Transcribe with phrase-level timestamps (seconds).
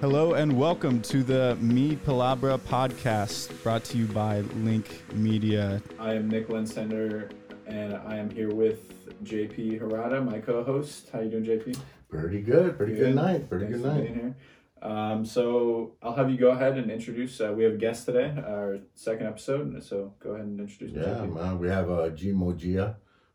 [0.00, 5.82] Hello and welcome to the Me Palabra podcast brought to you by Link Media.
[5.98, 7.30] I am Nick Linsender
[7.66, 11.08] and I am here with JP Harada, my co-host.
[11.12, 11.78] How you doing, JP?
[12.08, 12.76] Pretty good.
[12.76, 13.14] Pretty good, Good.
[13.16, 13.48] night.
[13.48, 14.02] Pretty Thanks good for night.
[14.02, 14.36] being here.
[14.80, 17.40] Um, so I'll have you go ahead and introduce.
[17.40, 19.82] Uh, we have a guest today, our second episode.
[19.82, 21.34] So go ahead and introduce Yeah, JP.
[21.34, 21.58] man.
[21.58, 22.94] We have uh, G Mojia,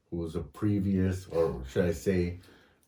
[0.10, 2.40] who was a previous, or should I say,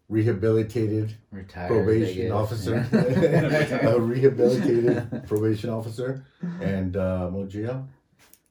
[0.09, 2.87] rehabilitated Retired probation officer.
[3.83, 6.25] A rehabilitated probation officer.
[6.61, 7.85] And uh, Mojia,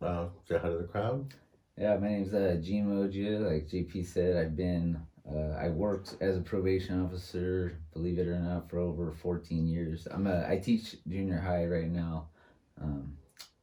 [0.02, 1.33] uh, say hi to the crowd.
[1.78, 3.41] yeah, my name's uh, Gene Moja.
[3.41, 8.39] Like JP said, I've been uh, I worked as a probation officer, believe it or
[8.39, 10.06] not, for over 14 years.
[10.11, 12.28] I'm a I teach junior high right now,
[12.80, 13.16] um,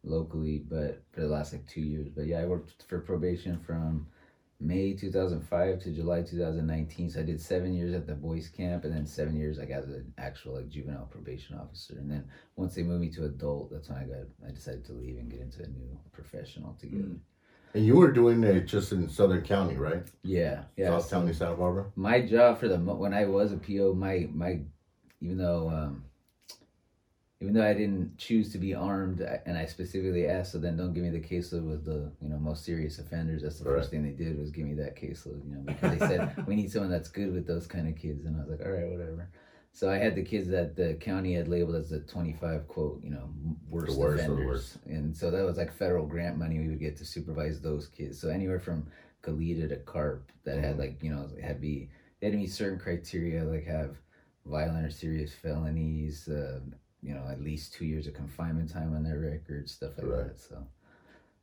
[0.04, 2.08] locally, but for the last like two years.
[2.10, 4.08] But yeah, I worked for probation from
[4.62, 7.10] May 2005 to July 2019.
[7.10, 9.86] So I did seven years at the boys camp, and then seven years like as
[9.86, 11.96] an actual like juvenile probation officer.
[11.98, 14.94] And then once they moved me to adult, that's when I got I decided to
[14.94, 17.04] leave and get into a new profession altogether.
[17.04, 17.20] Mm.
[17.74, 20.04] And you were doing it just in Southern County, right?
[20.24, 20.90] Yeah, yeah.
[20.90, 21.86] South so- County, Santa Barbara.
[21.96, 24.60] my job for the when I was a PO, my my
[25.22, 26.04] even though um,
[27.42, 30.94] even though I didn't choose to be armed, and I specifically asked, so then don't
[30.94, 33.42] give me the caseload with the you know most serious offenders.
[33.42, 33.78] That's the Right.
[33.80, 36.56] first thing they did was give me that caseload, you know, because they said we
[36.56, 38.90] need someone that's good with those kind of kids, and I was like, all right,
[38.90, 39.30] whatever.
[39.74, 43.10] So I had the kids that the county had labeled as the 25 quote, you
[43.10, 43.30] know,
[43.70, 44.46] worst, The worst offenders.
[44.46, 44.78] worst.
[44.86, 48.20] And so that was like federal grant money we would get to supervise those kids.
[48.20, 48.86] So anywhere from
[49.24, 50.80] Goleta to Carp that had Mhm.
[50.80, 51.90] like, you know, had be
[52.20, 53.96] they had to meet certain criteria like have
[54.46, 56.60] violent or serious felonies, uh,
[57.02, 60.28] you know, at least two years of confinement time on their record, stuff like Right.
[60.28, 60.40] that.
[60.40, 60.68] So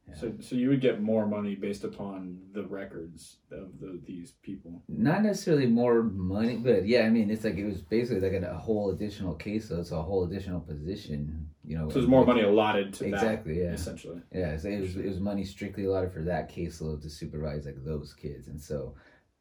[0.09, 0.15] Yeah.
[0.15, 4.83] So, so you would get more money based upon the records of the, these people.
[4.89, 8.51] not necessarily more money, but yeah, I mean, it's like it was basically like a,
[8.53, 11.89] a whole additional case, so it's a whole additional position, you know.
[11.91, 13.73] So there's more money allotted to Exactly, that, yeah.
[13.73, 14.23] essentially.
[14.33, 17.85] Yeah, so it was it was money strictly allotted for that caseload to supervise like
[17.85, 18.95] those kids, and so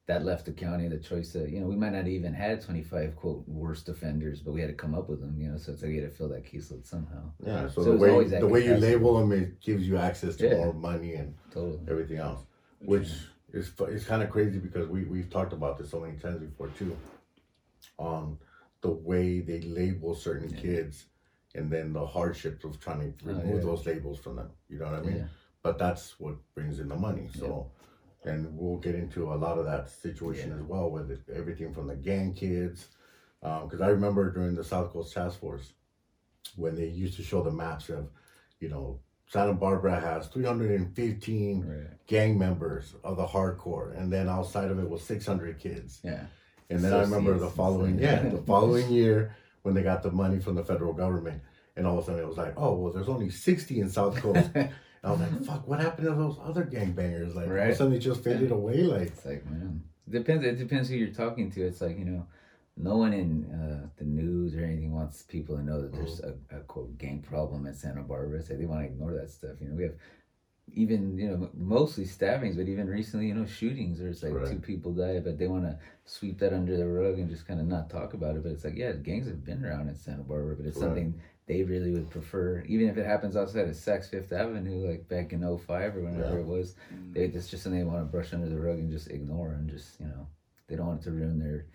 [0.07, 2.81] that left the county the choice to you know we might not even had twenty
[2.81, 5.57] five quote worst offenders, but we had to come up with them, you know.
[5.57, 7.31] So it's like you had to fill that caseload somehow.
[7.45, 7.67] Yeah.
[7.67, 10.55] So, So the way the way you label them, it gives you access to Yeah.
[10.57, 11.79] more money and Totally.
[11.87, 12.41] everything else.
[12.79, 13.09] which
[13.53, 16.69] is is kind of crazy because we we've talked about this so many times before
[16.69, 16.95] too,
[17.97, 18.37] on
[18.81, 20.61] the way they label certain Yeah.
[20.61, 21.05] kids,
[21.55, 23.61] and then the hardships of trying to Oh, remove yeah.
[23.69, 24.51] those labels from them.
[24.69, 25.29] You know what I mean?
[25.63, 27.29] But that's what brings in the money.
[27.33, 27.71] So,
[28.27, 31.87] and we'll get into a lot of that situation as well with it, everything from
[31.87, 32.87] the gang kids,
[33.43, 35.73] um, because I remember during the South Coast Task Force
[36.55, 38.09] when they used to show the maps of,
[38.59, 38.99] you know.
[39.29, 42.07] Santa Barbara has 315 Right.
[42.07, 45.99] gang members of the hardcore, and then outside of it was 600 kids.
[46.01, 46.27] Yeah.
[46.69, 50.39] And then I remember the following, yeah, the following year when they got the money
[50.39, 51.41] from the federal government,
[51.75, 54.15] and all of a sudden it was like, oh well, there's only 60 in South
[54.15, 54.49] Coast.
[55.03, 57.35] I was like, fuck, what happened to those other gangbangers?
[57.35, 57.77] Like all of a Right.
[57.77, 58.83] they just faded away.
[58.83, 60.43] Like, It's like man, it depends.
[60.45, 61.61] It depends who you're talking to.
[61.61, 62.25] It's like you know,
[62.75, 66.33] no one in uh, the news or anything wants people to know that there's a,
[66.55, 68.41] a quote gang problem in Santa Barbara.
[68.41, 69.55] So they want to ignore that stuff.
[69.61, 69.95] You know, we have
[70.73, 73.99] even you know mostly stabbings, but even recently you know shootings.
[73.99, 74.47] There's like Right.
[74.49, 77.59] two people died, but they want to sweep that under the rug and just kind
[77.59, 78.43] of not talk about it.
[78.43, 80.85] But it's like yeah, gangs have been around in Santa Barbara, but it's Right.
[80.87, 85.07] something they really would prefer, even if it happens outside of Saks Fifth Avenue, like
[85.07, 86.41] back in 05 or whenever Yeah.
[86.41, 87.13] it was Mm.
[87.13, 89.69] they it's just something they want to brush under the rug and just ignore and
[89.69, 90.27] just you know
[90.67, 91.65] they don't want it to ruin their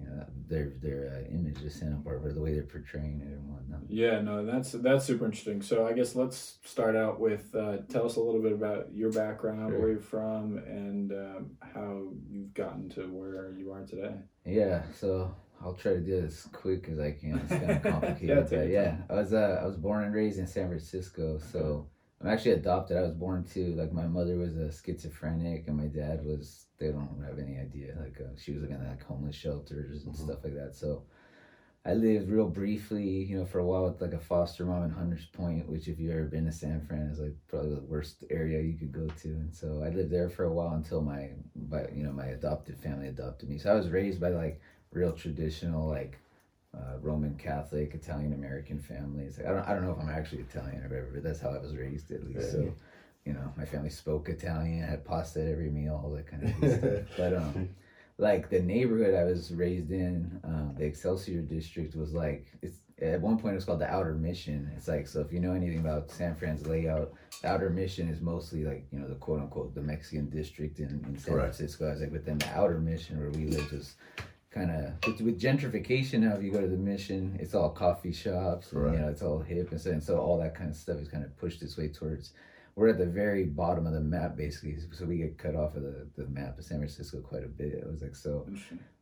[0.00, 3.50] you know their their uh, image of Santa Barbara the way they're portraying it and
[3.52, 3.80] whatnot.
[3.88, 5.60] Yeah, no, that's that's super interesting.
[5.60, 9.10] So I guess let's start out with uh, tell us a little bit about your
[9.12, 9.78] background, Sure.
[9.80, 14.14] where you're from, and um, how you've gotten to where you are today.
[14.46, 17.38] Yeah, so I'll try to do it as quick as I can.
[17.38, 20.38] It's kind of complicated, Yeah, but yeah, I was uh, I was born and raised
[20.38, 21.88] in San Francisco, so
[22.20, 22.96] I'm actually adopted.
[22.96, 26.88] I was born to like my mother was a schizophrenic and my dad was they
[26.88, 30.24] don't have any idea like uh, she was like in like homeless shelters and Mhm.
[30.24, 30.74] stuff like that.
[30.76, 31.02] So
[31.84, 34.90] I lived real briefly, you know, for a while with like a foster mom in
[34.90, 38.24] Hunters Point, which if you've ever been to San Fran is like probably the worst
[38.30, 39.28] area you could go to.
[39.28, 42.78] And so I lived there for a while until my, but you know, my adopted
[42.78, 43.58] family adopted me.
[43.58, 44.60] So I was raised by like
[44.92, 46.18] real traditional like
[46.76, 49.38] uh, Roman Catholic Italian American families.
[49.38, 51.50] Like, I don't I don't know if I'm actually Italian or whatever, but that's how
[51.50, 52.52] I was raised at least.
[52.52, 52.72] So
[53.24, 56.50] you know, my family spoke Italian, had pasta at every meal, all that kind of
[56.56, 57.04] stuff.
[57.16, 57.68] But um,
[58.16, 63.20] like the neighborhood I was raised in, um, the Excelsior district was like it's at
[63.20, 64.70] one point it was called the Outer Mission.
[64.76, 67.12] It's like so if you know anything about San Fran's layout,
[67.42, 71.04] the Outer Mission is mostly like you know the quote unquote the Mexican district in,
[71.06, 71.54] in San Correct.
[71.54, 71.88] Francisco.
[71.88, 73.94] I was like within the Outer Mission where we lived was
[74.58, 78.12] kind of with, with gentrification now if you go to the mission it's all coffee
[78.12, 78.92] shops and, Right.
[78.94, 81.08] you know it's all hip and so, and so all that kind of stuff is
[81.08, 82.32] kind of pushed its way towards
[82.76, 85.82] we're at the very bottom of the map basically so we get cut off of
[85.82, 88.46] the, the map of san francisco quite a bit it was like so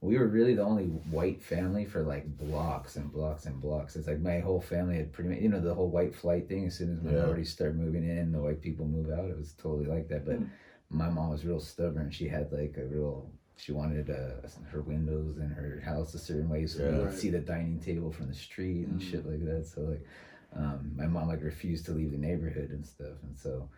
[0.03, 3.97] we were really the only white family for like blocks and blocks and blocks.
[3.97, 6.67] It's like my whole family had pretty much, you know, the whole white flight thing.
[6.67, 7.12] As soon as Yeah.
[7.12, 9.29] minorities start moving in, the white people move out.
[9.31, 10.25] It was totally like that.
[10.26, 10.49] But Mm.
[10.91, 12.11] my mom was real stubborn.
[12.11, 16.49] She had like a real, she wanted uh, her windows in her house a certain
[16.49, 16.91] way so Yeah.
[16.91, 17.12] you could Right.
[17.14, 19.05] see the dining table from the street and Mm.
[19.11, 19.67] shit like that.
[19.67, 20.05] So like,
[20.53, 23.23] um, my mom like refused to leave the neighborhood and stuff.
[23.23, 23.69] And so,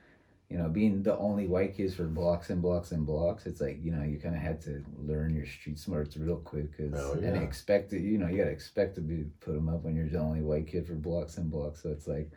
[0.50, 3.78] you know, being the only white kids for blocks and blocks and blocks, it's like
[3.82, 7.12] you know you kind of had to learn your street smarts real quick, cause Oh,
[7.22, 8.00] and expect it.
[8.02, 10.66] You know, you gotta expect to be put them up when you're the only white
[10.66, 11.82] kid for blocks and blocks.
[11.82, 12.30] So it's like,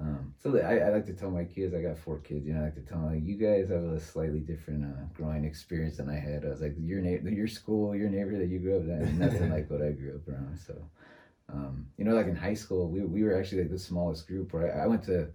[0.00, 2.46] um, so I, I like to tell my kids, I got four kids.
[2.46, 5.04] You know, I like to tell them like you guys have a slightly different uh,
[5.14, 6.44] growing experience than I had.
[6.44, 9.50] I was like your na- your school, your neighborhood that you grew up in, nothing
[9.50, 10.58] like what I grew up around.
[10.58, 10.74] So.
[11.48, 14.52] Um, you know, like in high school, we, we were actually like the smallest group.
[14.52, 15.28] Right, I went to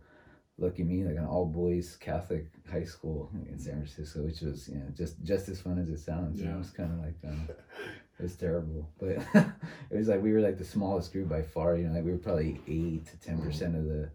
[0.58, 4.76] lucky me, like an all boys Catholic high school in San Francisco, which was you
[4.76, 6.40] know just just as fun as it sounds.
[6.40, 7.50] You know, it was kind of like um,
[8.20, 9.10] it was terrible, but
[9.90, 11.76] it was like we were like the smallest group by far.
[11.76, 14.10] You know, like we were probably eight to ten percent of the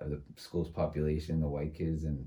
[0.00, 2.26] of the school's population, the white kids, and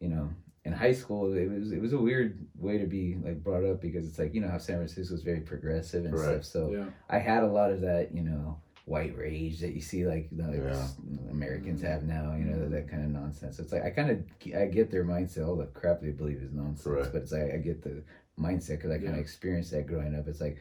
[0.00, 0.28] you know.
[0.66, 3.80] In high school, it was it was a weird way to be like brought up
[3.80, 6.22] because it's like you know how San Francisco is very progressive and Right.
[6.22, 6.44] stuff.
[6.44, 6.84] So Yeah.
[7.08, 10.42] I had a lot of that, you know, white rage that you see like the
[10.48, 10.68] like, Yeah.
[10.72, 10.98] s-
[11.30, 11.90] Americans mm-hmm.
[11.90, 13.56] have now, you know, that, that kind of nonsense.
[13.56, 14.18] So It's like I kind of
[14.54, 15.48] I get their mindset.
[15.48, 17.10] All the crap they believe is nonsense, Right.
[17.10, 18.02] but it's like I get the
[18.38, 19.20] mindset because I kind of Yeah.
[19.22, 20.28] experienced that growing up.
[20.28, 20.58] It's like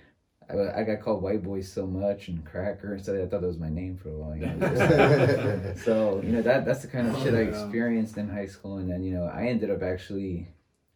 [0.50, 3.16] I, I got called white boy so much and cracker and stuff.
[3.16, 4.36] I thought that was my name for a while.
[4.36, 5.74] You know?
[5.86, 8.78] so you know that that's the kind of Oh, shit I experienced in high school,
[8.78, 10.48] and then you know I ended up actually.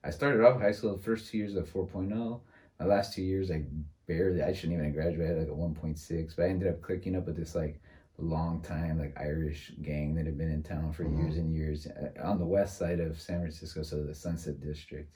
[0.03, 2.41] I started off high school the first two years at 4.0.
[2.77, 3.63] My last two years, I
[4.05, 6.81] barely, I shouldn't even have graduated, I had like a 1.6, but I ended up
[6.81, 7.79] clicking up with this like
[8.17, 11.19] long time, like Irish gang that had been in town for Mhm.
[11.19, 15.09] years and years uh, on the west side of San Francisco, so the Sunset District,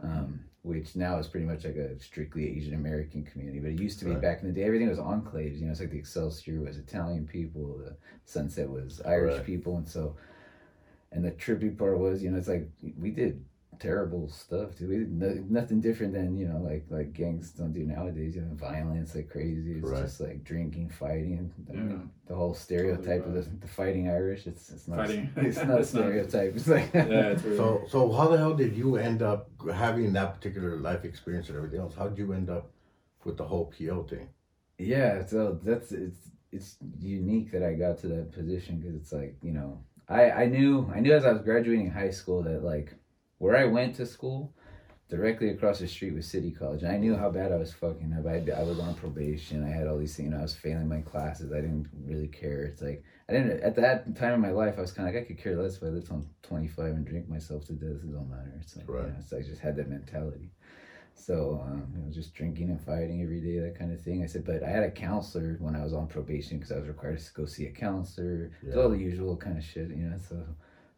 [0.00, 3.58] um, which now is pretty much like a strictly Asian American community.
[3.58, 4.20] But it used to be Right.
[4.20, 7.26] back in the day, everything was enclaves, you know, it's like the Excelsior was Italian
[7.26, 9.44] people, the Sunset was Irish Right.
[9.44, 10.14] people, and so,
[11.10, 12.68] and the trippy part was, you know, it's like
[13.00, 13.42] we did
[13.78, 14.88] terrible stuff, dude.
[14.88, 18.34] We no, nothing different than you know, like like gangs don't do nowadays.
[18.36, 19.78] You know, violence like crazy.
[19.78, 20.02] It's Right.
[20.02, 21.52] just like drinking, fighting.
[21.68, 21.96] I mean, Yeah.
[22.26, 24.46] the whole stereotype of the, the fighting Irish.
[24.46, 25.30] It's it's not Fighting.
[25.36, 26.54] it's not a stereotype.
[26.56, 30.12] It's like Yeah, it's really So, so how the hell did you end up having
[30.14, 31.94] that particular life experience and everything else?
[31.94, 32.70] How did you end up
[33.24, 34.28] with the whole PO thing?
[34.78, 36.20] Yeah, so that's it's
[36.52, 40.46] it's unique that I got to that position because it's like you know I I
[40.46, 42.94] knew I knew as I was graduating high school that like
[43.38, 44.52] where I went to school
[45.08, 46.82] directly across the street was City College.
[46.82, 48.26] And I knew how bad I was fucking up.
[48.26, 49.64] I, I was on probation.
[49.64, 50.26] I had all these things.
[50.26, 51.50] You know, I was failing my classes.
[51.52, 52.62] I didn't really care.
[52.64, 54.74] It's like I didn't at that time in my life.
[54.76, 56.92] I was kind of like I could care less if I lived on twenty five
[56.92, 58.02] and drink myself to death.
[58.04, 58.52] It don't matter.
[58.60, 59.04] It's like Right.
[59.04, 60.50] you know, it's, I just had that mentality.
[61.14, 64.22] So, um, you know, just drinking and fighting every day, that kind of thing.
[64.22, 66.86] I said, but I had a counselor when I was on probation because I was
[66.86, 68.52] required to go see a counselor.
[68.62, 70.16] It's all the usual kind of shit, you know.
[70.28, 70.44] So,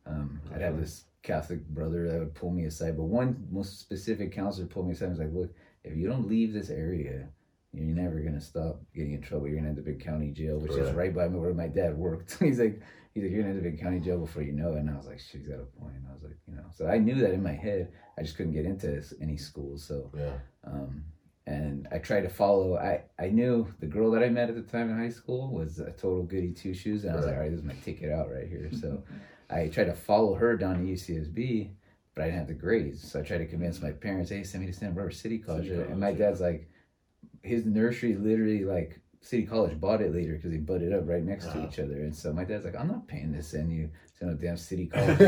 [0.07, 2.97] um, I'd have this Catholic brother that would pull me aside.
[2.97, 6.29] But one most specific counselor pulled me aside and was like, look, if you don't
[6.29, 7.29] leave this area,
[7.73, 9.47] you're never going to stop getting in trouble.
[9.47, 11.69] You're going to end up in county jail, which is right by me where my
[11.69, 12.37] dad worked.
[12.41, 12.81] he's like,
[13.15, 14.79] he's like, you're going to end up in county jail before you know it.
[14.81, 15.95] And I was like, shit, he's got a point.
[16.09, 17.93] I was like, you know, so I knew that in my head.
[18.19, 19.85] I just couldn't get into any schools.
[19.85, 20.33] So, Yeah.
[20.65, 21.05] um,
[21.47, 22.77] and I tried to follow.
[22.77, 25.79] I, I knew the girl that I met at the time in high school was
[25.81, 28.11] a total goody two shoes, and I was like, all right, this is my ticket
[28.13, 28.71] out right here.
[28.73, 29.03] So
[29.51, 31.71] I tried to follow her down to UCSB,
[32.15, 33.11] but I didn't have the grades.
[33.11, 35.69] So I tried to convince my parents, hey, send me to Santa Barbara City College.
[35.69, 36.19] City and my yeah.
[36.19, 36.69] dad's like,
[37.43, 41.45] his nursery literally like City College bought it later because they butted up right next
[41.47, 41.67] to Uh-huh.
[41.71, 41.97] each other.
[41.97, 44.87] And so my dad's like, I'm not paying to send you to no damn City
[44.93, 45.19] College.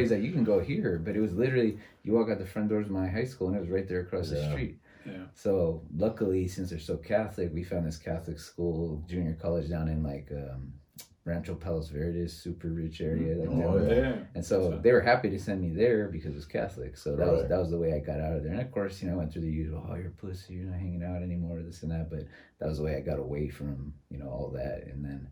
[0.00, 2.68] He's like, you can go here, but it was literally you walk out the front
[2.68, 4.78] doors of my high school and it was right there across the street.
[5.06, 5.24] Yeah.
[5.34, 10.02] So luckily, since they're so Catholic, we found this Catholic school, junior college down in
[10.04, 10.72] like um,
[11.24, 13.36] Rancho Palos Verdes, super rich area.
[13.36, 13.96] Like Oh, that.
[13.96, 14.02] yeah.
[14.02, 14.16] Yeah.
[14.34, 16.96] And so So- they were happy to send me there because it was Catholic.
[16.96, 18.52] So that was that was the way I got out of there.
[18.52, 20.66] And of course, you know, I went through the usual, oh, you're a pussy, you're
[20.66, 22.10] not hanging out anymore, this and that.
[22.10, 22.26] But
[22.58, 24.84] that was the way I got away from you know all that.
[24.88, 25.28] And then,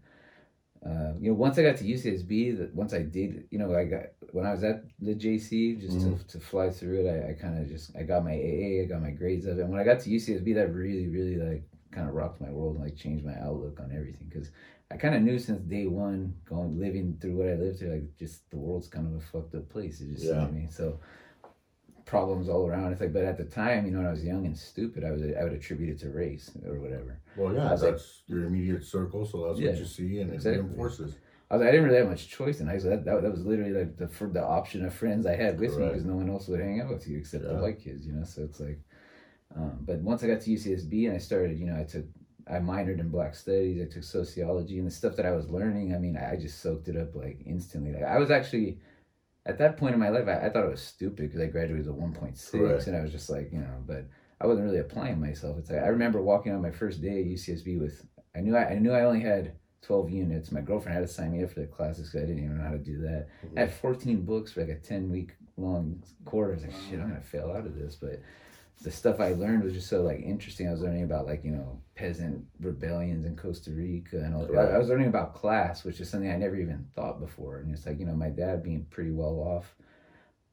[0.86, 3.84] uh, you know, once I got to UCSB, that once I did, you know, I
[3.84, 6.18] got when I was at the JC just Mhm.
[6.20, 8.86] to, to fly through it, I, I kind of just I got my AA, I
[8.86, 9.62] got my grades of it.
[9.62, 12.76] And when I got to UCSB, that really, really like kind of rocked my world
[12.76, 14.50] and like changed my outlook on everything because.
[14.92, 18.18] I kind of knew since day one, going living through what I lived through, like
[18.18, 20.00] just the world's kind of a fucked up place.
[20.00, 20.68] It just, you know what I mean?
[20.68, 20.98] So
[22.10, 22.90] problems all around.
[22.90, 25.12] It's like, but at the time, you know, when I was young and stupid, I
[25.12, 27.20] was I would attribute it to race or whatever.
[27.36, 30.58] Well, yeah, was that's your immediate circle, so that's Yeah, what you see, and exactly.
[30.58, 31.14] it reinforces.
[31.50, 32.90] I was I didn't really have much choice and I school.
[32.90, 35.86] That, that, that was literally like the the option of friends I had with me
[35.86, 38.24] because no one else would hang out with you except the white kids, you know.
[38.24, 38.80] So it's like,
[39.56, 42.04] um, but once I got to UCSB and I started, you know, I took
[42.48, 43.80] I minored in Black Studies.
[43.80, 45.94] I took sociology and the stuff that I was learning.
[45.94, 47.92] I mean, I just soaked it up like instantly.
[47.92, 48.78] Like I was actually
[49.46, 51.86] at that point in my life, I, I thought it was stupid because I graduated
[51.86, 52.86] with a one point six, Correct.
[52.86, 54.06] and I was just like, you know, but
[54.40, 55.58] I wasn't really applying myself.
[55.58, 58.70] It's like I remember walking on my first day at UCSB with I knew I,
[58.70, 60.52] I knew I only had twelve units.
[60.52, 62.64] My girlfriend had to sign me up for the classes because I didn't even know
[62.64, 63.28] how to do that.
[63.56, 66.52] I had fourteen books for like a ten week long quarter.
[66.52, 68.20] I was like, shit, I'm gonna fail out of this, but.
[68.82, 70.66] The stuff I learned was just so like interesting.
[70.66, 74.48] I was learning about like you know peasant rebellions in Costa Rica and all.
[74.56, 77.58] I, I was learning about class, which is something I never even thought before.
[77.58, 79.74] And it's like you know my dad being pretty well off,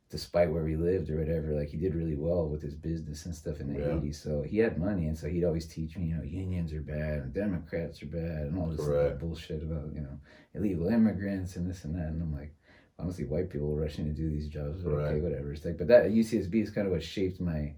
[0.09, 1.53] despite where we lived or whatever.
[1.57, 3.95] Like he did really well with his business and stuff in the Yeah.
[3.95, 4.15] '80s.
[4.15, 7.19] So he had money, and so he'd always teach me, you know, unions are bad,
[7.19, 9.19] and Democrats are bad, and all this Correct.
[9.19, 10.19] bullshit about you know
[10.53, 12.07] illegal immigrants and this and that.
[12.09, 12.53] And I'm like,
[12.99, 15.53] honestly, white people rushing to do these jobs, but okay, whatever.
[15.53, 17.73] It's like, but that UCSB is kind of what shaped my.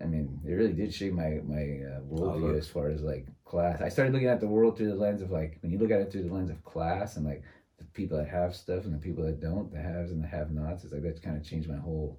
[0.00, 3.80] I mean, it really did shape my my uh, worldview as far as like class.
[3.80, 6.00] I started looking at the world through the lens of like when you look at
[6.00, 7.42] it through the lens of class and like
[7.78, 10.84] the people that have stuff and the people that don't, the haves and the have-nots.
[10.84, 12.18] It's like that's kind of changed my whole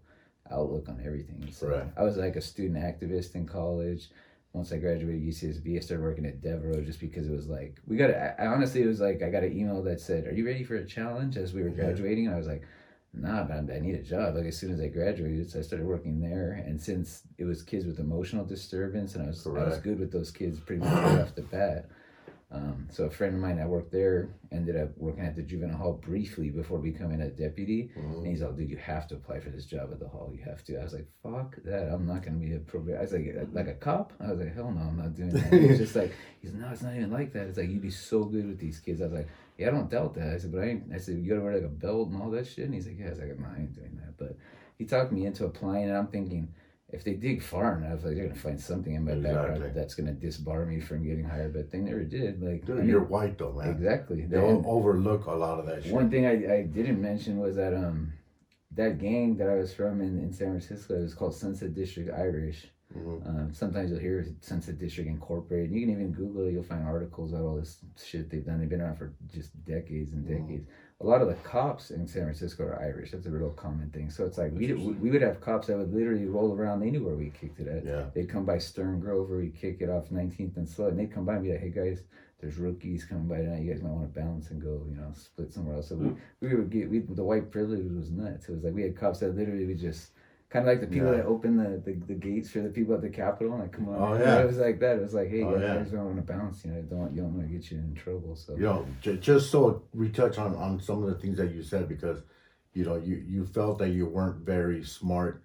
[0.51, 1.49] outlook on everything.
[1.51, 1.87] So Right.
[1.97, 4.09] I was like a student activist in college.
[4.53, 7.97] Once I graduated UCSB, I started working at Devereux just because it was like we
[7.97, 8.11] got.
[8.11, 10.63] I, I honestly, it was like I got an email that said, "Are you ready
[10.63, 11.75] for a challenge?" As we were Yeah.
[11.75, 12.63] graduating, and I was like,
[13.17, 15.87] "Nah, but I need a job." Like as soon as I graduated, so I started
[15.87, 16.63] working there.
[16.65, 20.11] And since it was kids with emotional disturbance, and I was I was good with
[20.11, 21.89] those kids pretty much right off the bat.
[22.51, 25.77] Um, so a friend of mine that worked there ended up working at the juvenile
[25.77, 27.89] hall briefly before becoming a deputy.
[27.97, 28.17] Mhm.
[28.19, 30.31] And he's like, dude, you have to apply for this job at the hall.
[30.31, 30.79] You have to.
[30.79, 31.91] I was like, fuck that.
[31.91, 32.99] I'm not going to be a probation.
[32.99, 34.13] I was like, like a cop?
[34.21, 35.51] I was like, hell no, I'm not doing that.
[35.51, 37.47] He's just like, he's no, it's not even like that.
[37.47, 39.01] It's like, you'd be so good with these kids.
[39.01, 40.33] I was like, yeah, I don't doubt that.
[40.33, 42.21] I said, but I ain't, I said, you got to wear like a belt and
[42.21, 42.65] all that shit.
[42.65, 43.07] And he's like, yeah.
[43.07, 44.17] I was like, no, I ain't doing that.
[44.17, 44.37] But
[44.77, 46.49] he talked me into applying, and I'm thinking,
[46.89, 50.13] if they dig far enough, like they're gonna find something in my background that's gonna
[50.13, 51.53] disbar me from getting hired.
[51.53, 52.41] But they never did.
[52.41, 53.69] Like, Dude, I mean, you're white though, man.
[53.69, 54.25] exactly.
[54.25, 55.91] They don't overlook a lot of that shit.
[55.93, 58.13] one thing I, I didn't mention was that um
[58.71, 62.11] that gang that I was from in, in San Francisco it was called Sunset District
[62.15, 62.67] Irish.
[62.93, 63.27] Mhm.
[63.27, 65.71] Um, sometimes you'll hear Sunset District Incorporated.
[65.71, 66.51] You can even Google it.
[66.51, 68.59] You'll find articles about all this shit they've done.
[68.59, 70.41] They've been around for just decades and Mhm.
[70.47, 70.67] decades.
[71.01, 73.11] A lot of the cops in San Francisco are Irish.
[73.11, 74.09] That's a real common thing.
[74.09, 76.79] So it's like we we would have cops that would literally roll around.
[76.79, 77.83] They knew where we kicked it at.
[77.85, 78.09] Yeah.
[78.13, 81.11] They'd come by Stern Grove where we kick it off 19th and Sloat, and they'd
[81.11, 82.03] come by and be like, "Hey guys,
[82.39, 83.63] there's rookies coming by tonight.
[83.63, 86.15] You guys might want to bounce and go, you know, split somewhere else." So we,
[86.39, 88.47] we would get we, the white privilege was nuts.
[88.47, 90.11] It was like we had cops that literally would just
[90.55, 91.17] kind of like the people Yeah.
[91.17, 93.53] that open the, the, the gates for the people at the Capitol.
[93.53, 94.39] And like, come on, Oh, yeah.
[94.41, 94.97] it was like that.
[94.97, 95.73] It was like, hey, Oh, guys, yeah.
[95.73, 96.63] you guys don't want to bounce.
[96.65, 98.35] You know, don't you don't want to get you in trouble.
[98.35, 101.53] So You know, j- just so we touch on on some of the things that
[101.53, 102.19] you said because,
[102.73, 105.41] you know, you you felt that you weren't very smart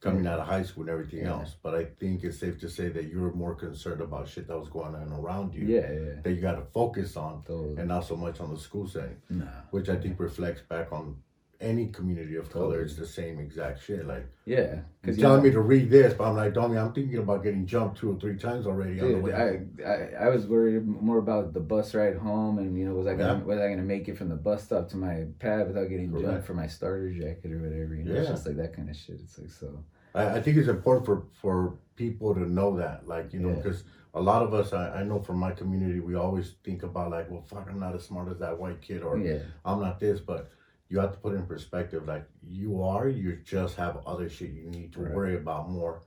[0.00, 1.32] coming out of high school and everything Yeah.
[1.32, 1.56] else.
[1.62, 4.58] But I think it's safe to say that you were more concerned about shit that
[4.58, 7.76] was going on around you yeah, yeah, that you got to focus on, totally.
[7.78, 11.16] and not so much on the school setting, nah, which I think reflects back on
[11.60, 12.82] any community of color.
[12.82, 13.00] It's oh.
[13.00, 14.06] the same exact shit.
[14.06, 17.18] Like yeah, you're because telling me to read this, but I'm like, Tommy, I'm thinking
[17.18, 19.32] about getting jumped two or three times already on the way.
[19.32, 19.60] I.
[19.88, 23.14] I I was worried more about the bus ride home, and you know, was I
[23.14, 23.44] gonna Yeah.
[23.44, 26.26] was I gonna make it from the bus stop to my pad without getting Correct.
[26.26, 27.94] jumped for my starter jacket or whatever?
[27.94, 28.34] You know, it's Yeah.
[28.34, 29.20] just like that kind of shit.
[29.22, 29.84] It's like so.
[30.14, 33.56] I, I think it's important for for people to know that, like you know, Yeah.
[33.56, 33.84] because
[34.14, 37.30] a lot of us, I, I know from my community, we always think about like,
[37.30, 40.20] well, fuck, I'm not as smart as that white kid, or Yeah, I'm not this,
[40.20, 40.50] but
[40.94, 42.06] you have to put it in perspective.
[42.06, 45.12] Like you are, you just have other shit you need to Right.
[45.12, 46.02] worry about more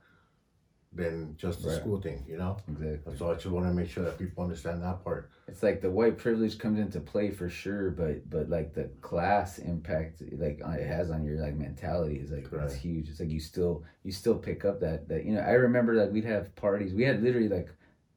[0.94, 1.76] than just the Right.
[1.78, 2.56] school thing, you know.
[2.66, 3.14] exactly.
[3.18, 5.28] So I just want to make sure that people understand that part.
[5.46, 9.58] It's like the white privilege comes into play for sure, but but like the class
[9.58, 12.72] impact like it has on your like mentality is like Correct.
[12.72, 13.10] it's huge.
[13.10, 16.10] It's like you still you still pick up that that you know I remember like
[16.10, 16.94] we'd have parties.
[16.94, 17.68] We had literally like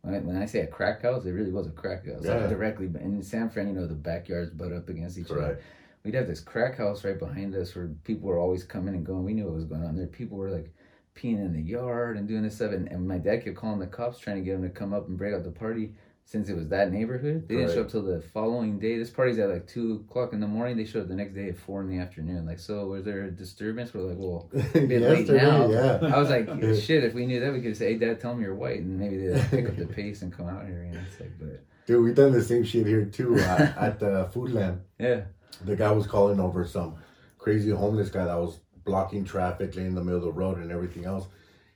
[0.03, 2.23] when I, when I say a crack house, it really was a crack house.
[2.23, 2.35] Yeah.
[2.35, 5.59] Like directly and in San Fran, you know, the backyards butt up against each other.
[6.03, 9.24] We'd have this crack house right behind us where people were always coming and going.
[9.24, 10.08] We knew what was going on there.
[10.08, 10.74] People were like
[11.15, 12.72] peeing in the yard and doing this stuff.
[12.72, 15.08] And, and my dad kept calling the cops trying to get them to come up
[15.08, 15.93] and break out the party
[16.24, 17.48] since it was that neighborhood.
[17.48, 18.98] They didn't show up till the following day.
[18.98, 20.77] This party's at like 2 o'clock in the morning.
[20.77, 22.46] They showed up the next day at 4 in the afternoon.
[22.46, 23.93] Like, so was there a disturbance?
[23.93, 25.70] We're like, well, bit late now.
[25.70, 26.00] yeah.
[26.01, 26.48] I was like,
[26.81, 28.79] shit, if we knew that, we could say, hey, dad, tell me you're white.
[28.79, 30.81] And maybe they'd pick up the pace and come out here.
[30.84, 34.29] And it's like, but Dude, we've done the same shit here too uh, at the
[34.34, 34.81] food land.
[35.00, 35.22] yeah.
[35.63, 36.96] The guy was calling over some
[37.38, 40.72] crazy homeless guy that was blocking traffic, laying in the middle of the road, and
[40.72, 41.27] everything else.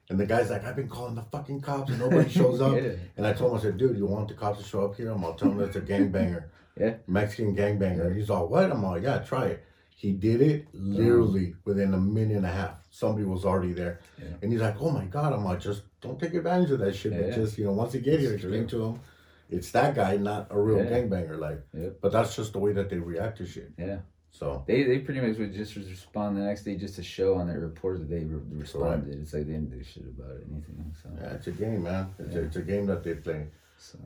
[0.10, 2.75] And the guy's like, I've been calling the fucking cops and nobody shows up.
[2.75, 2.91] Yeah.
[3.17, 5.10] And I told him, I said, dude, you want the cops to show up here?
[5.12, 6.46] I'm gonna tell them it's a gangbanger.
[6.77, 6.96] Yeah.
[7.08, 8.08] Mexican gangbanger.
[8.08, 8.70] And he's all, what?
[8.70, 9.63] I'm all, yeah, try it.
[9.96, 11.55] He did it literally mm.
[11.63, 12.74] within a minute and a half.
[12.89, 14.01] Somebody was already there.
[14.20, 14.27] Yeah.
[14.41, 15.32] And he's like, oh my God.
[15.32, 17.13] I'm like, just don't take advantage of that shit.
[17.13, 19.00] But just, you know, once you get here, explain to him
[19.49, 20.89] it's that guy, not a real Yeah.
[20.91, 21.37] gangbanger.
[21.39, 21.97] Like, Yep.
[22.01, 23.71] but that's just the way that they react to shit.
[23.77, 23.99] Yeah.
[24.31, 27.47] So, They they pretty much would just respond the next day just to show on
[27.47, 29.17] their report that they re- responded.
[29.21, 30.93] It's like they didn't do shit about it, anything.
[31.01, 32.09] So yeah, it's a game, man.
[32.19, 33.47] It's, a, it's a game that they play.
[33.77, 33.97] so.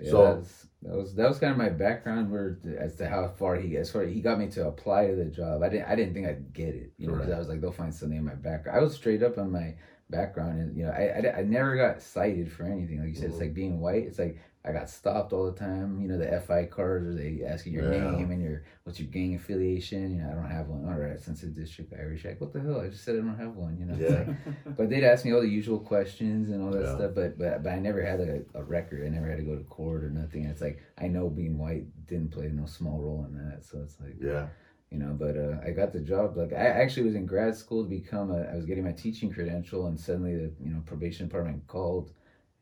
[0.00, 3.08] Yeah, So- that, was, that was that was kind of my background where as to
[3.08, 5.60] how far he as far he got me to apply to the job.
[5.64, 6.92] I didn't I didn't think I'd get it.
[6.96, 7.32] You know, Correct.
[7.32, 8.78] I was like they'll find something in my background.
[8.78, 9.74] I was straight up on my
[10.08, 13.00] background, and you know I I, I never got cited for anything.
[13.00, 13.40] Like you said, it's Mhm.
[13.40, 14.04] like being white.
[14.04, 16.00] It's like I got stopped all the time.
[16.00, 18.10] You know, the FI cards, or they ask you your Yeah.
[18.10, 20.16] name and your what's your gang affiliation.
[20.16, 20.84] You know, I don't have one.
[20.92, 22.80] All right, Sunset District Irish, like what the hell?
[22.80, 23.78] I just said I don't have one.
[23.78, 24.24] You know, Yeah.
[24.66, 26.96] like- but they'd ask me all the usual questions and all that Yeah.
[26.96, 27.12] stuff.
[27.14, 29.06] But but but I never had like a, a record.
[29.06, 30.44] I never had to go to court or nothing.
[30.44, 33.64] It's like I know being white didn't play no small role in that.
[33.64, 34.48] So it's like Yeah.
[34.90, 35.14] you know.
[35.18, 36.36] But uh, I got the job.
[36.36, 38.42] Like I actually was in grad school to become a.
[38.42, 42.10] I was getting my teaching credential, and suddenly the you know probation department called,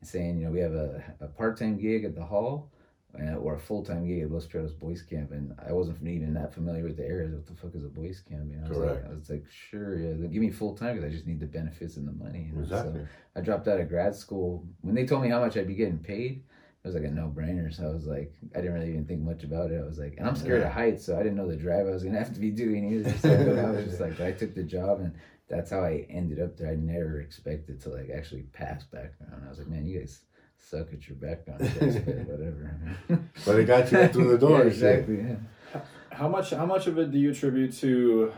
[0.01, 2.71] saying you know we have a, a part time gig at the hall.
[3.19, 6.35] Uh, or a full time gig at Los Prietos Boys Camp, and I wasn't even
[6.35, 7.29] that familiar with the area.
[7.29, 8.51] What the fuck is a boys camp?
[8.51, 11.09] You know, I was like, I was like, sure, yeah, give me full time because
[11.09, 12.51] I just need the benefits and the money.
[12.53, 12.67] You know?
[12.67, 13.07] So- Exactly.
[13.35, 14.67] I dropped out of grad school.
[14.81, 16.43] When they told me how much I'd be getting paid,
[16.83, 17.73] it was like a no brainer.
[17.73, 19.81] So I was like, I didn't really even think much about it.
[19.81, 20.67] I was like, and I'm scared Yeah.
[20.67, 22.91] of heights, so I didn't know the drive I was gonna have to be doing
[22.93, 23.17] either.
[23.17, 25.13] So I was just like, I took the job, and
[25.49, 26.69] that's how I ended up there.
[26.69, 29.43] I never expected to like actually pass background.
[29.45, 30.21] I was like, man, you guys
[30.57, 32.97] suck at your background checks, but whatever.
[33.45, 34.59] But it got you through the door.
[34.59, 35.17] yeah, exactly.
[35.17, 35.81] Yeah.
[36.11, 38.33] How much how much of it do you attribute to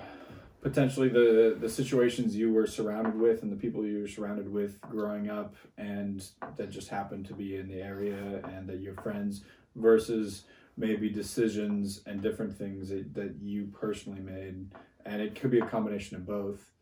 [0.62, 4.80] potentially the the situations you were surrounded with and the people you were surrounded with
[4.82, 9.44] growing up and that just happened to be in the area and that your friends
[9.76, 10.44] versus
[10.76, 14.68] maybe decisions and different things that, that you personally made
[15.06, 16.74] and it could be a combination of both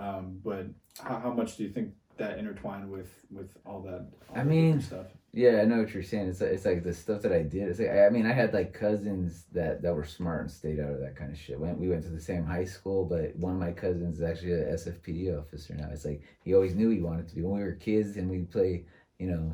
[0.00, 0.66] um, but
[1.02, 4.50] how, how much do you think that intertwined with with all that all I the
[4.50, 6.28] mean, stuff Yeah, I know what you're saying.
[6.28, 7.68] It's like, it's like the stuff that I did.
[7.68, 10.80] It's like I I mean, I had like cousins that that were smart and stayed
[10.80, 11.58] out of that kind of shit.
[11.58, 14.52] Went we went to the same high school, but one of my cousins is actually
[14.52, 15.88] a SFPD officer now.
[15.92, 17.42] It's like he always knew he wanted to be.
[17.42, 18.84] When we were kids and we play,
[19.18, 19.52] you know,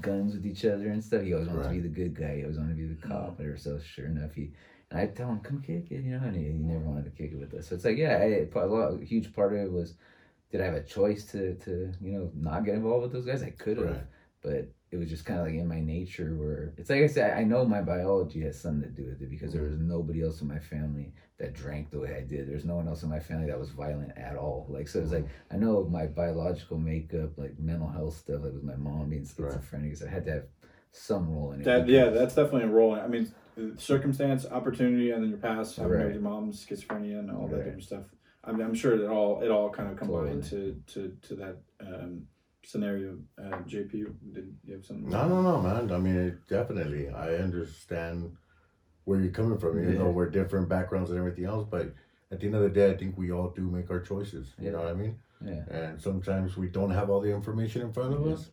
[0.00, 2.36] guns with each other and stuff, he always wanted to be the good guy.
[2.36, 3.38] He always wanted to be the cop.
[3.38, 3.56] Whatever.
[3.56, 4.50] So sure enough, he
[4.90, 7.10] and I tell him, "Come kick it," you know, and he, he never wanted to
[7.10, 7.68] kick it with us.
[7.68, 9.94] So it's like, yeah, I, a lot, a huge part of it was,
[10.50, 13.42] did I have a choice to to you know not get involved with those guys?
[13.42, 14.04] I could have Right.
[14.42, 17.36] but it was just kind of like in my nature where it's like I said,
[17.36, 19.70] I know my biology has something to do with it because there mm-hmm.
[19.72, 22.48] was nobody else in my family that drank the way I did.
[22.48, 24.66] There's no one else in my family that was violent at all.
[24.68, 25.54] Like so, it's like mm-hmm.
[25.54, 29.52] I know my biological makeup, like mental health stuff, like with my mom being Right.
[29.52, 30.44] schizophrenic, so I had to have
[30.92, 31.64] some role in it.
[31.64, 32.94] That yeah, that's definitely a role.
[32.94, 33.32] I mean,
[33.76, 36.12] circumstance, opportunity, and then your past, having Right.
[36.12, 37.64] your mom's schizophrenia and all that Right.
[37.64, 38.04] different stuff.
[38.42, 41.56] I mean, I'm sure that all it all kind of combined to to to that
[41.80, 42.26] um,
[42.62, 43.18] scenario.
[43.38, 45.08] Uh, JP, did you have something?
[45.08, 45.90] No, no, no, man.
[45.90, 47.08] I mean, it, definitely.
[47.08, 48.36] I understand
[49.04, 49.98] where you're coming from, You Yeah.
[49.98, 51.66] though we're different backgrounds and everything else.
[51.70, 51.92] But
[52.30, 54.54] at the end of the day, I think we all do make our choices.
[54.58, 54.70] You Yeah.
[54.72, 55.18] know what I mean?
[55.44, 55.64] Yeah.
[55.68, 58.32] And sometimes we don't have all the information in front of Yeah.
[58.32, 58.50] us,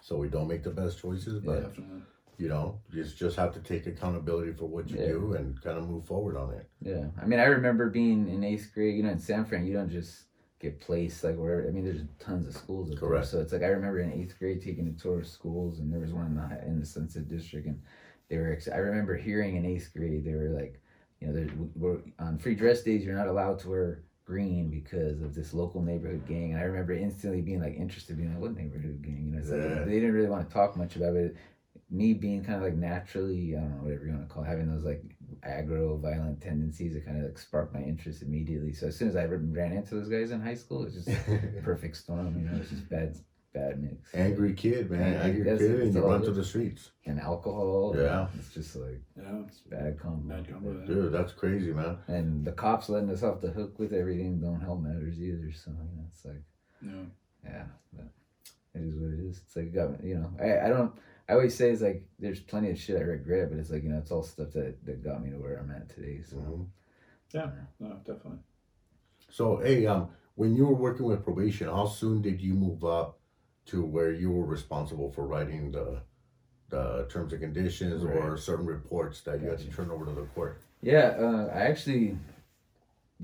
[0.00, 1.40] so we don't make the best choices.
[1.40, 2.02] But definitely.
[2.38, 5.06] You know, you just have to take accountability for what you Yeah.
[5.08, 6.68] do and kind of move forward on it.
[6.80, 8.96] Yeah, I mean, I remember being in eighth grade.
[8.96, 10.24] You know, in San Fran, you don't just
[10.58, 11.68] get placed like wherever.
[11.68, 13.08] I mean, there's tons of schools up there.
[13.08, 13.26] Correct.
[13.26, 16.00] So it's like I remember in eighth grade taking a tour of schools, and there
[16.00, 17.80] was one in the in the Sunset District, and
[18.28, 18.52] they were.
[18.52, 20.80] ex- I remember hearing in eighth grade they were like,
[21.20, 23.04] you know, there- we're on free dress days.
[23.04, 26.52] You're not allowed to wear green because of this local neighborhood gang.
[26.52, 29.26] And I remember instantly being like interested, being like, what neighborhood gang?
[29.26, 29.84] You know, like, Yeah.
[29.84, 31.36] they didn't really want to talk much about it.
[31.94, 34.46] Me being kind of like naturally, I don't know, whatever you want to call it,
[34.48, 35.02] having those like
[35.46, 38.72] aggro violent tendencies, it kind of like sparked my interest immediately.
[38.72, 41.08] So as soon as I ran into those guys in high school, it was just
[41.62, 42.38] perfect storm.
[42.38, 43.16] You know, it's just bad,
[43.52, 44.08] bad mix.
[44.14, 45.12] Angry kid, man.
[45.12, 46.90] Yeah, Angry that's- kid, and that's you run to the streets.
[47.06, 47.94] and alcohol.
[47.96, 48.26] Yeah.
[48.38, 50.34] it's just like Yeah, it's bad combo.
[50.34, 50.80] bad combo.
[50.80, 50.86] yeah.
[50.86, 51.98] Dude, that's crazy, man.
[52.08, 55.52] And the cops letting us off the hook with everything don't help matters either.
[55.52, 56.42] So you know, it's like.
[56.82, 57.04] Yeah.
[57.44, 58.06] Yeah, but
[58.74, 59.40] it is what it is.
[59.44, 60.30] It's like got you know.
[60.40, 60.92] I, I don't.
[61.28, 63.88] I always say it's like there's plenty of shit I regret, but it's like you
[63.88, 66.22] know it's all stuff that that got me to where I'm at today.
[66.28, 66.66] So Mhm.
[67.80, 68.38] No, definitely.
[69.30, 73.18] So, hey, um, when you were working with probation, how soon did you move up
[73.66, 76.00] to where you were responsible for writing the
[76.70, 80.26] the terms and conditions or certain reports that you had to turn over to the
[80.34, 80.60] court?
[80.82, 82.16] yeah, uh, I actually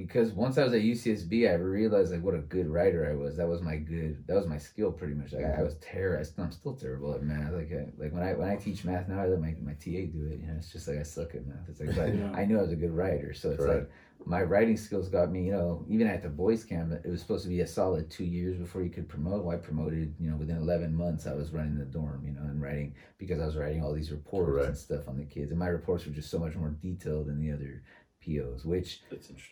[0.01, 3.37] because once I was at UCSB, I realized like what a good writer I was.
[3.37, 4.25] That was my good.
[4.27, 5.33] That was my skill pretty much.
[5.33, 6.25] Like I was terrible.
[6.39, 7.53] I'm still terrible at math.
[7.53, 10.09] Like I, like when I when I teach math now, I let my my TA
[10.11, 10.41] do it.
[10.41, 11.69] You know, it's just like I suck at math.
[11.69, 12.33] It's like but Yeah.
[12.35, 13.91] I knew I was a good writer, so it's Correct.
[13.91, 15.45] like my writing skills got me.
[15.45, 18.25] You know, even at the boys camp, it was supposed to be a solid two
[18.25, 19.45] years before you could promote.
[19.45, 20.15] Well, I promoted.
[20.19, 22.23] You know, within 11 months, I was running the dorm.
[22.25, 25.25] You know, and writing because I was writing all these reports and stuff on the
[25.25, 27.83] kids, and my reports were just so much more detailed than the other
[28.21, 29.01] POs, which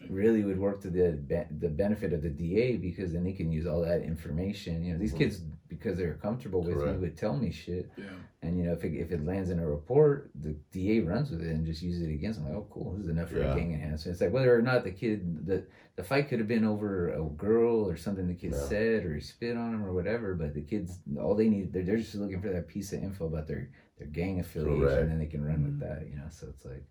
[0.09, 3.51] really would work to the be- the benefit of the DA because then he can
[3.51, 4.85] use all that information.
[4.85, 5.19] You know, these Mhm.
[5.19, 8.05] kids because they're comfortable with me would tell me shit, Yeah.
[8.43, 11.43] and you know if it, if it lands in a report, the DA runs with
[11.43, 12.39] it and just uses it against.
[12.41, 12.49] them.
[12.49, 13.53] like, oh, cool, this is enough for Yeah.
[13.55, 14.15] a gang enhancement.
[14.15, 15.65] It's like whether or not the kid the
[15.97, 18.59] the fight could have been over a girl or something the kid Yeah.
[18.59, 21.83] said or he spit on him or whatever, but the kids all they need they're,
[21.85, 25.01] they're just looking for that piece of info about their their gang affiliation Correct.
[25.03, 26.07] and then they can run with that.
[26.07, 26.85] You know, so it's like.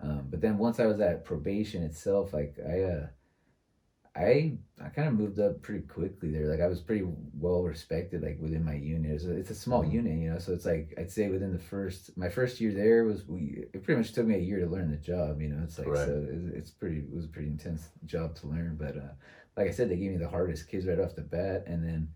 [0.00, 3.06] Um, but then once I was at probation itself, like I, uh,
[4.16, 6.46] I, I kind of moved up pretty quickly there.
[6.46, 9.10] Like I was pretty well respected, like within my unit.
[9.10, 9.92] It's a, it's a small Mhm.
[9.92, 10.38] unit, you know.
[10.38, 13.64] So it's like I'd say within the first, my first year there was we.
[13.72, 15.64] It pretty much took me a year to learn the job, you know.
[15.64, 16.04] It's like Right.
[16.04, 16.98] so it's, it's pretty.
[16.98, 19.14] It was a pretty intense job to learn, but uh,
[19.56, 22.08] like I said, they gave me the hardest kids right off the bat, and then.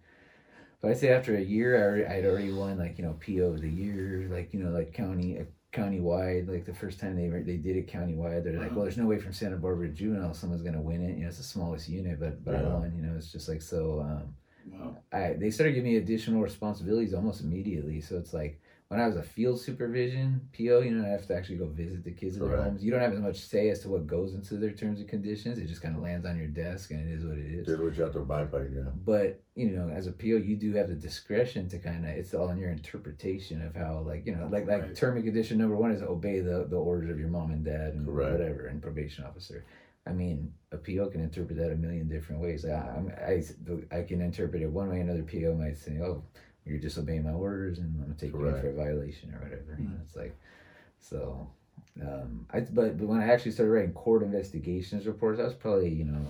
[0.81, 3.55] But I'd say after a year, I already, I'd already won like you know PO
[3.55, 5.37] of the year, like you know like county
[5.73, 8.77] county-wide like the first time they they did it county-wide they're like Wow.
[8.77, 11.29] well there's no way from santa barbara to juvenile someone's gonna win it you know
[11.29, 12.69] it's the smallest unit but but i Yeah.
[12.75, 14.35] won you know it's just like so um
[14.71, 14.97] Wow.
[15.13, 18.01] I they started giving me additional responsibilities almost immediately.
[18.03, 21.35] So it's like when I was a field supervision PO, you know, I have to
[21.37, 22.65] actually go visit the kids in their Correct.
[22.71, 22.83] homes.
[22.83, 25.59] You don't have as much say as to what goes into their terms and conditions.
[25.59, 27.67] It just kind of lands on your desk, and it is what it is.
[27.67, 28.89] Did what you have to abide by, yeah.
[29.05, 32.33] But you know, as a PO, you do have the discretion to kind of it's
[32.33, 34.95] all in your interpretation of how, like you know, like like Right.
[34.97, 37.93] term and condition number one is obey the the orders of your mom and dad
[37.93, 38.33] and Correct.
[38.33, 39.67] whatever and probation officer.
[40.07, 42.65] I mean, a PO can interpret that a million different ways.
[42.65, 43.45] I, I'm- I,
[43.95, 45.01] I can interpret it one way.
[45.01, 46.23] Another PO might say, "Oh,
[46.69, 49.77] you're disobeying my orders, and I'm gonna take you in for a violation or whatever."
[49.79, 50.03] You know, Hmm.
[50.05, 50.37] it's like,
[51.01, 51.49] so.
[52.01, 55.89] Um, I but but when I actually started writing court investigations reports, I was probably
[55.91, 56.25] you know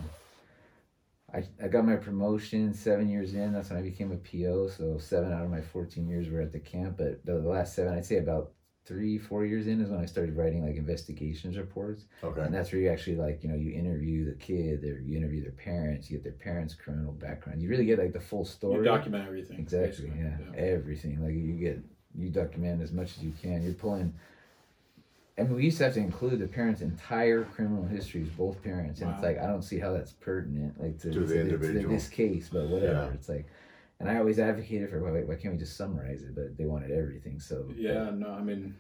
[1.32, 3.52] I, I got my promotion seven years in.
[3.52, 4.68] That's when I became a PO.
[4.68, 6.96] So seven out of my 14 years were at the camp.
[6.96, 8.52] But the last seven, I'd say about
[8.88, 12.06] three, four years in is when I started writing like investigations reports.
[12.24, 12.40] Okay.
[12.40, 15.42] And that's where you actually like, you know, you interview the kid or you interview
[15.42, 17.60] their parents, you get their parents' criminal background.
[17.60, 18.78] You really get like the full story.
[18.78, 18.96] You story.
[18.96, 19.58] document everything.
[19.58, 20.06] Exactly.
[20.08, 20.20] basically.
[20.56, 20.60] Yeah.
[20.60, 21.22] Everything.
[21.22, 21.84] Like you get,
[22.16, 23.62] you document as much as you can.
[23.62, 24.14] You're pulling.
[25.38, 29.02] I mean, we used to have to include the parents' entire criminal histories, both parents,
[29.02, 31.94] and it's like I don't see how that's pertinent, like to, To the individual.
[31.94, 33.04] this case, but whatever.
[33.04, 33.14] Yeah.
[33.14, 33.46] It's like,
[34.00, 36.34] and I always advocated for why, why can't we just summarize it?
[36.34, 38.74] But they wanted everything, so Yeah, no, I mean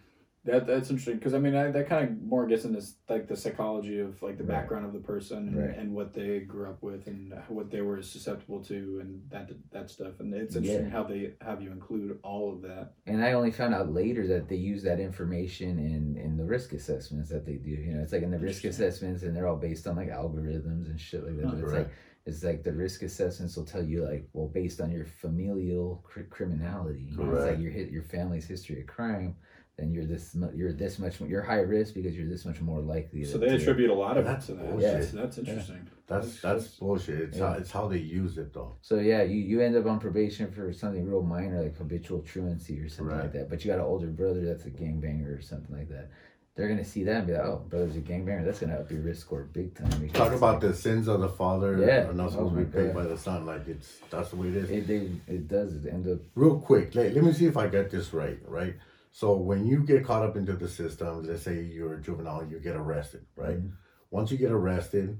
[0.44, 3.36] that that's interesting because I mean I, that kind of more gets into like the
[3.36, 4.60] psychology of like the Right.
[4.60, 5.76] background of the person and, Right.
[5.76, 9.90] and what they grew up with and what they were susceptible to and that that
[9.90, 10.90] stuff and it's interesting Yeah.
[10.90, 12.92] how they have you include all of that.
[13.06, 16.72] And I only found out later that they use that information in in the risk
[16.72, 17.70] assessments that they do.
[17.70, 20.88] You know, it's like in the risk assessments, and they're all based on like algorithms
[20.88, 21.44] and shit like that.
[21.46, 21.50] Huh.
[21.56, 21.78] But it's Right.
[21.80, 21.90] like
[22.28, 26.22] it's like the risk assessments will tell you like, well, based on your familial cr-
[26.30, 29.34] criminality, you know, it's like your hit your family's history of crime,
[29.78, 32.80] then you're this mu- you're this much you're high risk because you're this much more
[32.80, 33.24] likely.
[33.24, 34.70] So to- they to- attribute a lot of That's to that.
[34.70, 34.92] bullshit.
[34.92, 35.88] That's, that's interesting.
[36.06, 37.20] That's that's bullshit.
[37.20, 38.76] It's how it's how they use it though.
[38.82, 42.80] So yeah, you, you end up on probation for something real minor like habitual truancy
[42.80, 43.48] or something like that.
[43.50, 46.10] But you got an older brother that's a gangbanger or something like that.
[46.58, 48.44] They're gonna see that and be like, oh, brother's a gangbanger.
[48.44, 50.08] That's gonna up your risk score big time.
[50.08, 52.08] Talk about like- the sins of the father Yeah.
[52.08, 53.46] are not supposed to be paid by the son.
[53.46, 54.68] Like it's that's the way it is.
[54.68, 57.68] It they, it does it end up Real quick, let, let me see if I
[57.68, 58.74] get this right, right?
[59.12, 62.58] So when you get caught up into the system, let's say you're a juvenile, you
[62.58, 63.58] get arrested, right?
[63.62, 63.70] Mhm.
[64.10, 65.16] Once you get arrested,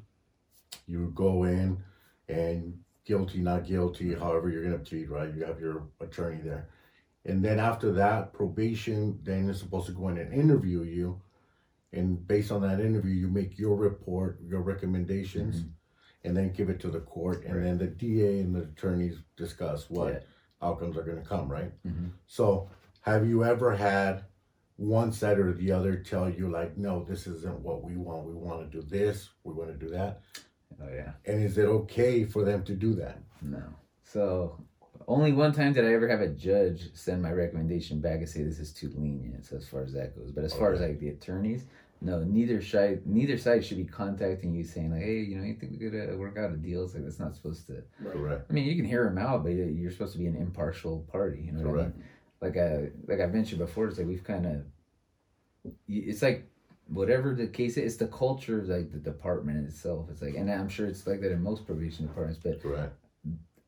[0.88, 1.78] you go in
[2.28, 5.32] and guilty, not guilty, however you're gonna plead, right?
[5.32, 6.66] You have your attorney there.
[7.24, 11.20] And then after that, probation then is supposed to go in and interview you.
[11.92, 15.64] And based on that interview, you make your report, your recommendations,
[16.24, 17.44] and then give it to the court.
[17.44, 20.20] And then the DA and the attorneys discuss what Yeah.
[20.60, 21.72] outcomes are going to come, right?
[21.86, 22.10] Mhm.
[22.26, 22.68] So,
[23.02, 24.24] have you ever had
[24.76, 28.26] one side or the other tell you, like, no, this isn't what we want.
[28.28, 29.30] We want to do this.
[29.44, 30.20] We want to do that.
[30.80, 31.14] oh yeah.
[31.24, 33.18] And is it okay for them to do that?
[33.42, 33.62] No.
[34.04, 34.62] So
[35.08, 38.42] only one time did I ever have a judge send my recommendation back and say
[38.42, 39.46] this is too lenient.
[39.46, 41.64] So as far as that goes, but as far as like the attorneys,
[42.02, 45.54] no, neither side neither side should be contacting you saying like, hey, you know, you
[45.54, 46.84] think we could uh, work out a deal?
[46.84, 47.82] It's like that's not supposed to.
[48.04, 48.46] Correct.
[48.48, 51.40] I mean, you can hear them out, but you're supposed to be an impartial party.
[51.46, 52.04] You know what I mean?
[52.42, 56.46] Like I like I mentioned before, it's like we've kind of, it's like
[56.86, 60.08] whatever the case is, it's the culture of like the department itself.
[60.10, 62.94] It's like, and I'm sure it's like that in most probation departments, but Correct.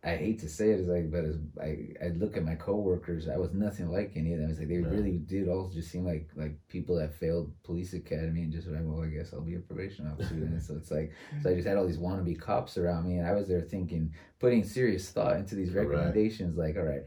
[0.03, 1.25] I hate to say it, it's like, but
[1.63, 4.49] I, I look at my coworkers, I was nothing like any of them.
[4.49, 4.89] It's like they Yeah.
[4.89, 8.81] really did all just seem like like people that failed police academy and just like,
[8.83, 10.35] well, I guess I'll be a probation officer.
[10.35, 13.27] and so it's like, so I just had all these wannabe cops around me, and
[13.27, 15.87] I was there thinking, putting serious thought into these Right.
[15.87, 16.57] recommendations.
[16.57, 17.05] Like, all right,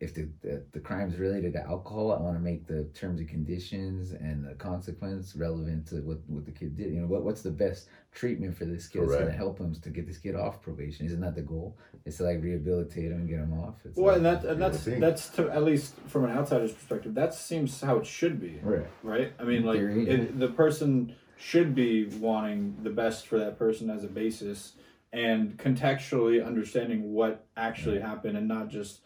[0.00, 3.28] if the, the the crime's related to alcohol, I want to make the terms and
[3.28, 6.92] conditions and the consequence relevant to what what the kid did.
[6.92, 9.74] You know, what what's the best treatment for this kid that's going to help him
[9.74, 11.06] to get this kid off probation?
[11.06, 11.76] Isn't that the goal?
[12.06, 13.76] It's to like rehabilitate him and get him off.
[13.84, 17.14] It's Well, like, and that and that's that's to, at least from an outsider's perspective,
[17.14, 18.86] that seems how it should be, right.
[19.02, 19.32] right?
[19.38, 23.90] I mean, like theory, it, the person should be wanting the best for that person
[23.90, 24.72] as a basis,
[25.12, 29.00] and contextually understanding what actually happened, and not just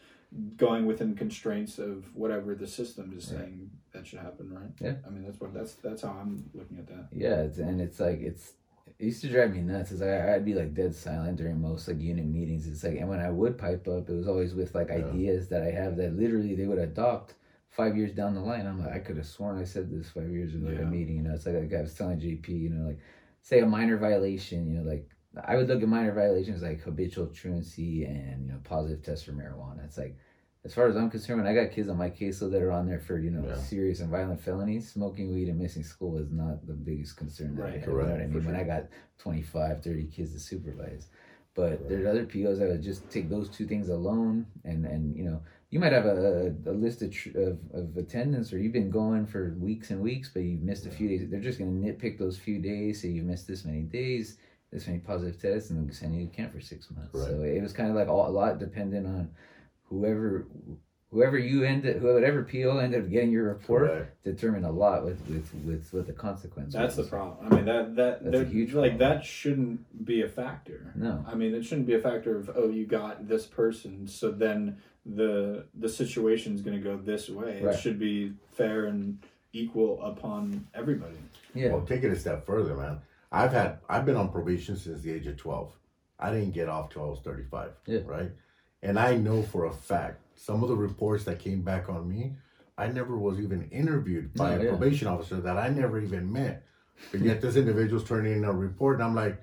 [0.57, 3.41] going within constraints of whatever the system is Right.
[3.43, 4.71] saying that should happen, right?
[4.81, 4.97] Yeah.
[5.07, 7.09] I mean, that's what that's that's how I'm looking at that.
[7.13, 8.55] Yeah, it's, and it's like it's
[8.99, 9.93] it used to drive me nuts.
[9.93, 12.67] It's like I- I'd be like dead silent during most like unit meetings.
[12.67, 14.97] It's like, and when I would pipe up, it was always with like Yeah.
[15.07, 17.35] ideas that I have that literally they would adopt
[17.71, 18.67] five years down the line.
[18.67, 21.17] I'm like, I could have sworn I said this five years ago at a meeting.
[21.17, 22.99] You know, it's like, like I was telling JP, you know, like
[23.43, 24.67] say a minor violation.
[24.71, 25.09] You know, like
[25.43, 29.33] I would look at minor violations like habitual truancy and you know positive test for
[29.33, 29.85] marijuana.
[29.85, 30.17] It's like.
[30.67, 32.87] As far as I'm concerned, when I got kids on my caseload that are on
[32.87, 33.55] there for you know Yeah.
[33.55, 37.65] serious and violent felonies, smoking weed and missing school is not the biggest concern that
[37.65, 37.81] I Right.
[37.81, 37.89] have.
[37.91, 38.45] You know what I mean?
[38.47, 41.09] When I got 25, 30 kids to supervise.
[41.55, 41.89] But Right.
[41.91, 45.43] there's other POs that would just take those two things alone, and and you know
[45.69, 49.27] you might have a, a, list of, tr- of of attendance, or you've been going
[49.27, 51.29] for weeks and weeks, but you've missed a few days.
[51.29, 54.39] They're just gonna nitpick those few days, say you've missed this many days,
[54.75, 57.13] this many positive tests, and then send you to camp for six months.
[57.13, 59.31] So it was kind of like all, a lot dependent on
[59.89, 60.47] whoever.
[61.13, 64.25] Whoever you ended, whoever PO ended up getting your report, Correct.
[64.25, 66.75] determined a lot with with with what the consequence.
[66.75, 67.37] That's the problem.
[67.41, 69.19] I mean that that That's a there- huge like problem.
[69.19, 70.91] that shouldn't be a factor.
[70.97, 71.25] No.
[71.29, 74.79] I mean, it shouldn't be a factor of oh, you got this person, so then
[75.07, 77.61] the the situation's going to go this way.
[77.63, 77.77] Right.
[77.77, 79.19] It should be fair and
[79.53, 81.15] equal upon everybody.
[81.55, 81.69] Yeah.
[81.75, 82.99] Well, take it a step further, man.
[83.35, 85.73] I've had I've been on probation since the age of twelve.
[86.21, 87.73] I didn't get off till I was thirty five.
[87.87, 88.01] Yeah.
[88.07, 88.31] Right.
[88.83, 92.35] And I know for a fact some of the reports that came back on me,
[92.79, 94.71] I never was even interviewed by No, a yeah.
[94.71, 96.65] probation officer that I never even met.
[97.11, 99.43] But yet this individual's turning in a report, and I'm like,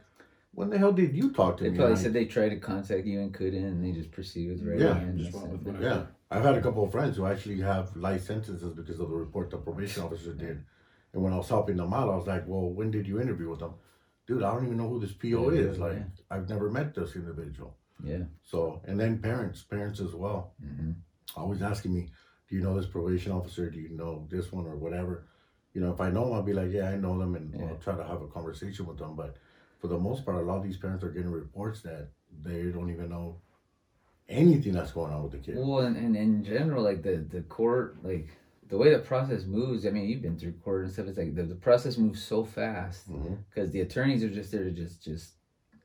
[0.54, 1.76] when the hell did you talk to They me?
[1.76, 4.12] They probably And I- said they tried to contact you and couldn't, and they just
[4.12, 5.02] proceeded right Yeah.
[5.02, 5.18] in.
[5.18, 5.82] Just with.
[5.82, 9.16] Yeah, I've had a couple of friends who actually have life sentences because of the
[9.16, 10.64] report the probation officer did.
[11.13, 13.50] And when I was helping them out, I was like, "Well, when did you interview
[13.50, 13.74] with them?"
[14.28, 15.80] Dude, I don't even know who this PO Yeah, is.
[15.80, 16.04] Like, yeah.
[16.30, 17.76] I've never met this individual.
[18.04, 18.24] Yeah.
[18.43, 20.91] So, and then parents, parents as well, hmm
[21.36, 22.10] always asking me,
[22.50, 23.69] "Do you know this probation officer?
[23.69, 25.28] Do you know this one or whatever?"
[25.74, 27.67] You know, if I know them, I'll be like, "Yeah, I know them," and Yeah.
[27.67, 29.15] I'll try to have a conversation with them.
[29.15, 29.38] But
[29.80, 32.10] for the most part, a lot of these parents are getting reports that
[32.43, 33.41] they don't even know
[34.30, 35.58] anything that's going on with the kid.
[35.58, 38.30] Well, and, and in general, like the the court, like
[38.72, 39.86] the way the process moves.
[39.86, 41.08] I mean, you've been through court and stuff.
[41.08, 43.36] It's like the, the process moves so fast mm-hmm.
[43.50, 45.34] because the attorneys are just there to just just.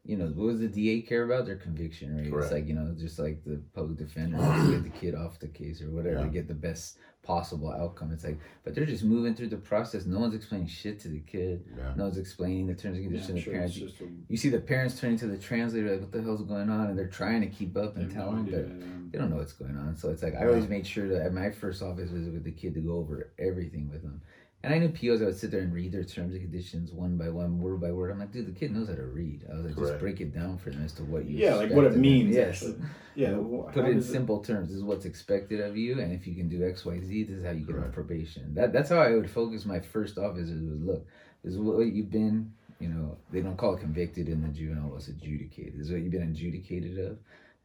[0.04, 1.46] You know, what does the DA care about?
[1.46, 2.30] Their conviction rate.
[2.30, 2.44] Correct.
[2.44, 5.48] It's like, you know, just like the public defender to get the kid off the
[5.48, 8.12] case or whatever to get the best possible outcome.
[8.12, 10.06] It's like, but they're just moving through the process.
[10.06, 11.64] No one's explaining shit to the kid.
[11.76, 11.92] Yeah.
[11.96, 13.74] No one's explaining the terms and conditions I'm to the sure parents.
[13.74, 16.70] just a, you see the parents turning to the translator like what the hell's going
[16.70, 19.36] on and they're trying to keep up and tell them idea, but they don't know
[19.36, 22.10] what's going on so it's like i always made sure that at my first office
[22.10, 24.20] visit with the kid to go over everything with them
[24.66, 27.16] and i knew pos i would sit there and read their terms and conditions one
[27.16, 29.56] by one word by word i'm like dude the kid knows how to read i
[29.56, 31.84] was like just break it down for them as to what you yeah, like what
[31.84, 32.34] it means.
[32.34, 32.74] yes actually.
[33.16, 34.68] Yeah, You know, well, put it in simple terms.
[34.68, 37.38] This is what's expected of you, and if you can do X, Y, Z, this
[37.38, 38.52] is how you get on probation.
[38.54, 40.50] That that's how I would focus my first office.
[40.50, 41.06] Is was look,
[41.42, 42.52] this is what you've been.
[42.78, 44.94] You know, they don't call it convicted in the juvenile.
[44.96, 45.78] It's adjudicated.
[45.78, 47.16] This is what you've been adjudicated of,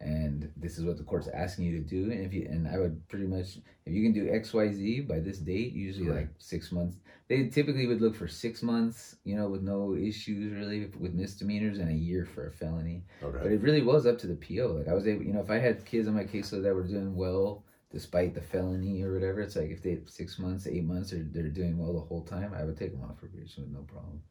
[0.02, 2.12] and this is what the court's asking you to do.
[2.12, 5.02] And if you and I would pretty much, if you can do X, Y, Z
[5.02, 6.18] by this date, usually Right.
[6.22, 6.98] like six months.
[7.28, 9.16] They typically would look for six months.
[9.24, 13.04] You know, with no issues really with misdemeanors, and a year for a felony.
[13.24, 13.40] Okay.
[13.42, 14.74] But it really was up to the PO.
[14.74, 16.84] Like I was able, you know, if I had kids on my caseload that were
[16.88, 21.12] doing well despite the felony or whatever, it's like if they six months, eight months,
[21.12, 23.82] or they're doing well the whole time, I would take them off probation with no
[23.82, 24.22] problem.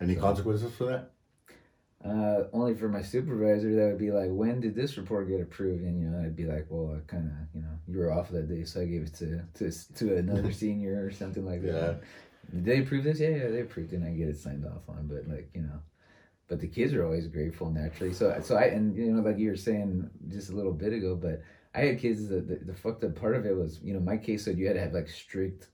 [0.00, 1.12] Any So- consequences for that?
[2.04, 5.82] Uh, only for my supervisor, that would be like, when did this report get approved?
[5.82, 8.28] And you know, I'd be like, well, I kind of, you know, you were off
[8.30, 12.02] that day, so I gave it to to to another senior or something like that.
[12.52, 13.18] Did they approve this?
[13.18, 15.08] Yeah, yeah, they approved it, and I get it signed off on.
[15.08, 15.80] But like, you know,
[16.48, 18.12] but the kids are always grateful naturally.
[18.12, 21.16] So so I and you know, like you were saying just a little bit ago,
[21.16, 21.42] but
[21.74, 22.28] I had kids.
[22.28, 24.66] that the, the fucked up part of it was, you know, my case said you
[24.66, 25.68] had to have like strict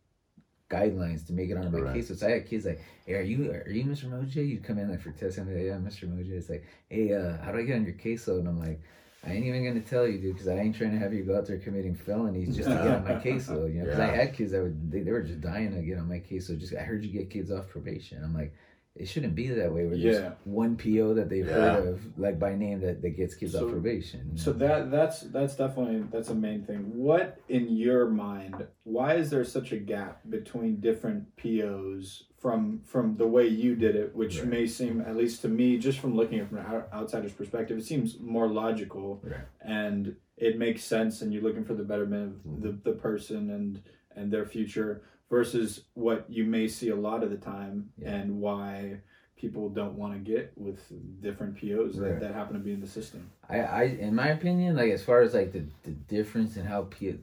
[0.73, 1.97] guidelines to make it onto my Correct.
[1.97, 2.19] case.
[2.19, 4.05] So I had kids like, "Hey, are you are you Mr.
[4.05, 5.47] Moje?" You'd come in like for testing.
[5.47, 6.09] Like, yeah, Mr.
[6.09, 6.31] Moje.
[6.31, 8.81] It's like, "Hey, uh, how do I get on your caseload?" And I'm like.
[9.25, 11.39] I ain't even gonna tell you, dude, because I ain't trying to have you go
[11.39, 13.73] out there committing felonies just to get on my caseload.
[13.73, 15.99] You know, because I had kids that would they, they were just dying to get
[15.99, 16.59] on my caseload.
[16.59, 18.21] Just I heard you get kids off probation.
[18.25, 18.53] I'm like,
[18.95, 19.87] it shouldn't be that way.
[19.87, 20.13] Where Yeah.
[20.13, 21.53] there's one PO that they've Yeah.
[21.77, 24.37] heard of, like by name, that, that gets kids So- off probation.
[24.37, 26.95] So that that's that's definitely that's a main thing.
[26.97, 28.67] What in your mind?
[28.85, 33.97] Why is there such a gap between different POs from from the way you did
[33.97, 34.49] it, which Right.
[34.51, 37.79] may seem, at least to me, just from looking at it from an outsider's perspective,
[37.79, 39.37] it seems more logical Right.
[39.63, 42.63] and it makes sense, and you're looking for the betterment of Mm-hmm.
[42.63, 43.81] the, the person and
[44.15, 45.01] and their future
[45.37, 48.11] versus what you may see a lot of the time, Yeah.
[48.17, 48.99] and why
[49.35, 50.79] people don't want to get with
[51.23, 52.11] different POs Right.
[52.11, 53.31] that, that happen to be in the system.
[53.49, 56.83] I, I, in my opinion, like as far as like the, the difference in how
[56.91, 57.19] P,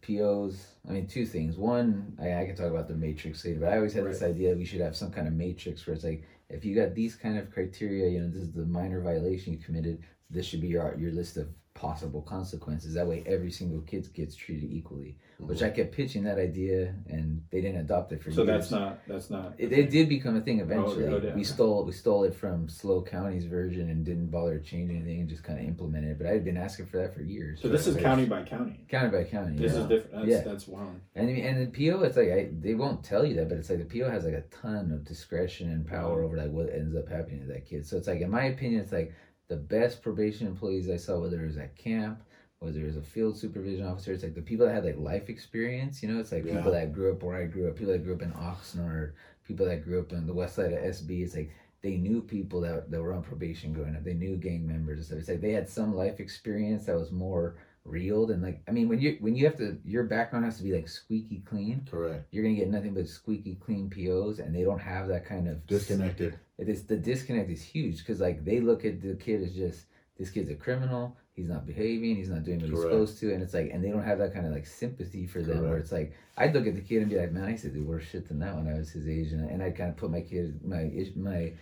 [0.00, 0.56] POs,
[0.88, 1.56] I mean, two things.
[1.56, 4.56] One, I, I can talk about the matrix later, but I always had this idea
[4.56, 7.38] we should have some kind of matrix where it's like, if you got these kind
[7.38, 10.96] of criteria, you know, this is the minor violation you committed, this should be your
[10.98, 12.94] your list of possible consequences.
[12.94, 15.16] That way, every single kid gets treated equally.
[15.40, 15.48] Mm-hmm.
[15.48, 18.46] Which I kept pitching that idea, and they didn't adopt it for So years.
[18.46, 19.54] that's not that's not.
[19.58, 21.06] It, it did become a thing oh, eventually.
[21.06, 21.34] oh, yeah.
[21.34, 25.20] We stole we stole it from SLO County's version and didn't bother to change anything
[25.20, 26.18] and just kind of implemented it.
[26.18, 27.60] But I had been asking for that for years.
[27.60, 28.84] So this is Like, county by county.
[28.88, 29.56] county by county.
[29.56, 29.80] This yeah.
[29.80, 30.12] is different.
[30.12, 30.40] That's, Yeah.
[30.42, 31.00] that's wild.
[31.16, 33.88] And and the PO, it's like I, they won't tell you that, but it's like
[33.88, 37.08] the PO has like a ton of discretion and power over like what ends up
[37.08, 37.86] happening to that kid.
[37.86, 39.12] So it's like, in my opinion, it's like
[39.48, 42.22] the best probation employees I saw, whether it was at camp,
[42.60, 45.28] whether it was a field supervision officer, it's like the people that had like life
[45.28, 46.02] experience.
[46.02, 46.56] You know, it's like Yeah.
[46.56, 49.12] people that grew up where I grew up, people that grew up in Oxnard,
[49.46, 51.22] people that grew up in the west side of SB.
[51.22, 51.50] It's like
[51.82, 54.04] they knew people that, that were on probation growing up.
[54.04, 55.18] They knew gang members and stuff.
[55.18, 58.88] It's like they had some life experience that was more real and like I mean
[58.88, 62.26] when you when you have to your background has to be like squeaky clean Correct.
[62.30, 65.66] you're gonna get nothing but squeaky clean POs, and they don't have that kind of
[65.66, 66.38] Disconnected.
[66.58, 69.86] It is the disconnect is huge because like they look at the kid as just
[70.18, 71.16] this kid's a criminal.
[71.34, 72.16] He's not behaving.
[72.16, 74.34] He's not doing what he's supposed to, and it's like, and they don't have that
[74.34, 75.66] kind of like sympathy for them.
[75.66, 77.70] Where it's like, I'd look at the kid and be like, man, I used to
[77.70, 79.96] do worse shit than that when I was his age, and, and I'd kind of
[79.96, 81.54] put my kid, my my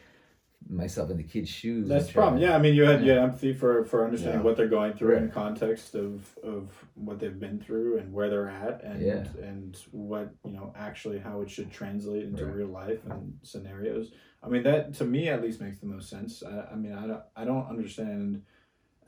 [0.68, 1.88] myself in the kid's shoes.
[1.88, 2.40] That's the problem.
[2.40, 4.44] Yeah, I mean, you had you had empathy for for understanding Yeah.
[4.44, 8.48] what they're going through in context of of what they've been through and where they're
[8.48, 9.24] at, and Yeah.
[9.42, 12.54] and what you know actually how it should translate into Right.
[12.56, 14.12] real life and scenarios.
[14.42, 16.42] I mean, that to me at least makes the most sense.
[16.42, 18.42] I, I mean, I don't I don't understand.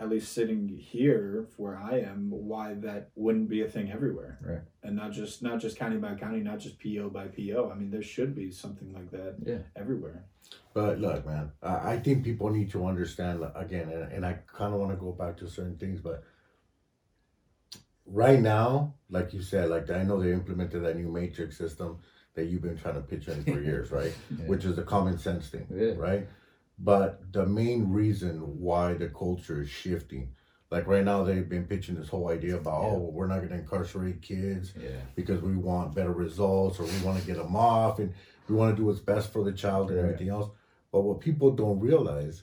[0.03, 4.63] At least sitting here where I am, why that wouldn't be a thing everywhere, Right.
[4.83, 7.71] And not just not just county by county, not just PO by PO.
[7.73, 9.59] I mean, there should be something like that Yeah.
[9.77, 10.25] everywhere.
[10.75, 14.75] But look, man, I, I think people need to understand again, and, and I kind
[14.75, 16.25] of want to go back to certain things, but
[18.05, 21.99] right now, like you said, like I know they implemented that new matrix system
[22.35, 24.13] that you've been trying to pitch in for years, right?
[24.37, 24.47] Yeah.
[24.47, 25.93] Which is the common sense thing, Yeah.
[25.97, 26.27] right?
[26.79, 30.35] But the main reason why the culture is shifting,
[30.71, 33.57] like right now, they've been pitching this whole idea about, oh, we're not going to
[33.59, 34.89] incarcerate kids Yeah.
[35.15, 38.13] because we want better results or we want to get them off and
[38.49, 40.05] we want to do what's best for the child and Right.
[40.07, 40.51] everything else.
[40.91, 42.43] But what people don't realize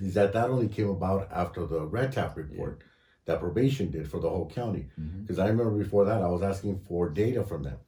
[0.00, 2.82] is that that only came about after the Red Tap report
[3.26, 4.86] that probation did for the whole county.
[4.98, 5.22] Mm-hmm.
[5.22, 7.78] Because I remember before that, I was asking for data from them,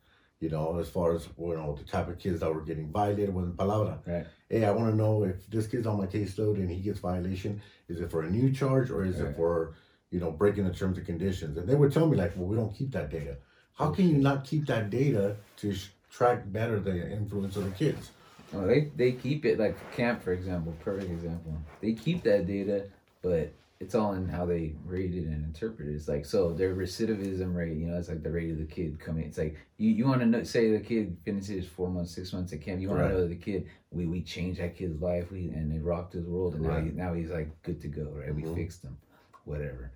[0.41, 3.35] you know, as far as, you know, the type of kids that were getting violated
[3.35, 4.01] with Palabra.
[4.07, 4.27] Right.
[4.53, 7.63] Hey, I want to know if this kid's on my caseload and he gets violation,
[7.89, 9.31] is it for a new charge or is Right.
[9.31, 9.73] it for,
[10.11, 11.57] you know, breaking the terms and conditions?
[11.57, 13.39] And they would tell me, like, well, we don't keep that data.
[13.73, 17.71] How can you not keep that data to sh- track better the influence of the
[17.71, 18.11] kids?
[18.53, 21.57] Oh, they they keep it like camp, for example, perfect example.
[21.81, 22.91] They keep that data,
[23.23, 25.95] but it's all in how they rate it and interpret it.
[25.95, 29.01] It's like so their recidivism rate, you know, it's like the rate of the kid
[29.01, 29.25] coming.
[29.25, 32.53] It's like you, you want to know, say the kid finishes four months, six months
[32.53, 32.81] at camp.
[32.81, 33.09] You want Right.
[33.09, 33.67] to know the kid.
[33.91, 35.31] We we changed that kid's life.
[35.33, 38.05] We and it rocked his world, and now he, now he's like good to go.
[38.15, 38.37] Right, Mhm.
[38.51, 38.97] we fixed him,
[39.45, 39.91] whatever.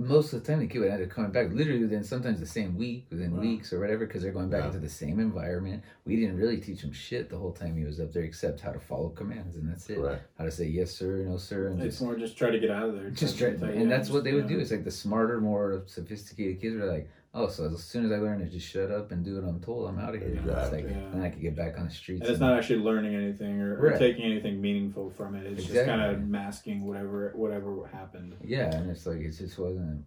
[0.00, 2.46] Most of the time, the kid would end up coming back literally within sometimes the
[2.46, 3.40] same week, within Wow.
[3.40, 4.66] weeks or whatever, because they're going back Yeah.
[4.68, 5.82] into the same environment.
[6.04, 8.70] We didn't really teach him shit the whole time he was up there, except how
[8.70, 9.96] to follow commands, and that's it.
[9.96, 10.22] Correct.
[10.38, 12.70] How to say yes sir, no sir, and It's just more just try to get
[12.70, 13.10] out of there.
[13.10, 14.56] just Try- try, yeah, and that's what just, they would yeah.
[14.56, 14.60] do.
[14.60, 18.16] It's like the smarter, more sophisticated kids were like, oh, so as soon as I
[18.16, 20.30] learn to just shut up and do what I'm told, I'm out of here.
[20.30, 20.82] It's Exactly.
[20.82, 21.08] like, Yeah.
[21.12, 22.22] then I could get back on the streets.
[22.22, 23.98] And it's and- not actually learning anything or, or Right.
[23.98, 25.46] taking anything meaningful from it.
[25.46, 28.34] It's just kind of masking whatever whatever happened.
[28.42, 30.04] yeah, and it's like it just wasn't.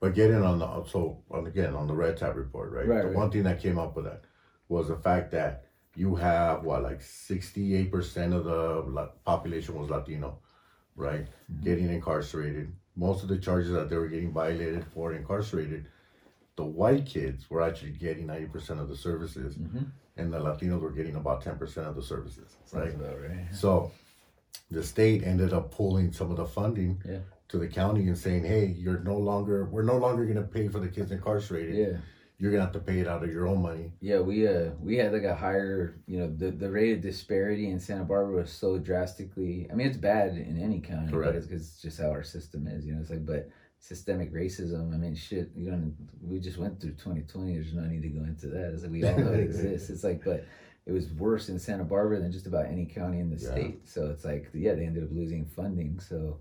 [0.00, 2.86] But getting on the so on again on the red tab report, right?
[2.86, 3.16] Right, the right.
[3.16, 4.22] one thing that came up with that
[4.68, 5.64] was the fact that
[5.96, 10.38] you have what like sixty eight percent of the population was Latino,
[10.96, 11.26] right?
[11.50, 11.64] Mm-hmm.
[11.64, 12.74] Getting incarcerated.
[12.96, 15.86] Most of the charges that they were getting violated for incarcerated
[16.56, 19.86] the white kids were actually getting 90% of the services Mhm.
[20.16, 22.96] and the Latinos were getting about 10% of the services, right?
[22.98, 23.48] Right.
[23.52, 23.90] So
[24.70, 27.18] the state ended up pulling some of the funding Yeah.
[27.48, 30.68] to the county and saying, hey, you're no longer, we're no longer going to pay
[30.68, 31.74] for the kids incarcerated.
[31.74, 31.98] Yeah.
[32.38, 33.92] You're going to have to pay it out of your own money.
[34.00, 37.70] Yeah, we uh we had like a higher you know the the rate of disparity
[37.70, 39.68] in Santa Barbara was so drastically.
[39.70, 41.36] I mean, it's bad in any county, but Correct.
[41.36, 42.84] it's because it's just how our system is.
[42.84, 43.48] You know, it's like but
[43.86, 44.94] systemic racism.
[44.94, 45.50] I mean, shit.
[45.54, 45.94] You don't.
[46.22, 47.54] We just went through 2020.
[47.54, 48.72] There's no need to go into that.
[48.72, 49.90] It's like we all know it exists.
[49.90, 50.46] It's like, but
[50.86, 53.50] it was worse in Santa Barbara than just about any county in the Yeah.
[53.50, 53.88] state.
[53.88, 56.00] So it's like, yeah, they ended up losing funding.
[56.00, 56.38] So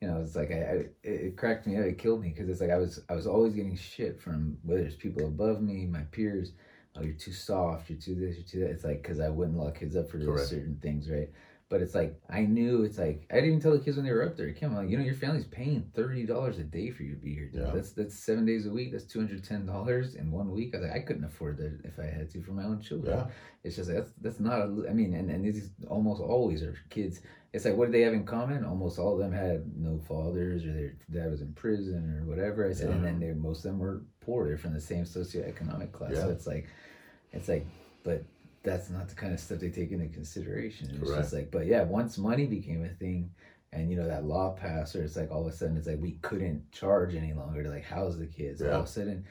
[0.00, 1.84] you know, it's like I, I it, it cracked me up.
[1.84, 4.82] It killed me because it's like I was I was always getting shit from whether
[4.82, 6.52] it's people above me, my peers.
[6.96, 7.88] Oh, you're too soft.
[7.88, 8.34] You're too this.
[8.34, 8.70] You're too that.
[8.70, 11.30] It's like because I wouldn't lock kids up for certain things, right?
[11.70, 14.10] But it's like I knew it's like I didn't even tell the kids when they
[14.12, 14.52] were up there.
[14.52, 17.32] Kim, like you know, your family's paying thirty dollars a day for you to be
[17.32, 17.46] here.
[17.46, 17.62] Dude.
[17.62, 17.70] Yeah.
[17.72, 18.90] That's that's seven days a week.
[18.90, 20.74] That's two hundred ten dollars in one week.
[20.74, 23.16] I was like, I couldn't afford that if I had to for my own children.
[23.16, 23.26] Yeah.
[23.62, 24.58] It's just like, that's that's not.
[24.62, 27.20] A, I mean, and and these almost always are kids.
[27.52, 28.64] It's like what did they have in common?
[28.64, 32.68] Almost all of them had no fathers, or their dad was in prison, or whatever.
[32.68, 34.48] I said, and then they most of them were poor.
[34.48, 36.14] They're from the same socioeconomic class.
[36.14, 36.32] So Yeah.
[36.32, 36.66] it's like,
[37.32, 37.64] it's like,
[38.02, 38.24] but
[38.62, 40.90] that's not the kind of stuff they take into consideration.
[41.00, 43.30] It's just like, but yeah, once money became a thing,
[43.72, 46.00] and you know that law passed, or it's like all of a sudden it's like
[46.00, 48.60] we couldn't charge any longer to like house the kids.
[48.62, 49.24] All of a sudden,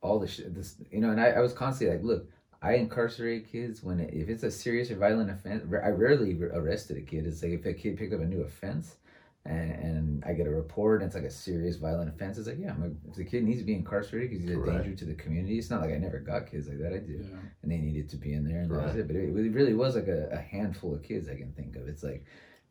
[0.00, 2.28] all the shit, this you know, and I, I was constantly like, look,
[2.62, 5.64] I incarcerate kids when it, if it's a serious or violent offense.
[5.70, 7.26] I rarely arrested a kid.
[7.26, 8.96] It's like if a kid picked up a new offense.
[9.44, 12.38] And, and I get a report, and it's like a serious violent offense.
[12.38, 14.60] It's like, yeah, I'm a, if the kid needs to be incarcerated because he's a
[14.60, 14.84] Correct.
[14.84, 15.58] danger to the community.
[15.58, 16.92] It's not like I never got kids like that.
[16.92, 17.38] I did Yeah.
[17.62, 19.08] and they needed to be in there, and that was it.
[19.08, 21.88] But it, it really was like a, a handful of kids I can think of.
[21.88, 22.24] It's like,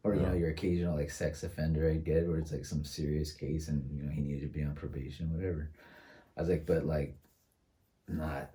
[0.04, 3.34] or you know, your occasional like sex offender I get, where it's like some serious
[3.34, 5.72] case, and you know he needed to be on probation, whatever.
[6.38, 7.18] I was like, but like,
[8.08, 8.50] not.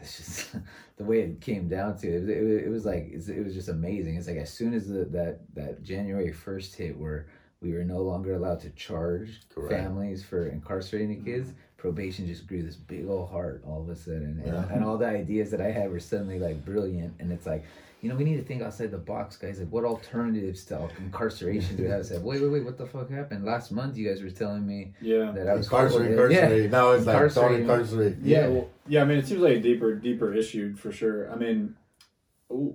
[0.00, 0.54] It's just
[0.98, 2.28] the way it came down to it.
[2.28, 4.16] It, was- it was like it was just amazing.
[4.16, 7.26] It's like as soon as the, that that January first hit, where
[7.60, 9.72] we were no longer allowed to charge Correct.
[9.72, 11.58] families for incarcerating the kids, mm-hmm.
[11.78, 14.68] probation just grew this big old heart all of a sudden, and, Yeah.
[14.72, 17.14] and all the ideas that I had were suddenly like brilliant.
[17.18, 17.64] And it's like,
[18.02, 19.58] you know, we need to think outside the box, guys.
[19.58, 22.00] Like, what alternatives to incarceration do we have?
[22.00, 23.44] I said, wait, wait, wait, what the fuck happened?
[23.44, 25.32] Last month, you guys were telling me Yeah.
[25.32, 26.44] that I was Incarcerate, Yeah.
[26.44, 26.70] incarcerate.
[26.70, 27.60] Now it's like, don't Incarcerate.
[27.62, 28.16] incarcerate.
[28.22, 28.48] Yeah, Yeah.
[28.48, 29.02] well, yeah.
[29.02, 31.32] I mean, it seems like a deeper, deeper issue for sure.
[31.32, 31.74] I mean, w-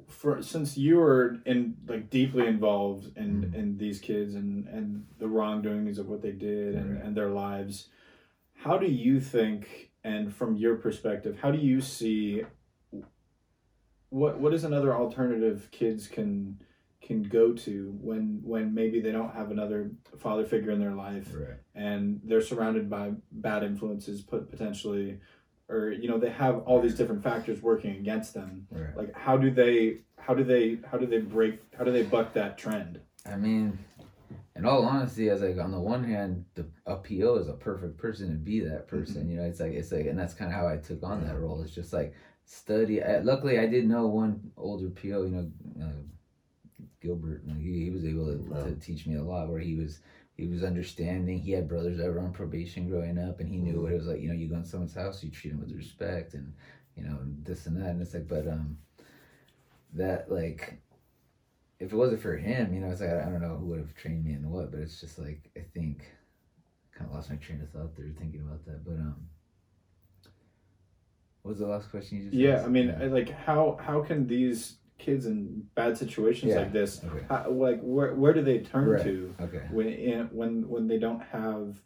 [0.07, 3.53] for since you were in like deeply involved in Mhm.
[3.55, 7.89] in these kids and and the wrongdoings of what they did and and their lives,
[8.53, 12.43] how do you think, and from your perspective, how do you see
[14.09, 16.59] what what is another alternative kids can
[17.01, 21.33] can go to when when maybe they don't have another father figure in their life
[21.33, 21.57] Right.
[21.73, 25.19] and they're surrounded by bad influences put potentially
[25.71, 28.95] or you know they have all these different factors working against them Right.
[28.95, 32.33] like how do they how do they how do they break how do they buck
[32.33, 33.77] that trend I mean,
[34.55, 37.53] in all honesty, I was like, on the one hand, the a PO is a
[37.53, 39.29] perfect person to be that person.
[39.29, 41.39] You know, it's like it's like, and that's kind of how I took on that
[41.39, 41.61] role.
[41.61, 42.15] It's just like
[42.45, 43.03] study.
[43.03, 45.23] I, luckily, I did know one older PO.
[45.23, 45.51] You know,
[45.83, 46.01] uh,
[46.99, 47.43] Gilbert.
[47.59, 49.49] He, he was able to, to teach me a lot.
[49.49, 49.99] Where he was
[50.41, 51.39] he was understanding.
[51.39, 54.07] He had brothers that were on probation growing up, and he knew what it was
[54.07, 54.21] like.
[54.21, 56.53] You know, you go in someone's house, you treat them with respect, and
[56.95, 57.89] you know this and that.
[57.89, 58.77] And it's like, but um,
[59.93, 60.81] that like
[61.79, 63.79] if it wasn't for him, you know, it's like I, I don't know who would
[63.79, 66.05] have trained me and what, but it's just like I think
[66.93, 68.83] kind of lost my train of thought there thinking about that.
[68.85, 69.27] But um,
[71.41, 72.35] what was the last question you just?
[72.35, 72.65] yeah asked?
[72.65, 76.59] i mean I- like how how can these kids in bad situations Yeah.
[76.61, 77.25] like this Okay.
[77.29, 79.03] how, like where, where do they turn Right.
[79.03, 79.65] to Okay.
[79.71, 81.81] when in, when when they don't have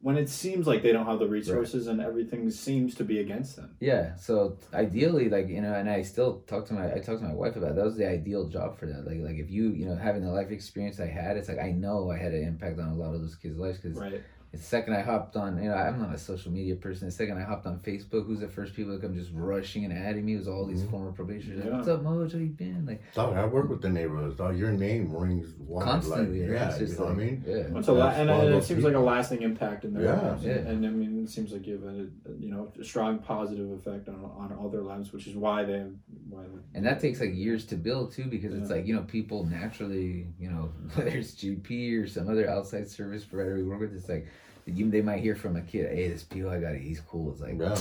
[0.00, 3.56] when it seems like they don't have the resources and everything seems to be against
[3.56, 4.16] them Yeah.
[4.26, 7.38] So ideally, like you know, and I still talk to my I talked to my
[7.42, 7.76] wife about it.
[7.76, 9.06] that was the ideal job for that.
[9.08, 11.70] Like like if you you know having the life experience I had, it's like I
[11.84, 14.20] know I had an impact on a lot of those kids' lives because right
[14.54, 17.08] The second I hopped on, you know, I'm not a social media person.
[17.08, 19.92] The second I hopped on Facebook, who's the first people that come just rushing and
[19.92, 20.34] adding me?
[20.34, 20.90] It was all these Mhm.
[20.90, 21.64] former probationers.
[21.64, 22.32] Like, What's up, Moj?
[22.32, 22.86] How you been?
[22.86, 24.36] Like Dog, I work with the neighborhoods.
[24.36, 25.84] Dog, your name rings wide.
[25.84, 26.40] constantly.
[26.46, 26.56] Like, right?
[26.70, 27.44] yeah, you know like, what I mean?
[27.46, 27.78] Yeah.
[27.78, 30.20] It's a la- and, and it those seems like a lasting impact in their Yeah.
[30.20, 30.44] lives.
[30.44, 30.52] Yeah.
[30.52, 33.70] And I mean, it seems like you have a, a, you know a strong positive
[33.72, 35.84] effect on, on all their lives, which is why they
[36.30, 39.02] why they, And that takes like years to build too, because it's like you know
[39.02, 43.80] people naturally, you know, whether it's GP or some other outside service provider we work
[43.80, 44.26] with, it's like
[44.66, 47.40] you, they might hear from a kid, "Hey, this PO I got, he's cool." It's
[47.40, 47.76] like Yeah.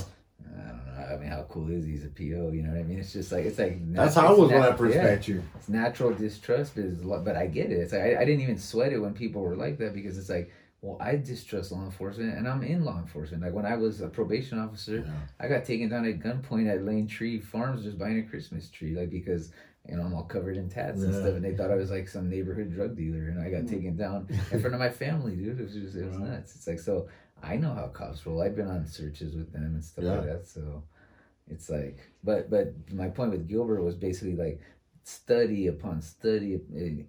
[0.45, 1.15] I don't know.
[1.15, 1.91] I mean, how cool is he?
[1.91, 2.51] He's a PO.
[2.51, 2.99] You know what I mean?
[2.99, 5.03] It's just like it's like That's how I was when I first yeah.
[5.03, 5.41] met you.
[5.55, 7.75] it's natural distrust but it's lot, but I get it.
[7.75, 10.29] It's like I, I didn't even sweat it when people were like that because it's
[10.29, 13.41] like well, I distrust law enforcement, and I'm in law enforcement.
[13.41, 15.13] Like when I was a probation officer, Yeah.
[15.39, 18.93] I got taken down at gunpoint at Lane Tree Farms just buying a Christmas tree,
[18.93, 19.51] like because
[19.89, 22.07] you know I'm all covered in tats and stuff, and they thought I was like
[22.07, 23.69] some neighborhood drug dealer, and I got Mm.
[23.69, 25.59] taken down in front of my family, dude.
[25.59, 26.55] It was just it was nuts.
[26.55, 27.07] It's like so
[27.41, 28.41] I know how cops roll.
[28.41, 30.11] I've been on searches with them and stuff Yeah.
[30.17, 30.47] like that.
[30.47, 30.83] So
[31.49, 34.61] it's like, but but my point with Gilbert was basically like
[35.03, 36.61] study upon study.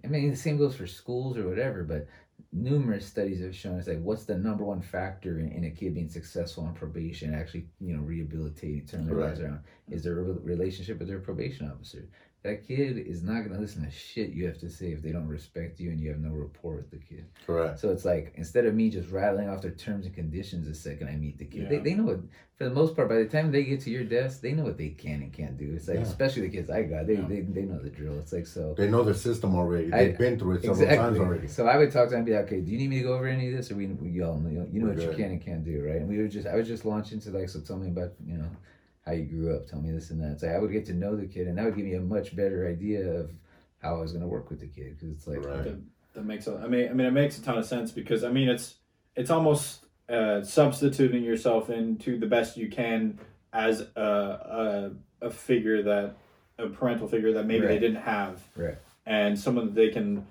[0.03, 2.07] I mean, the same goes for schools or whatever, but
[2.51, 5.93] numerous studies have shown us like what's the number one factor in, in a kid
[5.93, 9.59] being successful on probation, actually, you know, rehabilitating, turning their lives around,
[9.89, 12.07] is their re- relationship with their probation officer.
[12.45, 15.27] That kid is not gonna listen to shit you have to say if they don't
[15.27, 17.25] respect you and you have no rapport with the kid.
[17.47, 17.79] Correct.
[17.79, 21.07] So it's like instead of me just rattling off their terms and conditions the second
[21.07, 21.81] I meet the kid, they, Yeah.
[21.81, 22.19] they know it
[22.55, 23.09] for the most part.
[23.09, 25.57] By the time they get to your desk, they know what they can and can't
[25.57, 25.73] do.
[25.75, 26.03] It's like Yeah.
[26.03, 27.27] especially the kids I got, they, Yeah.
[27.27, 28.19] they they know the drill.
[28.19, 29.89] It's like so They know the system already.
[29.89, 31.47] They've been through it several times already.
[31.47, 33.05] So I would talk to them and be like, okay, do you need me to
[33.05, 34.93] go over any of this, or we, we all know, you know, you know We're
[34.93, 35.95] what you can and can't do, right?
[35.95, 38.37] And we would just, I would just launch into like, so tell me about, you
[38.37, 38.51] know,
[39.05, 40.39] how you grew up, tell me this and that.
[40.39, 42.35] So I would get to know the kid, and that would give me a much
[42.35, 43.31] better idea of
[43.79, 45.63] how I was going to work with the kid, because it's like, Right.
[45.63, 45.79] That,
[46.15, 48.31] that makes a, I mean I mean it makes a ton of sense because I
[48.31, 48.75] mean it's
[49.17, 53.19] it's almost uh, substituting yourself into the best you can
[53.51, 54.91] as a,
[55.21, 56.15] a a figure that
[56.57, 58.77] a parental figure that maybe they didn't have Right.
[59.05, 60.25] and someone that they can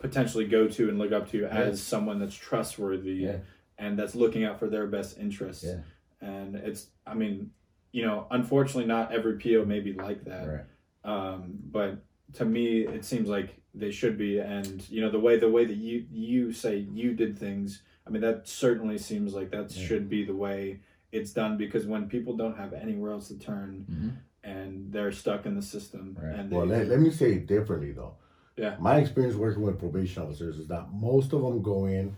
[0.00, 1.48] potentially go to and look up to Yeah.
[1.48, 3.38] as someone that's trustworthy Yeah.
[3.78, 5.80] and that's looking out for their best interests Yeah.
[6.20, 7.50] and it's I mean
[7.92, 10.64] you know unfortunately not every PO may be like that right,
[11.04, 11.98] um, but
[12.34, 15.64] to me it seems like they should be and you know the way the way
[15.64, 19.86] that you you say you did things i mean that certainly seems like that Yeah.
[19.86, 20.80] should be the way
[21.12, 24.12] it's done because when people don't have anywhere else to turn Mhm.
[24.44, 26.34] and they're stuck in the system Right.
[26.36, 28.14] and they, Well, let, let me say it differently though.
[28.56, 28.76] Yeah.
[28.80, 32.14] My experience working with probation officers is that most of them go in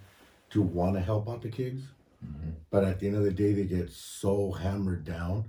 [0.51, 1.83] to want to help out the kids,
[2.25, 2.53] Mhm.
[2.71, 5.45] but at the end of the day, they get so hammered down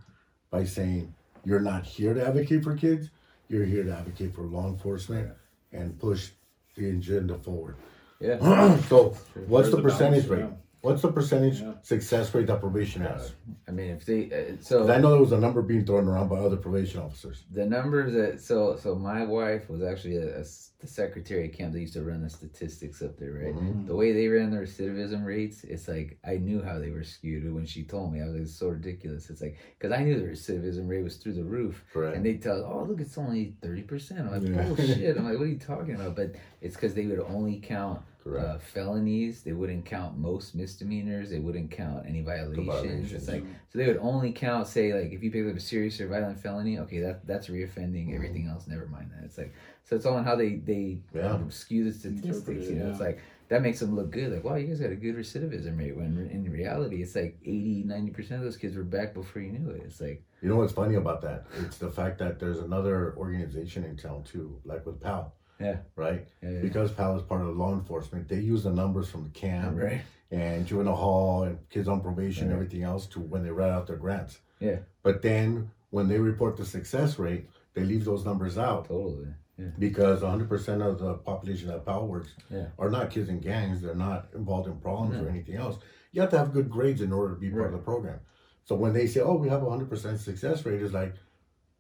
[0.54, 3.10] by saying, "You're not here to advocate for kids.
[3.50, 5.32] You're here to advocate for law enforcement
[5.74, 6.30] and push
[6.76, 7.76] the agenda forward."
[8.22, 8.38] yeah.
[8.90, 10.40] so, what's There's the the percentage rate?
[10.42, 10.52] yeah.
[10.84, 11.76] What's the percentage Yeah.
[11.82, 13.32] success rate that probation has?
[13.70, 16.10] I mean, if they, uh, so 'Cause I know there was a number being thrown
[16.10, 17.46] around by other probation officers.
[17.52, 21.54] the numbers that so so my wife was actually a, a s- the secretary at
[21.54, 23.88] camp that used to run the statistics up there right Mhm.
[23.88, 27.50] the way they ran the recidivism rates it's like i knew how they were skewed
[27.54, 30.20] when she told me i was like it's so ridiculous it's like because i knew
[30.20, 32.18] the recidivism rate was through the roof Correct.
[32.18, 34.68] and they tell oh look it's only 30% i'm like Yeah.
[34.68, 38.02] bullshit i'm like what are you talking about but it's because they would only count
[38.24, 38.46] Correct.
[38.48, 42.68] uh, felonies they wouldn't count most misdemeanors they wouldn't count any violations.
[42.68, 43.12] violations.
[43.14, 46.00] it's like so they would only count, say, like if you pick up a serious
[46.00, 48.14] or violent felony, okay, that that's reoffending.
[48.16, 49.26] Everything else, never mind that.
[49.26, 49.54] It's like
[49.84, 51.34] so it's all on how they they Yeah.
[51.34, 52.68] um, skew the statistics.
[52.70, 53.20] You know, it's like
[53.50, 54.32] that makes them look good.
[54.32, 55.96] Like wow, you guys got a good recidivism rate.
[55.98, 59.52] When in reality, it's like 80, 90 percent of those kids were back before you
[59.52, 59.82] knew it.
[59.86, 61.46] It's like You know what's funny about that?
[61.66, 65.34] It's the fact that there's another organization in town too, like with PAL.
[65.64, 65.78] Yeah.
[65.96, 66.28] Right?
[66.42, 69.30] yeah, yeah, Because PAL is part of law enforcement, they use the numbers from the
[69.30, 70.02] camp right,
[70.32, 73.88] and juvenile hall and kids on probation and everything else to when they write out
[73.88, 74.40] their grants.
[74.60, 74.80] Yeah.
[75.04, 79.28] But then when they report the success rate, they leave those numbers out totally.
[79.58, 82.68] Yeah, because 100% of the population that PAL works Yeah.
[82.80, 83.82] are not kids in gangs.
[83.82, 85.26] They're not involved in problems No.
[85.26, 85.78] or anything else.
[86.12, 88.20] You have to have good grades in order to be part of the program.
[88.66, 91.14] So when they say, "Oh, we have hundred percent success rate," it's like,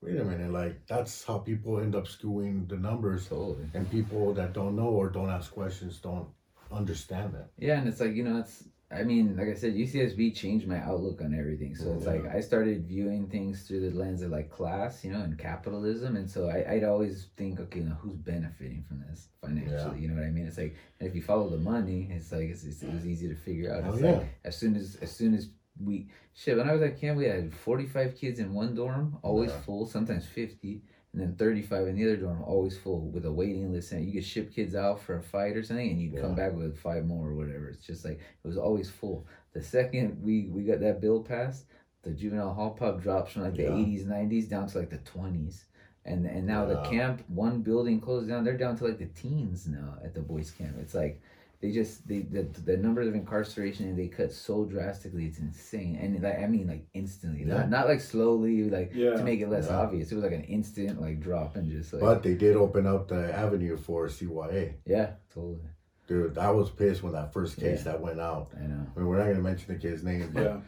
[0.03, 3.67] wait a minute, like that's how people end up skewing the numbers, totally.
[3.73, 6.27] and people that don't know or don't ask questions don't
[6.71, 7.49] understand that.
[7.57, 8.63] Yeah, and it's like you know, it's.
[8.91, 11.73] I mean, like I said, UCSB changed my outlook on everything.
[11.75, 12.11] So it's Yeah.
[12.11, 16.15] like I started viewing things through the lens of like class, you know, and capitalism.
[16.15, 19.95] And so I, I'd always think, okay, now who's benefiting from this financially?
[19.95, 20.01] Yeah.
[20.01, 20.45] You know what I mean?
[20.45, 23.27] It's like, and if you follow the money, it's like it's, it's, it was easy
[23.29, 23.81] to figure out.
[23.83, 24.11] Oh, It's yeah.
[24.11, 25.49] like as soon as as soon as
[25.81, 26.57] we shit.
[26.57, 29.59] When I was at camp, we had forty five kids in one dorm, always Yeah.
[29.61, 33.71] full, sometimes fifty and then 35 in the other dorm, always full with a waiting
[33.71, 33.91] list.
[33.91, 36.55] And you could ship kids out for a fight or something, and you'd come back
[36.55, 37.67] with five more or whatever.
[37.69, 39.27] It's just like it was always full.
[39.53, 41.65] The second we we got that bill passed,
[42.01, 43.69] the juvenile hall pub drops from like the Yeah.
[43.69, 45.65] 80s, 90s down to like the 20s.
[46.03, 48.43] And and now the camp, one building closed down.
[48.43, 50.77] They're down to like the teens now at the boys' camp.
[50.79, 51.21] It's like
[51.63, 55.27] they just they the, the numbers of incarceration they cut so drastically.
[55.27, 55.95] It's insane.
[55.95, 57.55] And like I mean like instantly, Yeah.
[57.59, 59.11] not not like slowly like Yeah.
[59.15, 59.77] to make it less Yeah.
[59.77, 60.11] obvious.
[60.11, 63.07] It was like an instant like drop and just like But they did open up
[63.07, 64.73] the avenue for CYA.
[64.85, 65.69] yeah, totally.
[66.05, 67.93] Dude, I was pissed when that first case Yeah.
[67.93, 68.51] that went out.
[68.61, 68.85] I know.
[68.93, 70.59] I mean, we're not going to mention the kid's name, but yeah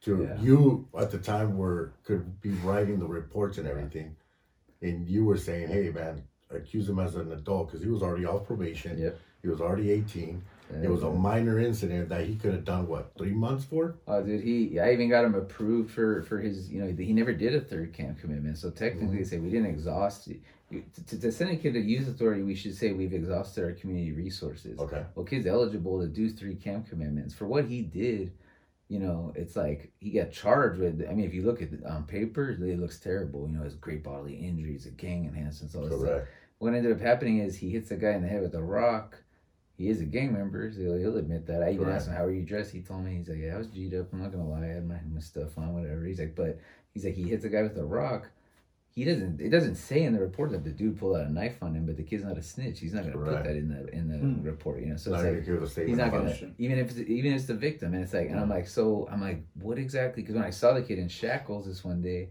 [0.00, 0.40] to Yeah.
[0.40, 3.72] you at the time were could be writing the reports and Yeah.
[3.74, 4.16] everything,
[4.80, 8.24] and you were saying, "Hey, man, accuse him as an adult because he was already
[8.24, 8.96] off probation.
[8.96, 9.18] Yep.
[9.42, 10.42] He was already 18,
[10.82, 13.96] It was a minor incident that he could have done what three months for.
[14.06, 17.32] Oh, dude, he I even got him approved for for his you know he never
[17.32, 18.58] did a third camp commitment.
[18.58, 19.16] So technically, mm-hmm.
[19.18, 20.28] they say we didn't exhaust.
[20.70, 24.12] To, to send a kid to youth authority, we should say we've exhausted our community
[24.12, 24.78] resources.
[24.78, 25.02] Okay.
[25.14, 28.32] Well, kid's eligible to do three camp commitments for what he did.
[28.88, 31.06] You know, it's like he got charged with.
[31.08, 33.48] I mean, if you look at um, it on paper, it looks terrible.
[33.48, 36.28] You know, his great bodily injuries, a gang enhancements, all this stuff Correct.
[36.58, 39.22] what ended up happening is he hits a guy in the head with a rock.
[39.78, 41.62] He is a gang member, so he'll, he'll admit that.
[41.62, 41.96] I even Correct.
[41.96, 43.94] asked him, "How are you dressed?" He told me he's like, "Yeah, I was G'd
[43.94, 44.12] up.
[44.12, 46.58] I'm not gonna lie, I had my, my stuff on, whatever." He's like, "But
[46.92, 48.28] he's like, he hits a guy with a rock.
[48.88, 49.40] He doesn't.
[49.40, 51.86] It doesn't say in the report that the dude pulled out a knife on him,
[51.86, 52.80] but the kid's not a snitch.
[52.80, 54.42] He's not gonna put that in the in the Hmm.
[54.42, 54.96] report, you know.
[54.96, 57.36] So Not it's like give a statement he's not gonna even if it's, even if
[57.36, 60.24] it's the victim, and it's like, and I'm like, so I'm like, what exactly?
[60.24, 62.30] Because when I saw the kid in shackles this one day,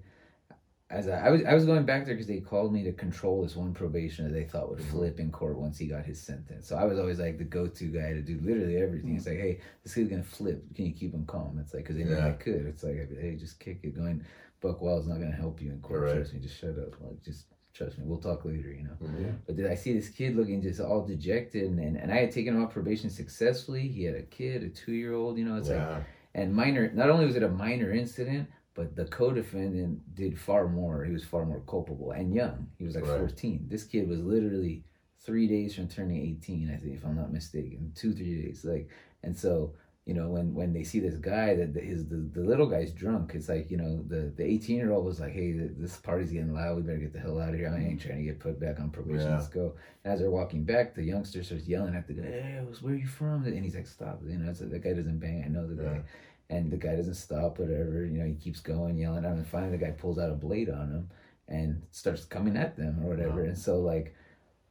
[0.89, 3.41] as I, I was I was going back there because they called me to control
[3.43, 4.83] this one probationer they thought would Mhm.
[4.91, 6.65] flip in court once he got his sentence.
[6.67, 9.15] So I was always like the go-to guy to do literally everything.
[9.15, 10.63] It's like, hey, this kid's gonna flip.
[10.75, 11.59] Can you keep him calm?
[11.61, 12.65] It's like because they knew I could.
[12.65, 13.95] It's like, hey, just kick it.
[13.97, 14.23] Going,
[14.61, 15.99] Buck Wild's not gonna help you in court.
[16.01, 16.15] Correct.
[16.15, 16.39] Trust me.
[16.39, 16.95] Just shut up.
[17.01, 18.05] Like just trust me.
[18.07, 18.71] We'll talk later.
[18.71, 18.97] You know.
[19.03, 19.35] Mhm.
[19.45, 22.31] But did I see this kid looking just all dejected, and, and, and I had
[22.31, 23.89] taken him off probation successfully.
[23.89, 27.09] He had a kid, a two year old, you know, it's like, and minor, not
[27.09, 28.47] only was it a minor incident,
[28.77, 31.03] but the co defendant did far more.
[31.03, 32.67] He was far more culpable and young.
[32.77, 33.19] He was like Right.
[33.19, 33.65] 14.
[33.67, 34.83] This kid was literally
[35.25, 37.91] three days from turning 18, I think, if I'm not mistaken.
[37.95, 38.63] Two, three days.
[38.63, 38.87] Like,
[39.23, 39.73] and so,
[40.05, 42.93] you know, when, when they see this guy that the, his the, the little guy's
[42.93, 45.51] drunk, it's like you know the the 18 year old was like, hey,
[45.83, 46.77] this party's getting loud.
[46.77, 47.73] We better get the hell out of here.
[47.75, 49.27] I ain't trying to get put back on probation.
[49.31, 49.35] Yeah.
[49.37, 49.73] Let's go.
[50.05, 52.97] And as they're walking back, the youngster starts yelling at the guy, hey, where are
[52.97, 53.43] you from?
[53.45, 54.21] And he's like, stop.
[54.25, 55.43] You know, the guy doesn't bang.
[55.45, 55.89] I know the Yeah.
[55.95, 56.01] guy.
[56.49, 58.05] And the guy doesn't stop, whatever.
[58.05, 59.37] You know, he keeps going, yelling at him.
[59.39, 61.09] And finally, the guy pulls out a blade on him
[61.49, 63.41] and starts coming at them or whatever.
[63.43, 63.49] Yeah.
[63.49, 64.15] And so, like,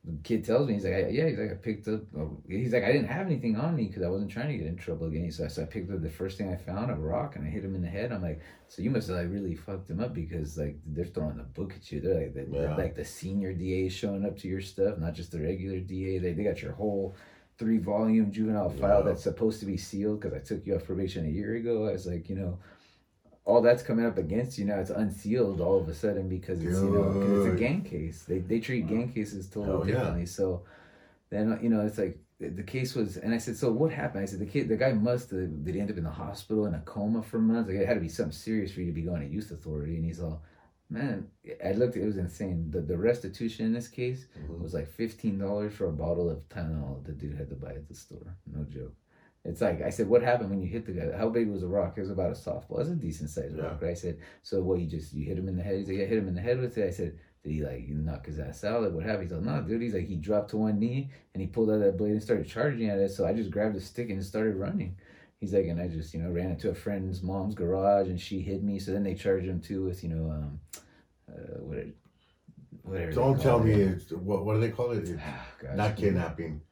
[0.04, 2.72] the kid tells me, he's like, I, yeah, he's like, I picked up, oh, he's
[2.72, 5.08] like, I didn't have anything on me because I wasn't trying to get in trouble
[5.08, 5.30] again.
[5.32, 7.50] So I, so I picked up the first thing I found, a rock, and I
[7.50, 8.12] hit him in the head.
[8.12, 11.38] I'm like, so you must have like really fucked him up because like they're throwing
[11.38, 12.00] the book at you.
[12.00, 12.76] They're like, the, Yeah.
[12.76, 16.18] like the senior DA showing up to your stuff, not just the regular DA.
[16.18, 17.16] They, they got your whole
[17.58, 21.26] three volume juvenile file that's supposed to be sealed because I took you off probation
[21.26, 21.88] a year ago.
[21.88, 22.58] I was like, you know,
[23.44, 24.78] all that's coming up against you now.
[24.80, 28.24] It's unsealed all of a sudden because it's you know 'cause it's a gang case.
[28.24, 29.94] They they treat gang cases totally Hell yeah.
[29.94, 30.26] differently.
[30.26, 30.64] So
[31.30, 34.22] then you know it's like the the case was, and I said, so what happened?
[34.22, 36.66] I said the kid, the guy must have did he end up in the hospital
[36.66, 37.68] in a coma for months?
[37.70, 39.96] Like it had to be something serious for you to be going to youth authority.
[39.96, 40.42] And he's all,
[40.90, 41.28] man,
[41.64, 42.70] I looked, it was insane.
[42.70, 44.60] The the restitution in this case Mhm.
[44.60, 47.88] was like fifteen dollars for a bottle of Tylenol the dude had to buy at
[47.88, 48.36] the store.
[48.46, 48.94] No joke.
[49.44, 51.16] It's like I said, what happened when you hit the guy?
[51.16, 51.96] How big was the rock?
[51.96, 52.72] It was about a softball.
[52.78, 53.64] It was a decent sized Yeah.
[53.66, 53.82] rock.
[53.82, 53.92] Right?
[53.92, 54.80] I said, so what?
[54.80, 55.78] You just you hit him in the head?
[55.78, 56.86] He's like, I hit him in the head with it.
[56.86, 58.82] I said, did he like knock his ass out?
[58.82, 59.24] Like what happened?
[59.30, 59.82] He's like, no, dude.
[59.82, 62.46] He's like he dropped to one knee and he pulled out that blade and started
[62.46, 63.10] charging at it.
[63.10, 64.96] So I just grabbed a stick and started running.
[65.40, 68.40] He's like, and I just you know ran into a friend's mom's garage and she
[68.40, 68.78] hid me.
[68.78, 70.60] So then they charged him too with you know um,
[71.30, 71.94] uh, what it,
[72.82, 73.12] whatever.
[73.12, 73.88] Don't tell me it.
[73.88, 75.00] it's what what do they call it?
[75.08, 75.76] It's Gosh.
[75.76, 76.62] not kidnapping,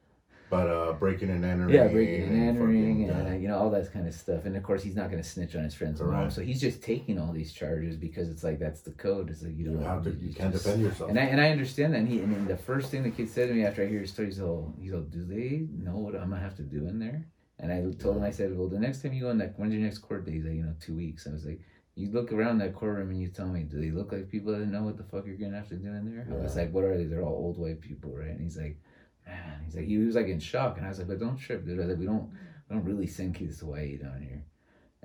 [0.48, 1.74] but uh breaking and entering.
[1.74, 3.34] Yeah, breaking and entering, fucking, and yeah.
[3.34, 4.46] uh, you know all that kind of stuff.
[4.46, 6.32] And of course, he's not going to snitch on his friend's mom, Correct.
[6.32, 9.28] so he's just taking all these charges because it's like that's the code.
[9.28, 10.10] It's like you you don't have to.
[10.10, 11.10] you You can't just- defend yourself.
[11.10, 11.98] And I and I understand that.
[11.98, 14.00] And he and then the first thing the kid said to me after I hear
[14.00, 16.86] his story, he's all, he's all, do they know what I'm gonna have to do
[16.88, 17.26] in there?
[17.58, 19.72] And I told him, I said, well, the next time you go in that, when's
[19.72, 20.34] your next court date?
[20.34, 21.26] He's like, you know, two weeks.
[21.26, 21.60] I was like,
[21.94, 24.66] you look around that courtroom and you tell me, do they look like people that
[24.66, 26.26] know what the fuck you're gonna have to do in there?
[26.28, 27.04] I was like, what are they?
[27.04, 28.30] They're all old white people, right?
[28.30, 28.80] And he's like,
[29.26, 31.64] man, he's like, he was like in shock, and I was like, but don't trip,
[31.64, 31.78] dude.
[31.78, 32.30] I was like, we don't,
[32.68, 34.44] we don't really send kids to YA down here.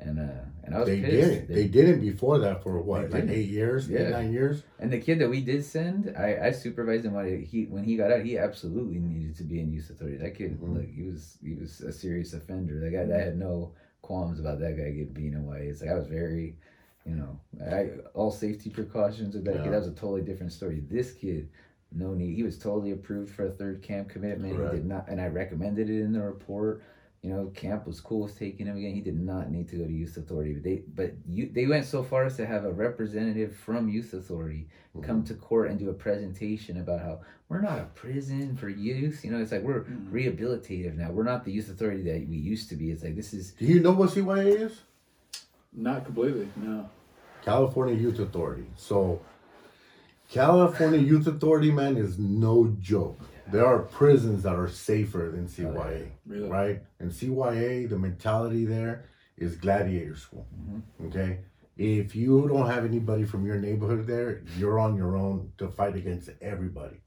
[0.02, 1.12] And uh, and I was they pissed.
[1.12, 1.54] didn't.
[1.54, 4.00] They didn't before that for what, like eight years, Yeah.
[4.00, 4.64] eight nine years.
[4.80, 7.98] And the kid that we did send, I, I supervised him when he when he
[7.98, 8.22] got out.
[8.24, 10.18] He absolutely needed to be in youth authority.
[10.18, 10.78] That kid, Mhm.
[10.78, 12.80] like he was he was a serious offender.
[12.80, 15.68] That guy, I had no qualms about that guy getting being away.
[15.68, 16.56] It's like I was very,
[17.06, 17.38] you know,
[17.70, 19.64] I all safety precautions with that Yeah.
[19.64, 19.74] kid.
[19.74, 20.82] That was a totally different story.
[20.90, 21.50] This kid,
[21.92, 22.36] no need.
[22.36, 24.56] He was totally approved for a third camp commitment.
[24.56, 24.76] Correct.
[24.76, 26.82] He did not, and I recommended it in the report.
[27.22, 28.94] You know, camp was cool with taking him again.
[28.94, 30.54] He did not need to go to youth authority.
[30.54, 34.14] But they, but you, they went so far as to have a representative from youth
[34.14, 34.68] authority
[34.98, 35.06] Mm-hmm.
[35.06, 39.24] come to court and do a presentation about how we're not a prison for youth.
[39.24, 40.10] You know, it's like we're Mhm.
[40.12, 41.12] rehabilitative now.
[41.12, 42.90] We're not the youth authority that we used to be.
[42.90, 44.82] It's like this is Do you know what CYA is?
[45.72, 46.48] Not completely.
[46.56, 46.90] No.
[47.44, 48.66] California Youth Authority.
[48.78, 49.22] So,
[50.28, 53.20] California Youth Authority, man, is no joke.
[53.52, 56.50] There are prisons that are safer than CYA, Really.
[56.50, 56.82] right?
[57.00, 59.06] And CYA, the mentality there
[59.38, 60.46] is gladiator school.
[60.54, 61.08] Mhm.
[61.08, 61.40] Okay,
[61.78, 65.96] if you don't have anybody from your neighborhood there, you're on your own to fight
[65.96, 67.02] against everybody.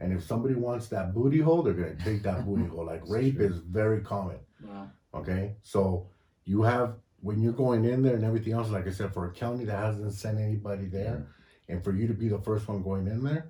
[0.00, 2.84] And if somebody wants that booty hole, they're gonna take that booty hole.
[2.84, 3.46] Like rape true.
[3.46, 4.38] is very common.
[4.66, 4.90] Wow.
[5.14, 6.06] Okay, so
[6.44, 8.70] you have when you're going in there and everything else.
[8.70, 11.26] Like I said, for a county that hasn't sent anybody there,
[11.68, 13.46] and for you to be the first one going in there,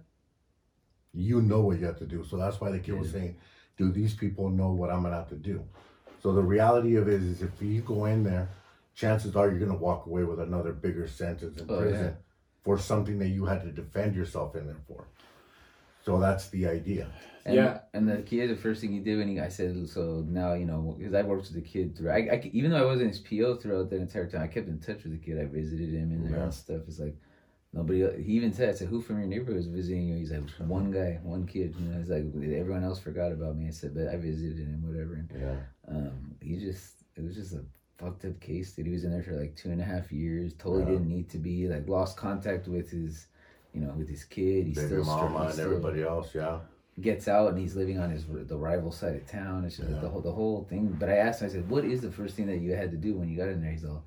[1.17, 2.25] you know what you have to do.
[2.25, 3.37] So that's why the kid was saying,
[3.77, 5.65] "Do these people know what I'm gonna have to do?"
[6.23, 8.49] So the reality of it is, if you go in there,
[8.95, 12.13] chances are you're gonna walk away with another bigger sentence in Oh, prison yeah.
[12.65, 15.07] for something that you had to defend yourself in there for.
[16.05, 17.09] So that's the idea.
[17.45, 17.81] And, Yeah.
[17.95, 20.65] And the kid, the first thing he did when he, I said, so now, you
[20.65, 23.21] know, because I worked with the kid through, I, I, even though I wasn't his
[23.21, 25.39] PO throughout that entire time, I kept in touch with the kid.
[25.39, 26.45] I visited him in there Yeah.
[26.45, 26.83] and stuff.
[26.89, 27.17] It's like,
[27.73, 30.17] nobody, he even said, I said, who from your neighborhood is visiting you?
[30.17, 31.75] He's like, one guy, one kid.
[31.79, 32.25] You know, he's like,
[32.59, 33.69] everyone else forgot about me.
[33.69, 35.15] I said, but I visited him, whatever.
[35.15, 35.57] And Yeah.
[35.89, 37.65] um, he just, it was just a
[37.99, 40.53] fucked up case, that He was in there for like two and a half years,
[40.55, 40.91] totally Yeah.
[40.99, 43.27] didn't need to be, like, lost contact with his,
[43.75, 44.67] you know, with his kid.
[44.67, 46.35] He's Baby still mama and still- everybody else.
[46.35, 46.61] Yeah.
[47.03, 49.67] gets out and he's living on his the rival side of town.
[49.67, 49.99] It's just Yeah.
[50.01, 50.97] the whole the whole thing.
[50.99, 52.97] But I asked him, I said, "What is the first thing that you had to
[52.97, 54.03] do when you got in there?" He's all,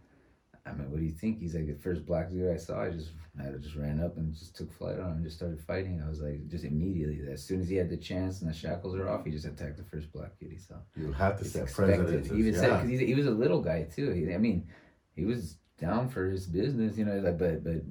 [0.69, 2.89] "I mean, what do you think?" He's like, "The first black dude I saw, I
[2.91, 6.01] just I just ran up and just took flight on him and just started fighting."
[6.05, 8.95] I was like, just immediately, as soon as he had the chance and the shackles
[8.95, 10.75] are off, he just attacked the first black kid he saw.
[10.95, 12.27] You have to It's set expected.
[12.27, 14.11] He even said because he was a little guy too.
[14.11, 14.67] He, I mean,
[15.15, 17.17] he was down for his business, you know.
[17.19, 17.81] Like, but but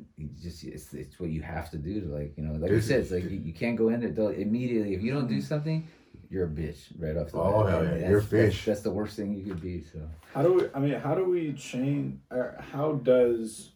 [0.40, 3.00] just it's, it's what you have to do to like you know, like you said,
[3.00, 4.32] it's like you, you can't go in there.
[4.32, 5.88] Immediately if you don't do something,
[6.30, 7.70] you're a bitch right off the Oh, bat.
[7.72, 8.64] hell yeah, that's- you're that's- fish.
[8.66, 9.82] That's, the worst thing you could be.
[9.82, 9.98] So
[10.34, 10.62] How do we?
[10.74, 12.18] I mean, how do we change?
[12.30, 13.70] Or uh, how does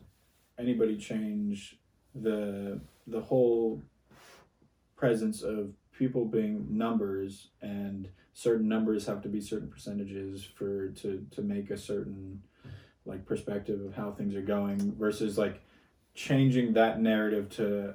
[0.59, 1.79] anybody change
[2.15, 3.83] the the whole
[4.97, 11.27] presence of people being numbers and certain numbers have to be certain percentages for to
[11.31, 12.43] to make a certain
[13.05, 15.61] like perspective of how things are going versus like
[16.15, 17.95] changing that narrative to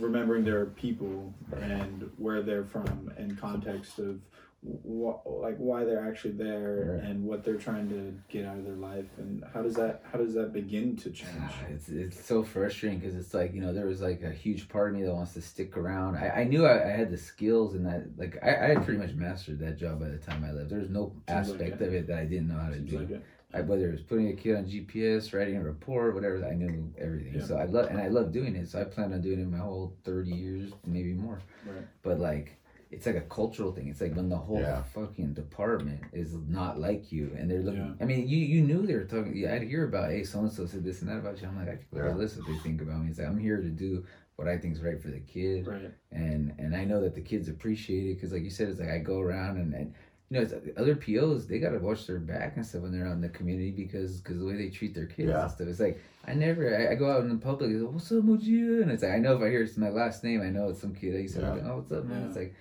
[0.00, 4.20] remembering their people and where they're from and context of
[4.62, 7.08] what like why they're actually there Right.
[7.10, 10.18] and what they're trying to get out of their life and how does that how
[10.18, 13.72] does that begin to change Ah, it's it's so frustrating because it's like you know
[13.72, 16.16] there was like a huge part of me that wants to stick around.
[16.16, 18.98] I, I knew I, I had the skills and that like I, I had pretty
[18.98, 20.70] much mastered that job by the time I left.
[20.70, 21.86] There was no Seems aspect it.
[21.86, 22.98] of it that I didn't know how to Seems do.
[22.98, 23.22] like.
[23.54, 26.92] I, whether it was putting a kid on GPS, writing a report, whatever, I knew
[26.98, 27.34] everything.
[27.36, 27.44] Yeah.
[27.44, 28.68] So I love and I love doing it.
[28.68, 31.40] So I plan on doing it my whole thirty years, maybe more.
[31.64, 31.84] Right.
[32.02, 32.56] But like,
[32.90, 33.88] it's like a cultural thing.
[33.88, 34.82] It's like when the whole Yeah.
[34.82, 37.80] fucking department is not like you, and they're looking.
[37.80, 37.94] Yeah.
[38.00, 39.36] I mean, you you knew they were talking.
[39.36, 41.46] Yeah, I'd hear about, hey, so and so said this and that about you.
[41.46, 42.14] I'm like, I could care Yeah.
[42.14, 43.10] less what they think about me.
[43.10, 45.90] It's like I'm here to do what I think is right for the kid Right.
[46.12, 48.90] and and I know that the kids appreciate it because like you said it's like
[48.90, 49.94] I go around and, and
[50.30, 53.06] you know it's, uh, other POs they gotta watch their back and stuff when they're
[53.06, 55.42] out in the community because because the way they treat their kids Yeah.
[55.42, 57.92] and stuff it's like I never I, I go out in the public it's like,
[57.92, 60.40] what's up Mojia and it's like I know if I hear it's my last name
[60.42, 61.54] I know it's some kid I used to Yeah.
[61.54, 62.26] be, oh what's up man Yeah.
[62.28, 62.54] it's like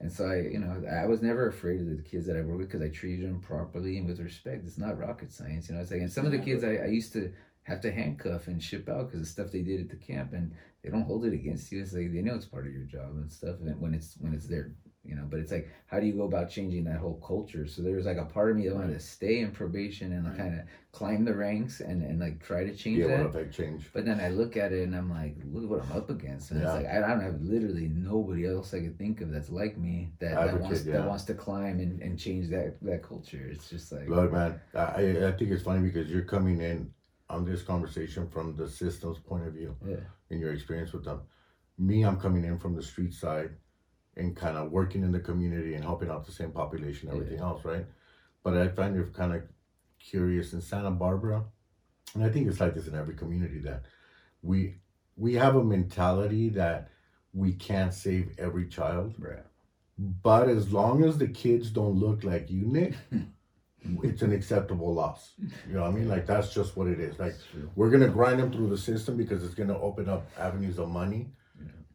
[0.00, 2.58] and so I you know I was never afraid of the kids that I work
[2.58, 5.80] with because I treated them properly and with respect it's not rocket science you know
[5.80, 7.32] it's like and some of the kids I, I used to
[7.64, 10.52] have to handcuff and ship out because of stuff they did at the camp and
[10.82, 11.80] they don't hold it against you.
[11.80, 13.54] It's like they know it's part of your job and stuff.
[13.64, 14.72] And when it's when it's there,
[15.04, 15.26] you know.
[15.28, 17.66] But it's like, how do you go about changing that whole culture?
[17.66, 20.26] So there was like a part of me that wanted to stay in probation and
[20.26, 20.36] Right.
[20.36, 23.18] kind of climb the ranks and and like try to change Yeah, that.
[23.18, 23.90] what affect change?
[23.92, 26.50] But then I look at it and I'm like, look what I'm up against.
[26.50, 26.66] And Yeah.
[26.66, 29.76] it's like I, I don't have literally nobody else I could think of that's like
[29.78, 30.92] me that, that wants yeah.
[30.94, 33.48] that wants to climb and, and change that that culture.
[33.50, 36.92] It's just like Look, man, I, I I think it's funny because you're coming in
[37.28, 39.96] on this conversation from the system's point of view yeah,
[40.30, 41.20] and your experience with them.
[41.78, 43.50] Me, I'm coming in from the street side
[44.16, 47.64] and kind of working in the community and helping out the same population, everything else,
[47.64, 47.86] right?
[48.42, 49.42] But I find it kind of
[49.98, 51.44] curious in Santa Barbara,
[52.14, 53.84] and I think it's like this in every community that
[54.42, 54.76] we
[55.16, 56.90] we have a mentality that
[57.32, 59.44] we can't save every child, right.
[59.98, 62.94] but as long as the kids don't look like you, Nick,
[64.02, 65.32] it's an acceptable loss.
[65.38, 66.08] You know what I mean?
[66.08, 67.18] Like that's just what it is.
[67.18, 67.34] Like
[67.74, 71.30] we're gonna grind them through the system because it's gonna open up avenues of money.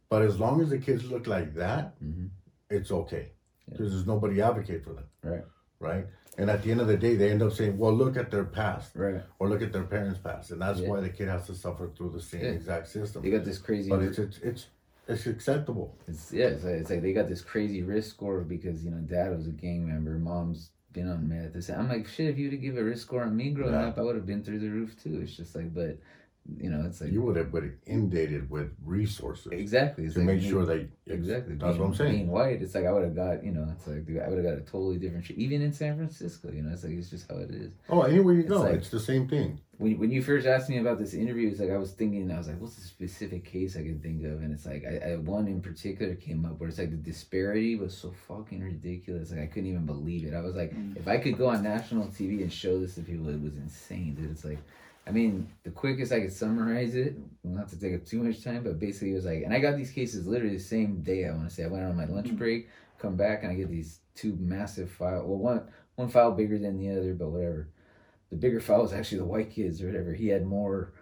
[0.09, 0.17] Yeah.
[0.19, 2.27] But as long as the kids look like that, hmm
[2.69, 3.31] it's okay
[3.67, 3.77] Yeah.
[3.77, 5.45] because there's nobody advocate for them, Right.
[5.79, 6.05] right?
[6.37, 8.43] And at the end of the day, they end up saying, "Well, look at their
[8.43, 9.23] past, Right.
[9.39, 10.89] or look at their parents' past," and that's Yeah.
[10.89, 12.49] why the kid has to suffer through the same Yeah.
[12.51, 13.21] exact system.
[13.23, 13.89] They got this crazy.
[13.89, 14.67] But it's it's it's,
[15.07, 15.95] it's acceptable.
[16.09, 18.97] It's yeah, it's like, it's like they got this crazy risk score because you know
[18.97, 21.69] dad was a gang member, mom's been on meth.
[21.69, 22.29] I'm like shit.
[22.29, 23.87] If you'd have give a risk score on me growing Yeah.
[23.87, 25.21] up, I would have been through the roof too.
[25.21, 25.97] It's just like, but
[26.57, 30.27] you know, it's like You would have been inundated with resources exactly it's to like
[30.27, 31.55] make sure that Exactly.
[31.55, 32.11] That's being, what I'm saying.
[32.15, 34.37] Being white, it's like I would have got, you know, it's like dude, I would
[34.37, 35.37] have got a totally different shit.
[35.37, 37.71] Even in San Francisco, you know, it's like it's just how it is.
[37.89, 39.59] Oh, anywhere you It's go, like- it's the same thing.
[39.79, 42.37] When, when you first asked me about this interview, it's like I was thinking, I
[42.39, 44.41] was like, what's the specific case I can think of?
[44.41, 47.75] And it's like, I, I one in particular came up where it's like the disparity
[47.75, 49.29] was so fucking ridiculous.
[49.31, 50.33] Like I couldn't even believe it.
[50.33, 50.97] I was like, Mm.
[50.97, 54.15] if I could go on national TV and show this to people, it was insane,
[54.15, 54.31] dude.
[54.31, 54.57] It's like,
[55.07, 58.63] I mean, the quickest I could summarize it, not to take up too much time,
[58.63, 61.25] but basically it was like, and I got these cases literally the same day.
[61.25, 62.37] I want to say I went on my lunch Mm.
[62.37, 65.25] break, come back, and I get these two massive file.
[65.25, 65.63] Well, one
[65.95, 67.69] one file bigger than the other, but whatever.
[68.29, 70.13] The bigger file was actually the white kids or whatever.
[70.13, 70.93] He had more.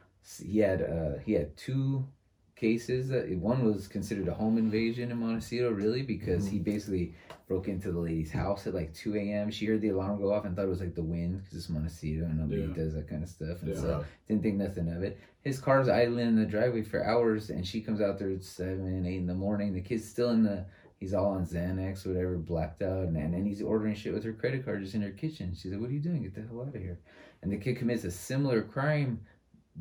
[0.43, 2.07] He had uh he had two
[2.55, 6.53] cases that one was considered a home invasion in Montecito, really, because mm-hmm.
[6.53, 7.13] he basically
[7.47, 9.51] broke into the lady's house at like 2 a.m.
[9.51, 11.69] She heard the alarm go off and thought it was like the wind because it's
[11.69, 12.73] Montecito and nobody Yeah.
[12.73, 13.61] does that kind of stuff.
[13.61, 13.81] And Yeah.
[13.81, 15.19] so didn't think nothing of it.
[15.41, 19.05] His car's idling in the driveway for hours and she comes out there at 7,
[19.05, 19.73] 8 in the morning.
[19.73, 20.65] The kid's still in the,
[20.97, 23.03] he's all on Xanax, whatever, blacked out.
[23.03, 25.53] And, and, and he's ordering shit with her credit card just in her kitchen.
[25.53, 26.23] She's like, What are you doing?
[26.23, 26.99] Get the hell out of here.
[27.43, 29.19] And the kid commits a similar crime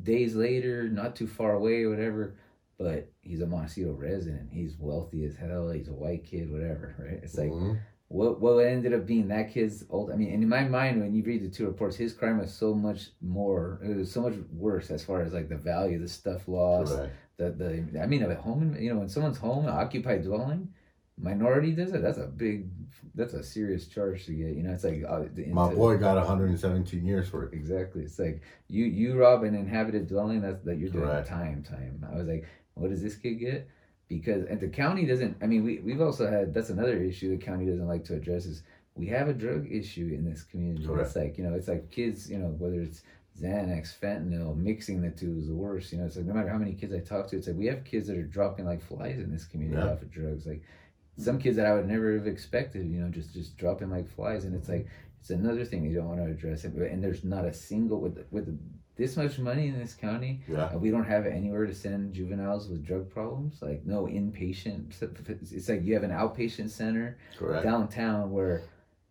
[0.03, 2.35] days later, not too far away, whatever.
[2.77, 4.49] But he's a Montecito resident.
[4.51, 5.69] He's wealthy as hell.
[5.69, 7.19] He's a white kid, whatever, right?
[7.23, 7.77] It's like, Mhm.
[8.07, 11.23] what what ended up being that kid's old i mean in my mind when you
[11.23, 14.91] read the two reports his crime was so much more it was so much worse
[14.91, 17.13] as far as like the value the stuff lost Correct.
[17.37, 17.49] the
[17.91, 20.69] the i mean at home you know when someone's home an occupied dwelling
[21.17, 22.69] minority does it that's a big
[23.15, 26.15] that's a serious charge to get you know it's like uh, the- My boy got
[26.17, 27.53] 117 years for it.
[27.53, 31.27] exactly it's like you you rob an inhabited dwelling that's that you're doing Correct.
[31.27, 32.45] time time i was like
[32.75, 33.67] what does this kid get?
[34.07, 37.43] Because and the county doesn't i mean we, we've also had that's another issue the
[37.43, 38.61] county doesn't like to address is
[38.95, 40.85] we have a drug issue in this community.
[40.85, 41.07] Correct.
[41.07, 43.01] it's like you know it's like kids you know whether it's
[43.41, 45.91] xanax fentanyl mixing the two is the worst.
[45.91, 47.65] You know it's like no matter how many kids i talk to it's like we
[47.65, 49.91] have kids that are dropping like flies in this community Yeah.
[49.93, 50.45] off of drugs.
[50.45, 50.61] Like
[51.17, 54.45] some kids that i would never have expected you know just just dropping like flies.
[54.45, 54.87] And it's like
[55.19, 58.23] it's another thing you don't want to address it and there's not a single with
[58.29, 58.47] with
[58.97, 60.71] this much money in this county Yeah.
[60.71, 64.93] and we don't have anywhere to send juveniles with drug problems like no inpatient
[65.51, 67.63] it's like you have an outpatient center Correct.
[67.63, 68.63] downtown where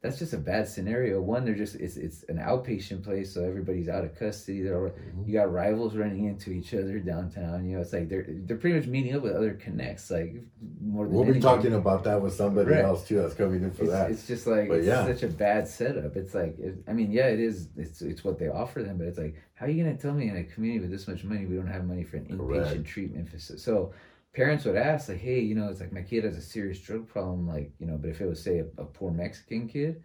[0.05, 3.88] that's just a bad scenario one they're just it's it's an outpatient place so everybody's
[3.88, 5.26] out of custody they're Mhm.
[5.26, 8.76] you got rivals running into each other downtown you know it's like they're they're pretty
[8.78, 10.34] much meeting up with other connects like
[10.82, 12.84] more than We'll be talking about that with somebody Right.
[12.84, 13.16] else too.
[13.22, 14.11] That's coming in for it's, that.
[14.11, 15.07] it's just like But it's yeah.
[15.07, 16.16] such a bad setup.
[16.16, 17.68] It's like it, I mean, yeah, it is.
[17.76, 20.28] It's it's what they offer them, but it's like, how are you gonna tell me
[20.28, 22.38] in a community with this much money we don't have money for an inpatient
[22.74, 22.84] Correct.
[22.84, 23.62] treatment facility?
[23.62, 23.92] So
[24.35, 27.07] parents would ask like, hey, you know, it's like my kid has a serious drug
[27.09, 30.03] problem, like you know, but if it was say a, a poor Mexican kid,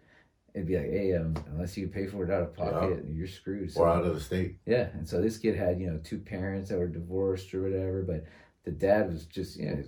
[0.54, 3.72] it'd be like, hey, um, unless you pay for it out of pocket, you're screwed.
[3.72, 4.56] So, or out of the state.
[4.66, 8.02] yeah, and so this kid had you know two parents that were divorced or whatever,
[8.02, 8.24] but
[8.64, 9.82] the dad was just you know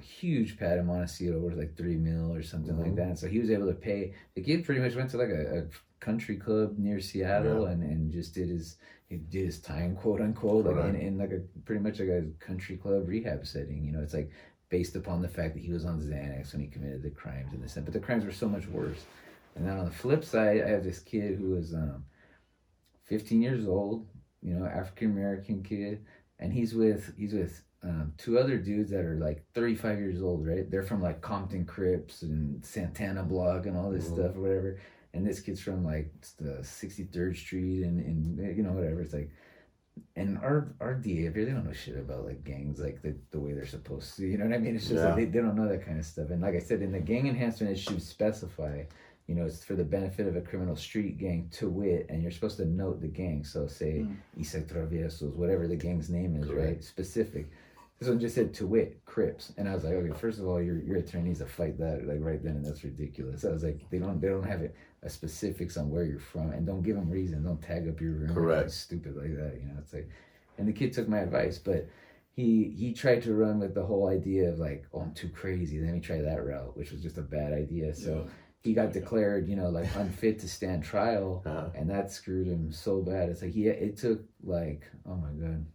[0.00, 2.96] huge pad in Montecito worth like three mil or something like Mhm.
[2.96, 3.18] that.
[3.18, 4.14] So he was able to pay.
[4.34, 5.64] The kid pretty much went to like a, a
[6.00, 8.76] country club near Seattle and, and just did his
[9.08, 12.24] he did his time quote unquote like in, in like a pretty much like a
[12.40, 13.84] country club rehab setting.
[13.84, 14.30] You know, it's like
[14.68, 17.62] based upon the fact that he was on Xanax when he committed the crimes and
[17.62, 19.06] this, but the crimes were so much worse.
[19.56, 22.04] And then on the flip side, I have this kid who was um,
[23.06, 24.06] 15 years old,
[24.42, 26.04] you know, African American kid,
[26.38, 30.46] and he's with he's with um, two other dudes that are like 35 years old,
[30.46, 30.70] right?
[30.70, 34.14] They're from like Compton Crips and Santana Block and all this Mhm.
[34.14, 34.80] stuff or whatever.
[35.14, 39.00] And this kid's from like the 63rd Street and, and you know whatever.
[39.00, 39.30] It's like,
[40.16, 43.16] and our our DA up here, they don't know shit about like gangs like the,
[43.30, 44.26] the way they're supposed to.
[44.26, 44.76] You know what I mean?
[44.76, 45.06] It's just Yeah.
[45.06, 46.30] like they, they don't know that kind of stuff.
[46.30, 48.84] And like I said, in the gang enhancement, it should specify
[49.26, 52.30] you know, it's for the benefit of a criminal street gang to wit, and you're
[52.30, 53.44] supposed to note the gang.
[53.44, 54.16] So say Mm.
[54.40, 56.82] Isaac Traviesos, whatever the gang's name is, right?
[56.82, 57.50] Specific.
[57.98, 59.52] This one just said to wit, Crips.
[59.56, 62.06] And I was like, okay, first of all, your your attorney needs to fight that
[62.06, 63.44] like right then and that's ridiculous.
[63.44, 66.52] I was like, they don't they don't have it a specifics on where you're from
[66.52, 67.42] and don't give them reason.
[67.44, 68.30] Don't tag up your room.
[68.30, 68.70] or Correct.
[68.70, 69.74] Stupid like that, you know.
[69.80, 70.08] It's like
[70.58, 71.88] and the kid took my advice, but
[72.34, 75.80] he he tried to run with the whole idea of like, oh, I'm too crazy.
[75.80, 77.94] Let me try that route, which was just a bad idea.
[77.94, 78.28] So
[78.62, 81.70] he got declared, you know, like unfit to stand trial, Uh-huh.
[81.74, 83.28] and that screwed him so bad.
[83.28, 85.66] It's like he it took like oh my god,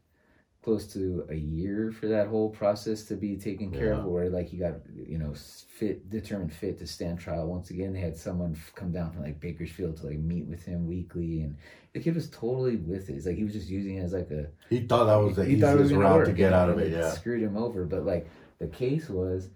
[0.63, 4.05] close to a year for that whole process to be taken care of.
[4.05, 4.75] Where like he got
[5.07, 7.93] you know fit determined fit to stand trial once again.
[7.93, 11.41] They had someone f- come down from like Bakersfield to like meet with him weekly,
[11.41, 11.57] and
[11.93, 13.13] the kid was totally with it.
[13.15, 15.45] It's like he was just using it as like a He thought that was the
[15.45, 16.97] he thought it was easiest gonna route to get and out of it it.
[16.97, 17.11] Yeah.
[17.11, 18.27] Screwed him over, but like
[18.59, 19.49] the case was,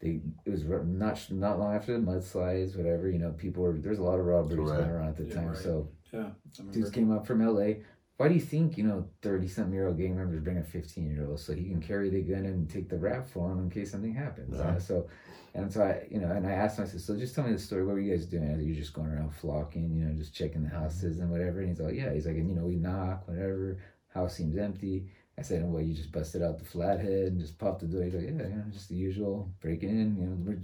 [0.00, 3.10] they it was not not long after the mudslides, whatever.
[3.10, 4.78] You know, people were there's a lot of robberies Correct.
[4.82, 5.48] going around at the Yeah, time.
[5.48, 5.56] right.
[5.58, 6.28] So Yeah.
[6.70, 7.80] Dudes came up from L.A.
[8.16, 11.10] why do you think you know thirty something year old gang members bring a fifteen
[11.10, 13.70] year old so he can carry the gun and take the rap for him in
[13.70, 14.54] case something happens?
[14.54, 15.08] Uh, so,
[15.54, 17.52] and so I, you know, and I asked him, I said, so just tell me
[17.52, 17.84] the story.
[17.84, 18.60] What were you guys doing?
[18.60, 21.60] You're just going around flocking, you know, just checking the houses and whatever.
[21.60, 22.12] And he's like, yeah.
[22.12, 23.78] He's like, and you know, we knock, whatever.
[24.08, 25.08] House seems empty.
[25.38, 25.82] I said, well.
[25.82, 28.04] You just busted out the flathead and just popped the door.
[28.04, 30.16] He's like, yeah, you know, just the usual breaking in.
[30.16, 30.58] You know, we're,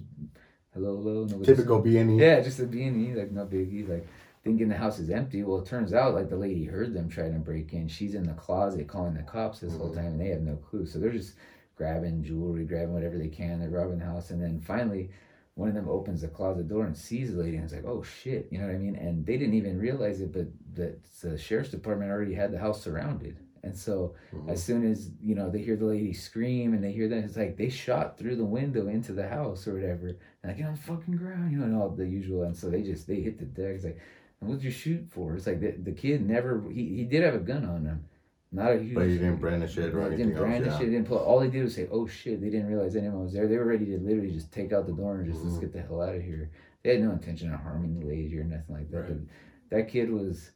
[0.74, 0.96] hello,
[1.26, 1.42] hello.
[1.42, 2.22] Typical B and E.
[2.22, 3.88] yeah, just a B and E, like no biggie.
[3.88, 4.06] Like
[4.48, 5.42] thinking the house is empty.
[5.42, 7.86] Well, it turns out like the lady heard them trying to break in.
[7.86, 9.96] She's in the closet calling the cops this whole Mhm.
[9.96, 10.86] time, and they have no clue.
[10.86, 11.34] So they're just
[11.76, 13.60] grabbing jewelry, grabbing whatever they can.
[13.60, 15.10] They're robbing the house, and then finally.
[15.54, 18.00] One of them opens the closet door and sees the lady and is like, "Oh
[18.00, 18.94] shit!" You know what I mean?
[18.94, 22.80] And they didn't even realize it, but that the sheriff's department already had the house
[22.80, 23.38] surrounded.
[23.64, 24.50] And so Mhm.
[24.50, 27.36] as soon as you know they hear the lady scream and they hear that, it's
[27.36, 30.06] like they shot through the window into the house or whatever.
[30.06, 32.44] And like, get on the fucking ground, you know, and all the usual.
[32.44, 33.74] And so they just they hit the deck.
[33.74, 33.98] It's like,
[34.40, 35.34] what'd you shoot for?
[35.36, 38.04] It's like the, the kid never he, he did have a gun on him,
[38.52, 38.94] not a huge.
[38.94, 40.80] But he didn't brandish it or anything didn't brandish else.
[40.80, 40.84] it.
[40.84, 40.90] Yeah.
[40.90, 41.18] Didn't pull.
[41.18, 43.46] All they did was say, "Oh shit!" They didn't realize anyone was there.
[43.48, 45.60] They were ready to literally just take out the door and just let's Mhm.
[45.62, 46.50] get the hell out of here.
[46.82, 49.00] They had no intention of harming the lady or nothing like that.
[49.02, 49.18] Right.
[49.70, 50.52] That kid was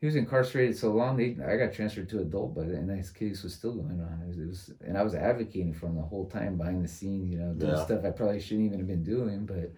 [0.00, 1.16] he was incarcerated so long.
[1.16, 4.22] They I got transferred to adult, but and this case was still going on.
[4.22, 6.88] It was, it was and I was advocating for him the whole time behind the
[6.88, 7.28] scenes.
[7.30, 7.84] You know, doing Yeah.
[7.84, 9.70] stuff I probably shouldn't even have been doing, but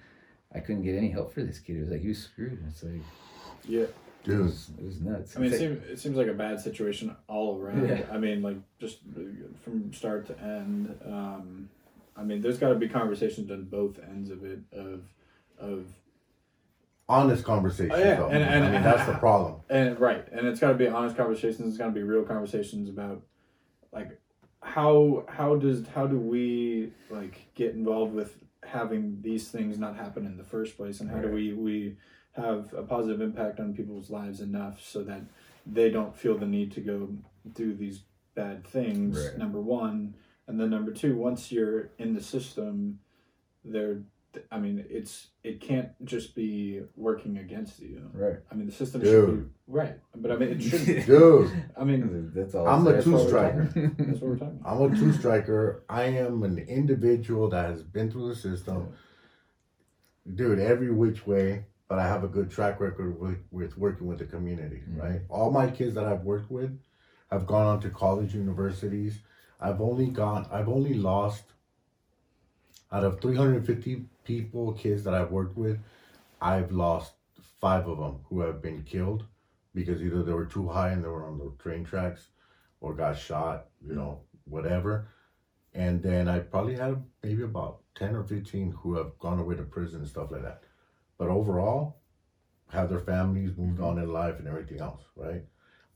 [0.54, 1.76] I couldn't get any help for this kid.
[1.76, 2.58] It was like he was screwed.
[2.68, 3.00] It's like
[3.66, 3.82] Yeah.
[3.82, 3.94] it
[4.24, 5.36] Dude, was, it was nuts.
[5.36, 7.88] I mean, it It's seems, it seems like a bad situation all around.
[7.88, 8.02] Yeah.
[8.12, 8.98] I mean, like just
[9.62, 10.98] from start to end.
[11.06, 11.68] Um,
[12.16, 14.60] I mean, there's got to be conversations on both ends of it.
[14.72, 15.02] Of,
[15.58, 15.86] of,
[17.08, 17.92] honest conversation.
[17.92, 18.28] Oh, yeah, though.
[18.28, 19.60] and- and- I mean, that's the problem.
[19.68, 21.68] and right, and it's got to be honest conversations.
[21.68, 23.22] It's got to be real conversations about,
[23.92, 24.20] like,
[24.62, 30.26] how how does how do we like get involved with having these things not happen
[30.26, 31.96] in the first place, and how do we we
[32.36, 35.22] have a positive impact on people's lives enough so that
[35.66, 37.08] they don't feel the need to go
[37.54, 38.02] do these
[38.34, 39.38] bad things Right.
[39.38, 40.14] number one
[40.46, 43.00] and then number two once you're in the system
[43.64, 44.02] they're
[44.52, 48.36] i mean it's it can't just be working against you right.
[48.50, 52.30] i mean the system should be right but i mean it shouldn't Dude, i mean
[52.32, 52.68] That's all.
[52.68, 53.64] I'm a that's two-striker.
[53.66, 55.82] talking- that's what we're talking about I'm a two striker.
[55.88, 58.92] I am an individual that has been through the system.
[60.32, 64.18] Dude, every which way, but I have a good track record with, with working with
[64.18, 65.02] the community, Mhm.
[65.02, 65.22] right?
[65.28, 66.78] All my kids that I've worked with
[67.32, 69.22] have gone on to college universities.
[69.58, 71.52] I've only gone, I've only lost
[72.92, 75.80] out of 350 people, kids that I've worked with,
[76.40, 77.14] I've lost
[77.60, 79.24] five of them who have been killed
[79.74, 82.28] because either they were too high and they were on the train tracks
[82.80, 85.08] or got shot, you know, whatever.
[85.74, 89.64] And then I probably had maybe about 10 or 15 who have gone away to
[89.64, 90.62] prison and stuff like that.
[91.20, 91.98] But overall,
[92.70, 95.42] have their families moved on in life and everything else, right?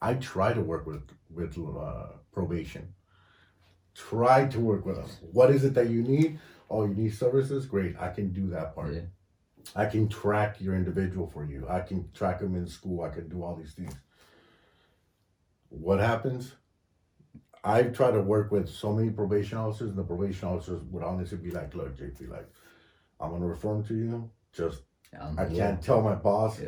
[0.02, 1.00] I try to work with
[1.34, 2.92] with uh, probation.
[3.94, 5.08] Try to work with them.
[5.32, 6.38] What is it that you need?
[6.68, 7.64] Oh, you need services?
[7.64, 8.92] Great, I can do that part.
[8.92, 9.00] Yeah.
[9.74, 11.66] I can track your individual for you.
[11.70, 13.02] I can track them in school.
[13.02, 13.94] I can do all these things.
[15.70, 16.52] What happens?
[17.64, 21.38] I try to work with so many probation officers, and the probation officers would honestly
[21.38, 22.50] be like, "Look, JP, like,
[23.18, 24.30] I'm gonna refer them to you.
[24.52, 24.82] Just
[25.18, 26.60] Um, I can't tell my boss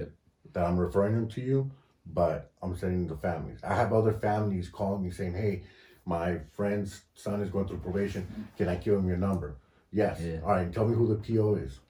[0.52, 1.70] that I'm referring them to you,
[2.06, 3.58] but I'm sending the families.
[3.62, 5.62] I have other families calling me saying, "Hey,
[6.04, 8.48] my friend's son is going through probation.
[8.56, 9.56] Can I give him your number?"
[9.92, 10.20] Yes.
[10.20, 10.40] Yeah.
[10.42, 10.72] All right.
[10.72, 11.80] Tell me who the PO is.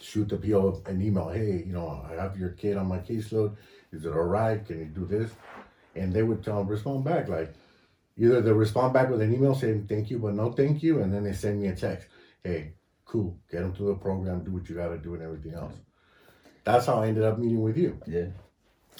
[0.00, 1.28] Shoot the PO an email.
[1.28, 3.56] Hey, you know, I have your kid on my caseload.
[3.92, 4.64] Is it all right?
[4.64, 5.30] Can you do this?
[5.96, 7.52] And they would tell respond back like
[8.16, 11.12] either they respond back with an email saying thank you but no thank you, and
[11.12, 12.06] then they send me a text.
[12.44, 12.72] Hey,
[13.08, 13.36] cool.
[13.50, 14.44] Get them through the program.
[14.44, 15.74] Do what you got to do and everything else.
[16.64, 17.98] That's how I ended up meeting with you.
[18.06, 18.26] Yeah.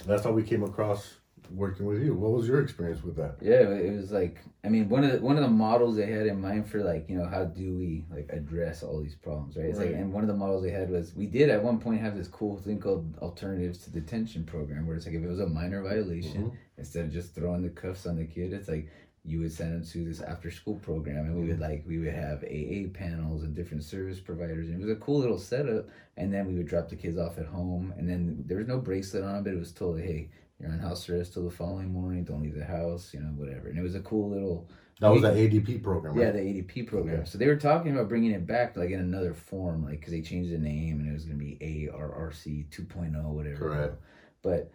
[0.07, 1.19] That's how we came across
[1.55, 2.15] working with you.
[2.15, 3.37] What was your experience with that?
[3.41, 6.27] Yeah, it was like I mean one of the one of the models they had
[6.27, 9.67] in mind for like you know how do we like address all these problems, right?
[9.67, 12.01] It's like and one of the models they had was we did at one point
[12.01, 15.41] have this cool thing called alternatives to detention program where it's like if it was
[15.41, 16.57] a minor violation, Mhm.
[16.77, 18.89] instead of just throwing the cuffs on the kid, it's like
[19.29, 22.13] you would send them to this after school program and we would like we would
[22.15, 26.33] have AA panels and different service providers and it was a cool little setup and
[26.33, 29.23] then we would drop the kids off at home and then there was no bracelet
[29.25, 32.43] on but it was totally hey you're on house arrest till the following morning don't
[32.43, 34.69] leave the house you know whatever and it was a cool little
[35.01, 37.21] That was the ADP program, yeah the ADP program.
[37.21, 37.29] Okay.
[37.31, 40.23] so they were talking about bringing it back like in another form like because they
[40.23, 43.95] changed the name and it was going to be ARRC 2.0 whatever Correct.
[44.43, 44.71] but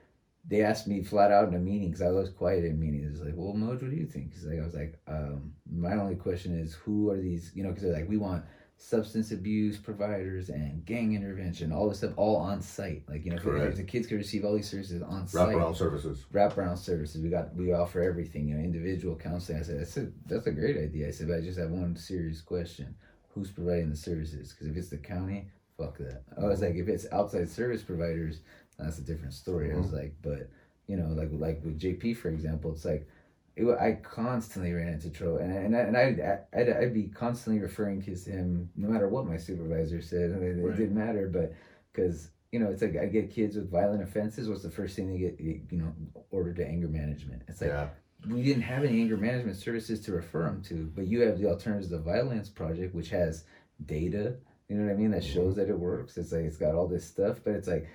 [0.45, 3.11] they asked me flat out in a meeting because I was quiet in meetings.
[3.11, 4.33] It's like, well, Moj, what do you think?
[4.33, 7.51] 'Cause like, I was like, um, my only question is, who are these?
[7.55, 8.43] You know, because they're like, we want
[8.75, 13.03] substance abuse providers and gang intervention, all this stuff, all on site.
[13.07, 13.77] Like you know, Correct.
[13.77, 15.55] the kids can receive all these services on site.
[15.55, 16.25] Wraparound services.
[16.33, 17.21] Wraparound services.
[17.21, 18.49] We got we offer everything.
[18.49, 19.59] You know, individual counseling.
[19.59, 21.07] I said that's a that's a great idea.
[21.07, 22.95] I said, but I just have one serious question:
[23.29, 24.51] Who's providing the services?
[24.51, 26.23] Because if it's the county, fuck that.
[26.37, 28.41] I was like, if it's outside service providers,
[28.78, 29.71] that's a different story.
[29.71, 29.97] I was uh-huh.
[29.97, 30.49] like, but
[30.88, 33.07] you know, like like with JP for example, it's like.
[33.55, 37.61] It, I constantly ran into trouble, and and I, and I I'd, I'd be constantly
[37.61, 40.32] referring kids to him, no matter what my supervisor said.
[40.32, 41.53] and It, it didn't matter, but
[41.91, 44.47] because you know, it's like I get kids with violent offenses.
[44.47, 45.39] What's the first thing they get?
[45.39, 45.91] You know,
[46.30, 47.41] ordered to anger management.
[47.47, 47.88] It's like Yeah.
[48.30, 51.47] we didn't have any anger management services to refer them to, but you have the
[51.47, 53.45] Alternatives to Violence Project, which has
[53.88, 54.36] data.
[54.69, 55.09] You know what I mean?
[55.09, 55.34] That mm-hmm.
[55.34, 56.15] shows that it works.
[56.15, 57.89] It's like it's got all this stuff, but it's like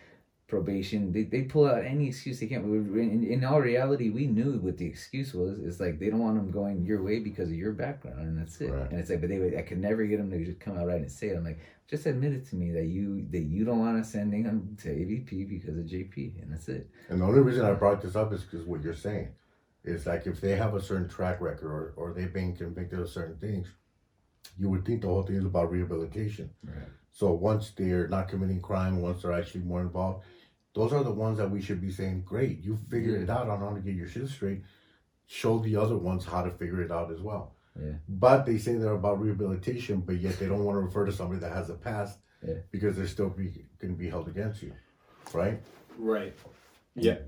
[0.49, 1.13] probation.
[1.13, 2.65] They, they pull out any excuse they can.
[2.65, 5.59] In, in all reality, we knew what the excuse was.
[5.61, 8.61] It's like they don't want them going your way because of your background, and that's
[8.61, 8.73] it.
[8.73, 8.91] Right.
[8.91, 9.55] And it's like, but they would.
[9.55, 11.37] I could never get them to just come out right and say it.
[11.37, 14.33] I'm like, just admit it to me that you that you don't want to send
[14.33, 16.91] them to AVP because of JP, and that's it.
[17.11, 19.29] And the only reason I brought this up is because what you're saying
[19.85, 23.09] is like if they have a certain track record or, or they've been convicted of
[23.09, 23.69] certain things,
[24.59, 26.51] you would think the whole thing is about rehabilitation.
[26.65, 26.89] Right.
[27.11, 30.25] So once they're not committing crime, once they're actually more involved,
[30.75, 33.61] those are the ones that we should be saying, great, you figured it out on
[33.61, 34.63] how to get your shit straight.
[35.27, 37.55] Show the other ones how to figure it out as well.
[37.79, 37.93] Yeah.
[38.09, 41.41] But they say they're about rehabilitation, but yet they don't want to refer to somebody
[41.41, 42.55] that has a past Yeah.
[42.71, 44.73] because they're still be, going to be held against you,
[45.33, 45.61] right?
[45.99, 46.35] Right.
[46.95, 47.19] Yeah.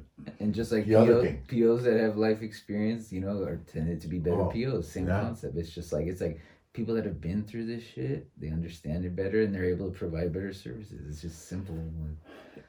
[0.41, 1.45] And just like The other thing.
[1.47, 4.91] POs that have life experience, you know, are tended to be better Oh, POs.
[4.91, 5.20] Same yeah.
[5.20, 5.57] concept.
[5.57, 6.41] It's just like it's like
[6.72, 9.98] people that have been through this shit, they understand it better and they're able to
[9.98, 11.00] provide better services.
[11.08, 11.76] It's just simple.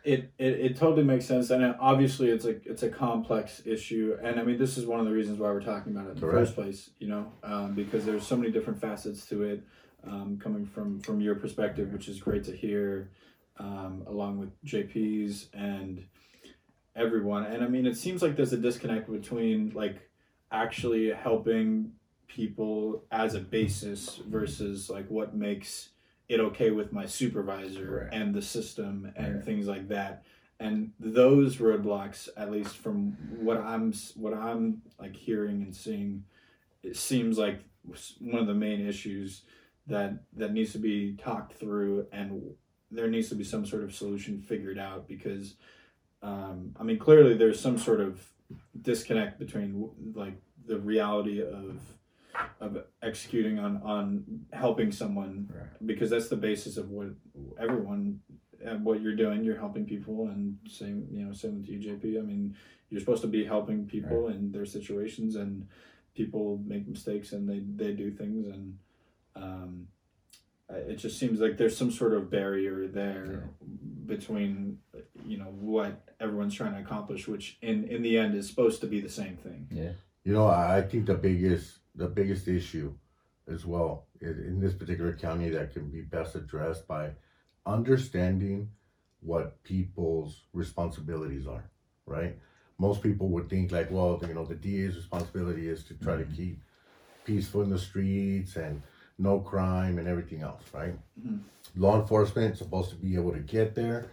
[0.04, 4.39] It, it it totally makes sense, and obviously it's a it's a complex issue, and
[4.39, 6.22] I mean this is one of the reasons why we're talking about it in the
[6.22, 6.47] Correct.
[6.47, 6.89] first place.
[6.97, 9.64] You know, um, because there's so many different facets to it,
[10.04, 13.12] um, coming from from your perspective, which is great to hear,
[13.58, 16.04] um, along with JP's and
[16.95, 17.45] everyone.
[17.45, 20.10] And I mean, it seems like there's a disconnect between like
[20.52, 21.91] actually helping
[22.36, 25.90] people as a basis versus like what makes
[26.30, 28.14] it okay with my supervisor Right.
[28.22, 29.44] and the system and Right.
[29.46, 30.24] things like that
[30.60, 36.24] and those roadblocks at least from what i'm what i'm like hearing and seeing
[36.84, 37.60] it seems like
[38.20, 39.42] one of the main issues
[39.88, 42.42] that that needs to be talked through and
[42.92, 45.56] there needs to be some sort of solution figured out because
[46.24, 48.22] um, i mean clearly there's some sort of
[48.82, 51.80] disconnect between like the reality of
[52.60, 55.50] of executing on on helping someone.
[55.54, 55.88] Right.
[55.88, 57.10] because that's the basis of what
[57.60, 58.20] everyone
[58.64, 59.44] and what you're doing.
[59.44, 62.56] You're helping people and same you know same with you jp i mean
[62.89, 65.68] you're supposed to be helping people in their situations and
[66.16, 68.78] people make mistakes and they they do things and
[69.36, 69.88] um
[70.74, 73.50] it just seems like there's some sort of barrier there
[74.06, 74.78] between
[75.26, 78.88] you know what everyone's trying to accomplish which in in the end is supposed to
[78.88, 79.68] be the same thing.
[79.72, 79.92] Yeah.
[80.24, 82.94] You know, I I think the biggest the biggest issue
[83.48, 87.12] as well in, in this particular county that can be best addressed by
[87.66, 88.70] understanding
[89.22, 91.70] what people's responsibilities are,
[92.06, 92.38] right?
[92.80, 96.24] Most people would think like, well, you know, the DA's responsibility is to try to
[96.26, 96.60] keep
[97.24, 98.82] peaceful in the streets and
[99.20, 100.96] no crime and everything else, right?
[101.20, 101.42] Mhm.
[101.76, 104.08] Law enforcement is supposed to be able to get there,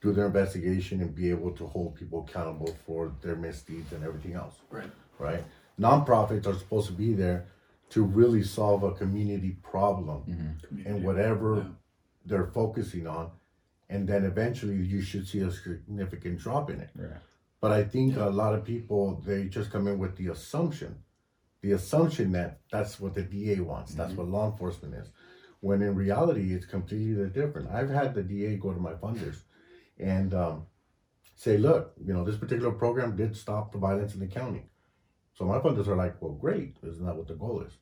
[0.00, 4.34] do their investigation, and be able to hold people accountable for their misdeeds and everything
[4.34, 5.44] else right right?
[5.78, 7.46] Nonprofits are supposed to be there
[7.90, 10.22] to really solve a community problem
[10.84, 11.64] and whatever Yeah.
[12.26, 13.30] they're focusing on,
[13.88, 16.90] and then eventually you should see a significant drop in it.
[16.96, 17.20] Right.
[17.60, 20.96] But I think a lot of people they just come in with the assumption,
[21.60, 25.10] the assumption that that's what the DA wants, that's what law enforcement is,
[25.60, 27.70] when in reality it's completely different.
[27.70, 29.38] I've had the DA go to my funders
[29.98, 30.66] and um,
[31.36, 34.66] say, look, you know, this particular program did stop the violence in the county.
[35.34, 37.72] So my funders are like, well, great, isn't that what the goal is?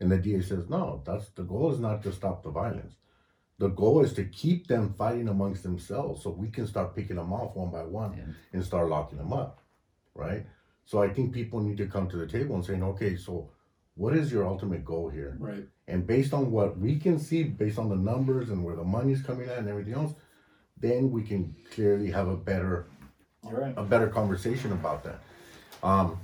[0.00, 2.94] And the DA says, no, that's the goal is not to stop the violence.
[3.58, 7.32] The goal is to keep them fighting amongst themselves so we can start picking them
[7.32, 8.24] off one by one Yeah.
[8.52, 9.60] and start locking them up,
[10.14, 10.44] right?
[10.84, 13.50] So I think people need to come to the table and saying, okay, so
[13.94, 15.36] what is your ultimate goal here?
[15.40, 18.84] right And based on what we can see, based on the numbers and where the
[18.84, 20.12] money's coming at and everything else,
[20.76, 22.86] then we can clearly have a better
[23.44, 25.20] right a better conversation about that.
[25.82, 26.18] Um,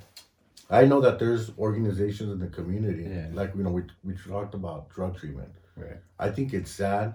[0.73, 3.29] I know that there's organizations in the community, Yeah.
[3.33, 5.53] like you know we we talked about drug treatment.
[5.77, 5.99] Right.
[6.19, 7.15] I think it's sad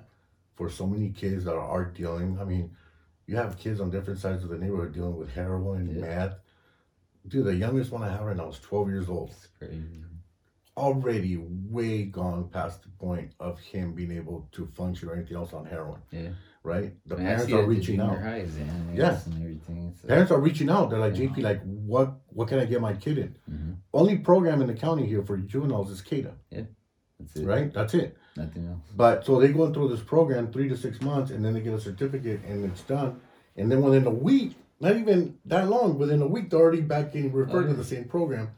[0.56, 2.40] for so many kids that are dealing.
[2.40, 2.72] I mean,
[3.28, 6.02] you have kids on different sides of the neighborhood dealing with heroin, Yeah.
[6.02, 6.36] meth.
[7.28, 9.32] Dude, the youngest one I have right now is 12 years old.
[10.78, 15.52] Already way gone past the point of him being able to function or anything else
[15.54, 16.02] on heroin.
[16.12, 16.30] Yeah.
[16.68, 16.94] Right?
[17.06, 18.20] The I parents are it at the reaching out.
[18.20, 19.20] highs and Yeah.
[19.26, 19.94] and everything.
[20.02, 20.90] So, Parents are reaching out.
[20.90, 21.28] They're like, Yeah.
[21.30, 23.36] JP, like, what what can I get my kid in?
[23.50, 23.76] Mhm.
[23.94, 26.64] Only program in the county here for juveniles is CADA, Yeah.
[27.20, 27.46] That's it.
[27.48, 27.74] right?
[27.74, 28.18] That's it.
[28.36, 28.82] Nothing else.
[28.96, 31.74] But so they go through this program three to six months, and then they get
[31.74, 33.22] a certificate, and it's done.
[33.56, 37.14] And then within a week, not even that long, within a week, they're already back
[37.14, 38.50] getting referred Oh, to the same program.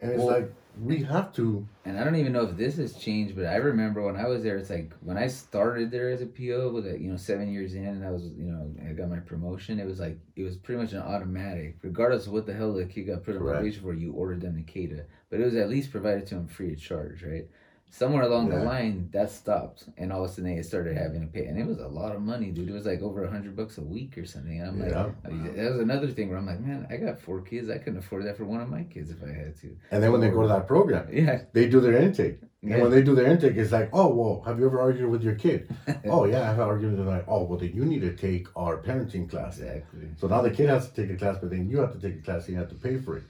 [0.00, 1.66] And it's Well- like we have to.
[1.84, 4.42] And I don't even know if this has changed, but I remember when I was
[4.42, 7.52] there, it's like when I started there as a PO, with like, you know, seven
[7.52, 9.80] years in, and I was, you know, I got my promotion.
[9.80, 12.84] It was like it was pretty much an automatic, regardless of what the hell the
[12.84, 13.94] kid got put on probation for.
[13.94, 16.80] You ordered them to CADA, but it was at least provided to them free of
[16.80, 17.46] charge, right?
[17.90, 21.26] Somewhere along the line, that stopped, and all of a sudden they started having to
[21.28, 22.68] pay, and it was a lot of money, dude.
[22.68, 24.60] It was like over a hundred bucks a week or something.
[24.60, 25.10] And I'm like, Yeah.
[25.24, 27.78] I mean, that was another thing where I'm like, man, I got four kids, I
[27.78, 29.74] couldn't afford that for one of my kids if I had to.
[29.92, 32.38] And then when they go to that program, Yeah, they do their intake.
[32.60, 32.74] yeah.
[32.74, 35.22] And when they do their intake, it's like, oh, well, have you ever argued with
[35.22, 35.74] your kid?
[36.06, 37.08] oh, yeah, I've argued with them.
[37.08, 39.58] Like, oh, well, then you need to take our parenting class.
[39.58, 40.08] exactly.
[40.18, 42.18] So now the kid has to take a class, but then you have to take
[42.20, 43.22] a class and you have to pay for it.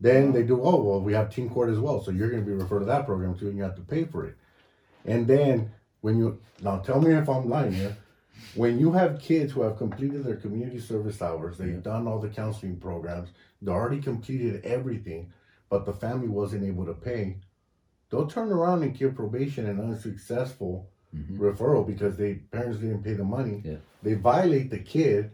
[0.00, 2.02] Then they do, oh, well, we have Teen court as well.
[2.02, 4.04] So you're going to be referred to that program too, and you have to pay
[4.04, 4.36] for it.
[5.04, 7.96] And then when you, now tell me if I'm lying here,
[8.54, 12.28] when you have kids who have completed their community service hours, they've done all the
[12.28, 13.30] counseling programs,
[13.62, 15.32] they already completed everything,
[15.70, 17.36] but the family wasn't able to pay,
[18.10, 21.38] they'll turn around and give probation an unsuccessful Mhm.
[21.38, 23.62] referral because they parents didn't pay the money.
[23.64, 23.76] Yeah.
[24.02, 25.30] They violate the kid,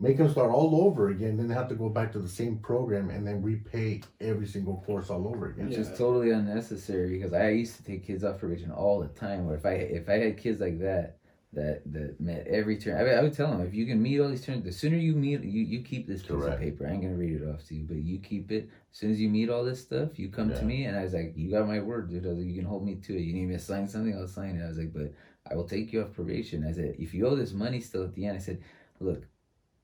[0.00, 2.56] make them start all over again, then they have to go back to the same
[2.58, 5.66] program and then repay every single course all over again.
[5.66, 5.82] Which Yeah.
[5.82, 9.46] is totally unnecessary because I used to take kids off probation all the time.
[9.46, 11.18] Where if I if I had kids like that
[11.52, 14.28] that that met every term, I, I would tell them if you can meet all
[14.30, 16.54] these terms, the sooner you meet, you you keep this piece Correct.
[16.54, 16.86] of paper.
[16.86, 18.70] I ain't gonna read it off to you, but you keep it.
[18.92, 20.58] As soon as you meet all this stuff, you come Yeah.
[20.60, 22.24] to me, and I was like, you got my word, dude.
[22.24, 23.20] I was like, you can hold me to it.
[23.20, 24.64] You need me to sign something, I'll sign it.
[24.64, 25.12] I was like, but
[25.50, 26.64] I will take you off probation.
[26.66, 28.60] I said, if you owe this money still at the end, I said,
[29.00, 29.24] look.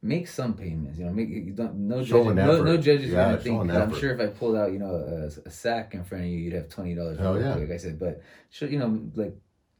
[0.06, 1.12] Make some payments, you know.
[1.12, 2.64] Make you don't no judge, Showing no, effort.
[2.64, 3.70] no judge is Yeah, gonna think.
[3.72, 6.38] I'm sure if I pulled out, you know, a, a sack in front of you,
[6.38, 7.18] you'd have twenty dollars.
[7.18, 7.54] Hell yeah.
[7.56, 9.34] Like I said, but show you know, like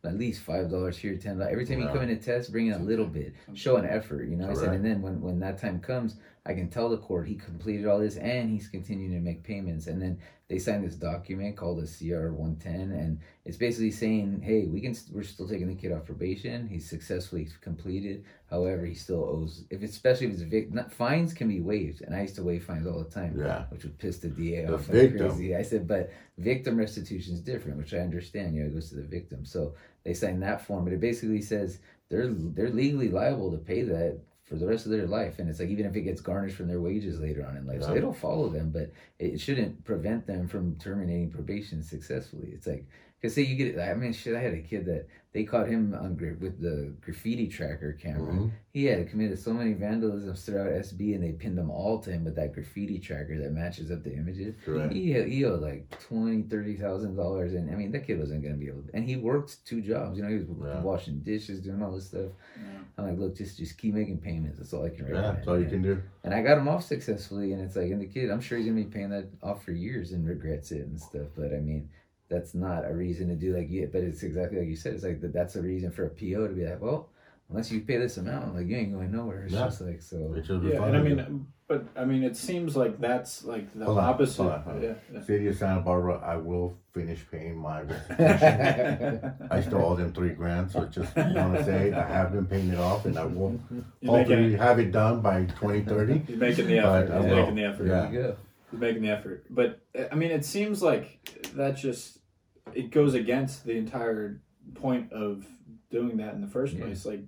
[0.04, 1.52] at least five dollars here, ten dollars.
[1.52, 3.34] Every time you come in a test, bring in a little bit.
[3.54, 4.50] Show an effort, you know.
[4.50, 6.16] I said, and then when when that time comes,
[6.46, 9.88] I can tell the court he completed all this and he's continuing to make payments.
[9.88, 10.18] And then
[10.48, 14.80] they signed this document called a CR one ten, and it's basically saying, hey, we
[14.80, 16.68] can we're still taking the kid off probation.
[16.68, 18.24] He's successfully completed.
[18.48, 22.14] However, he still owes if especially if it's vic, not, fines can be waived, and
[22.14, 23.64] I used to waive fines all the time Yeah.
[23.70, 25.30] which would piss the DA The off victim.
[25.30, 25.56] crazy.
[25.56, 28.54] I said, but victim restitution is different, which I understand.
[28.54, 29.44] You know, it goes to the victim.
[29.44, 29.74] So
[30.04, 34.20] they sign that form, but it basically says they're they're legally liable to pay that
[34.46, 36.68] for the rest of their life, and it's like even if it gets garnished from
[36.68, 40.48] their wages later on in life, so it'll follow them, but it shouldn't prevent them
[40.48, 42.50] from terminating probation successfully.
[42.52, 42.86] It's like.
[43.22, 44.36] Cause say you get, it I mean, shit.
[44.36, 48.32] I had a kid that they caught him on gra- with the graffiti tracker camera,
[48.32, 48.50] Mhm.
[48.72, 52.24] he had committed so many vandalisms throughout SB, and they pinned them all to him
[52.24, 54.54] with that graffiti tracker that matches up the images.
[54.64, 54.92] Correct.
[54.92, 58.56] He he owed like twenty, thirty thousand dollars, and I mean that kid wasn't gonna
[58.56, 58.82] be able.
[58.82, 60.18] To, and he worked two jobs.
[60.18, 60.82] You know, he was Yeah.
[60.82, 62.30] washing dishes, doing all this stuff.
[62.98, 64.58] I'm like, look, just just keep making payments.
[64.58, 65.36] That's all I can Yeah, recommend.
[65.38, 66.02] that's all you can do.
[66.24, 68.66] And I got him off successfully, and it's like, and the kid, I'm sure he's
[68.66, 71.28] gonna be paying that off for years and regrets it and stuff.
[71.34, 71.88] But I mean,
[72.28, 73.86] that's not a reason to do like yeah.
[73.92, 74.94] But it's exactly like you said.
[74.94, 75.32] It's like that.
[75.32, 77.08] That's a reason for a PO to be like, well,
[77.50, 79.44] unless you pay this amount, like you ain't going nowhere.
[79.44, 79.64] It's Yeah.
[79.66, 80.34] just like so.
[80.36, 83.84] It should Yeah, and I mean, but I mean, it seems like that's like the
[83.84, 84.42] Hold on, opposite.
[84.42, 84.82] hold on, hold on.
[84.82, 85.20] Yeah, yeah.
[85.22, 87.80] City of Santa Barbara, I will finish paying my.
[89.50, 92.46] I still owe them three grand, so just you want to say I have been
[92.46, 93.58] paying it off, and I will
[94.00, 96.22] You're hopefully making, have it done by 2030.
[96.28, 97.10] you're making the effort.
[97.12, 97.86] I You're making the effort.
[97.86, 98.00] Yeah.
[98.02, 98.36] There you go.
[98.72, 99.44] You're making the effort.
[99.50, 101.18] But uh, I mean, it seems like
[101.54, 102.15] that just
[102.74, 104.40] it goes against the entire
[104.74, 105.46] point of
[105.90, 106.84] doing that in the first Yeah.
[106.84, 107.06] place.
[107.06, 107.20] Like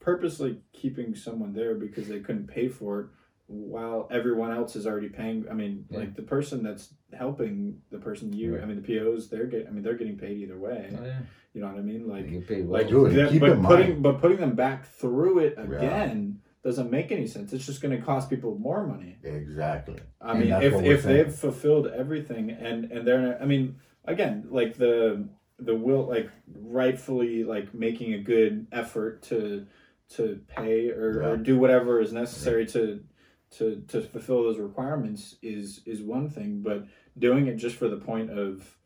[0.00, 3.06] purposely keeping someone there because they couldn't pay for it
[3.46, 5.44] while everyone else is already paying.
[5.50, 6.00] I mean, Yeah.
[6.00, 8.54] like the person that's helping the person you.
[8.54, 8.62] Right.
[8.62, 9.68] I mean, the POs they're getting.
[9.68, 10.90] I mean, they're getting paid either way.
[10.98, 11.20] Oh, yeah.
[11.54, 12.08] You know what I mean?
[12.08, 12.26] Like
[12.58, 12.66] well.
[12.68, 15.64] like that- but in putting mind- but putting them back through it Yeah.
[15.64, 17.52] again doesn't make any sense.
[17.52, 19.18] It's just going to cost people more money.
[19.24, 19.96] Exactly.
[20.20, 21.16] I And mean, if if saying.
[21.16, 27.44] they've fulfilled everything and and they're I mean, again, like the the will like rightfully
[27.44, 29.66] like making a good effort to
[30.10, 33.02] to pay or, or do whatever is necessary to
[33.50, 36.86] to to fulfill those requirements is is one thing, but
[37.18, 38.76] doing it just for the point of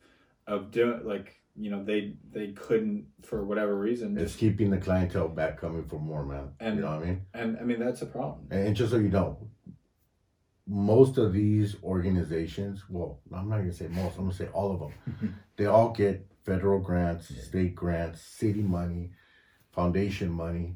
[0.45, 4.77] of doing like you know they they couldn't for whatever reason It's just keeping the
[4.77, 6.49] clientele back coming for more, man.
[6.59, 7.21] And- you know what I mean?
[7.33, 8.47] and I mean that's a problem.
[8.51, 9.49] And, and just so you know,
[10.67, 14.79] most of these organizations, well, I'm not gonna say most, I'm gonna say all of
[14.79, 19.11] them, they all get federal grants, state grants, city money,
[19.71, 20.75] foundation money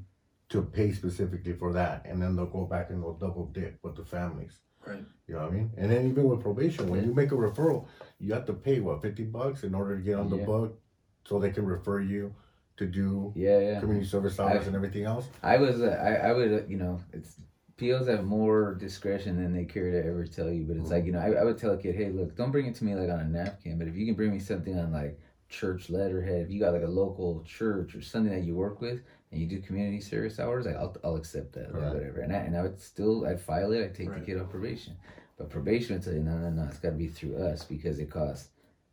[0.50, 3.96] to pay specifically for that, and then they'll go back and they'll double dip with
[3.96, 4.60] the families.
[4.86, 5.04] Right.
[5.28, 5.72] You know what I mean?
[5.78, 7.86] And then even with probation, when you make a referral,
[8.20, 10.46] you have to pay what fifty bucks in order to get on the Yeah.
[10.46, 10.80] book,
[11.26, 12.34] so they can refer you
[12.78, 13.80] to do Yeah, yeah.
[13.80, 15.28] community service hours I- and everything else.
[15.44, 17.40] I was, uh, I, I would, uh, you know, it's
[17.82, 20.64] POs have more discretion than they care to ever tell you.
[20.66, 22.68] But it's like, you know, I, I would tell a kid, hey, look, don't bring
[22.68, 24.92] it to me like on a napkin, but if you can bring me something on
[24.94, 28.82] like church letterhead, if you got like a local church or something that you work
[28.82, 29.02] with
[29.32, 32.20] and you do community service hours, like I'll, I'll accept that, like whatever.
[32.22, 34.20] And I, and I would still, I'd file it, I'd take Right.
[34.20, 34.96] the kid off probation.
[35.40, 37.98] But probation would tell you, no, no, no, it's got to be through us because
[37.98, 38.50] it costs.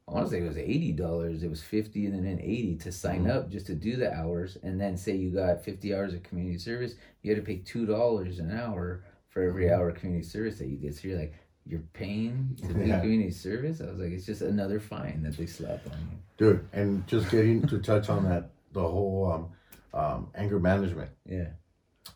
[0.09, 1.43] I want to say it was eighty dollars.
[1.43, 3.31] It was fifty and then eighty to sign Mhm.
[3.31, 6.59] up just to do the hours, and then say you got fifty hours of community
[6.59, 9.73] service, you had to pay two dollars an hour for every Mhm.
[9.73, 10.95] hour of community service that you did.
[10.95, 11.35] So you're like,
[11.67, 13.01] you're paying to do Yeah.
[13.01, 13.81] community service.
[13.83, 16.19] I was like, it's just another fine that they slap on you.
[16.39, 19.51] Dude, and just getting to touch on that, the whole um,
[19.93, 21.11] um, anger management.
[21.27, 21.51] Yeah,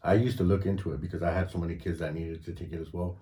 [0.02, 2.52] I used to look into it because I had so many kids that needed to
[2.55, 3.19] take it as well.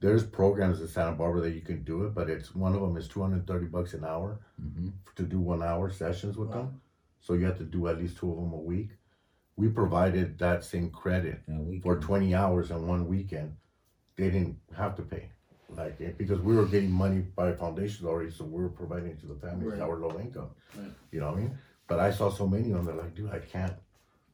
[0.00, 2.96] There's programs in Santa Barbara that you can do it, but it's one of them
[2.96, 6.54] is 230 bucks an hour hmm to do one hour sessions with Wow.
[6.54, 6.80] them.
[7.20, 8.90] So you have to do at least two of them a week.
[9.56, 13.56] We provided that same credit you know, we for 20 hours in one weekend.
[14.16, 15.30] They didn't have to pay,
[15.68, 19.20] like it- because we were getting money by foundations already, so we were providing it
[19.20, 20.50] to the families that were low income.
[20.78, 20.90] Right.
[21.12, 21.58] You know what I mean?
[21.86, 22.86] But I saw so many of them.
[22.86, 23.74] They're like, dude, I can't,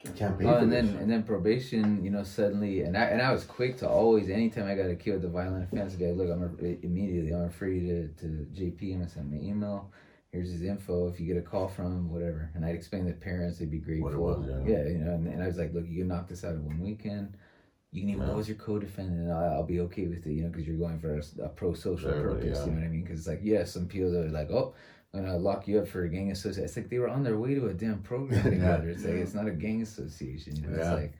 [0.05, 3.23] I can't pay Oh, and then and then probation, you know, suddenly, and I and
[3.23, 6.10] I was quick to always, anytime I got a kid with a violent offense, guy,
[6.10, 9.90] look, I'm a, immediately, I'm free to to JP, I'm gonna send an email.
[10.32, 11.09] Here's his info.
[11.09, 13.70] If you get a call from him, whatever, and I'd explain to the parents, they'd
[13.70, 14.10] be grateful.
[14.10, 14.85] Was, yeah.
[14.85, 16.81] you know, and, and I was like, look, you can knock this out in one
[16.81, 17.36] weekend.
[17.93, 18.35] You can even Yeah.
[18.35, 20.77] go as your co-defendant, and I'll, I'll be okay with it, you know, because you're
[20.77, 22.59] going for a, a pro-social purpose.
[22.59, 22.64] yeah.
[22.66, 23.02] You know what I mean?
[23.02, 24.74] Because it's like, yeah, some people are like, oh,
[25.17, 26.65] I'm gonna lock you up for a gang association.
[26.65, 28.89] It's like they were on their way to a damn program together.
[28.89, 30.57] It's like it's not a gang association.
[30.57, 30.83] You know, Yeah.
[30.93, 31.13] it's like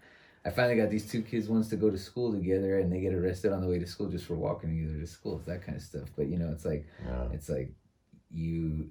[0.45, 3.13] I finally got these two kids once to go to school together, and they get
[3.15, 5.37] arrested on the way to school just for walking together to school.
[5.39, 6.09] It's that kind of stuff.
[6.17, 7.29] But you know, it's like Yeah.
[7.33, 7.73] it's like
[8.31, 8.89] you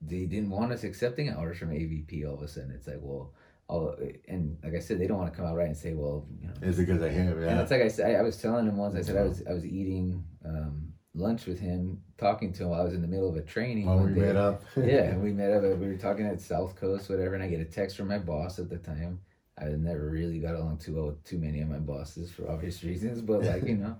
[0.00, 2.24] they didn't want us accepting hours from AVP.
[2.26, 3.32] All of a sudden, it's like well.
[3.70, 3.94] All,
[4.26, 6.48] and like I said, they don't want to come out right and say, "Well, you
[6.48, 7.60] know, It's because of him, and yeah.
[7.60, 8.94] it's like I said, I, I was telling him once.
[8.96, 10.87] I said I was I was eating um,
[11.18, 12.70] lunch with him, talking to him.
[12.70, 13.86] while I was in the middle of a training.
[13.86, 14.26] When we day.
[14.26, 14.62] met up.
[14.76, 15.62] yeah, and we met up.
[15.62, 17.34] We were talking at South Coast, whatever.
[17.34, 19.20] And I get a text from my boss at the time.
[19.60, 22.82] I never really got along too well with too many of my bosses for obvious
[22.84, 23.96] reasons, but like you know,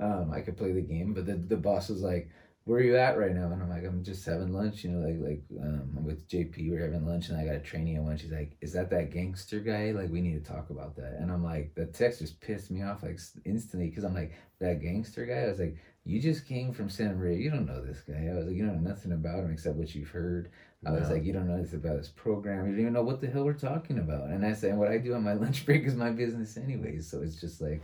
[0.00, 1.14] um, I could play the game.
[1.14, 2.30] But the the boss was like,
[2.64, 5.06] "Where are you at right now?" And I'm like, "I'm just having lunch." You know,
[5.06, 6.70] like like um, I'm with JP.
[6.70, 8.22] We're having lunch, and I got a training at lunch.
[8.22, 9.92] She's like, "Is that that gangster guy?
[9.92, 12.82] Like, we need to talk about that." And I'm like, the text just pissed me
[12.82, 15.42] off like instantly because I'm like, that gangster guy.
[15.42, 15.76] I was like,
[16.06, 17.38] "You just came from Santa Maria.
[17.38, 19.76] You don't know this guy." I was like, "You don't know nothing about him except
[19.76, 20.50] what you've heard."
[20.86, 22.66] I was like, you don't know this about this program.
[22.66, 24.28] You don't even know what the hell we're talking about.
[24.28, 27.10] And I said, what I do on my lunch break is my business anyways.
[27.10, 27.82] So it's just like,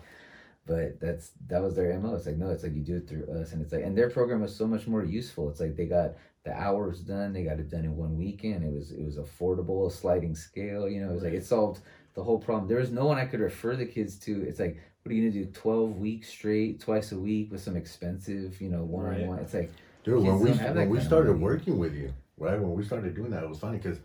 [0.66, 2.14] but that's that was their mo.
[2.14, 4.08] It's like no, it's like you do it through us, and it's like, and their
[4.08, 5.50] program was so much more useful.
[5.50, 6.12] It's like they got
[6.44, 7.32] the hours done.
[7.32, 8.62] They got it done in one weekend.
[8.62, 10.88] It was it was affordable, a sliding scale.
[10.88, 11.80] You know, it was like it solved
[12.14, 12.68] the whole problem.
[12.68, 14.44] There was no one I could refer the kids to.
[14.46, 15.50] It's like, what are you gonna do?
[15.52, 19.38] Twelve weeks straight, twice a week with some expensive, you know, one on one.
[19.40, 19.70] It's like
[20.04, 22.58] Dude, when we don't have that when we started working with you, right?
[22.60, 23.98] When we started doing that, it was funny because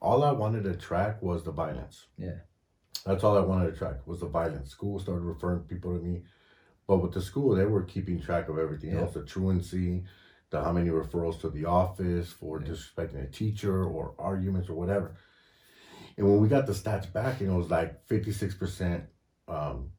[0.00, 2.06] all I wanted to track was the violence.
[2.18, 2.36] Yeah.
[3.04, 4.70] That's all I wanted to track was the violence.
[4.70, 6.22] School started referring people to me,
[6.86, 9.00] but with the school, they were keeping track of everything Yeah.
[9.00, 10.04] else: the truancy,
[10.50, 12.68] the how many referrals to the office for Yeah.
[12.68, 15.16] disrespecting a teacher or arguments or whatever.
[16.16, 19.04] And when we got the stats back, and it was like fifty six percent
[19.48, 19.90] um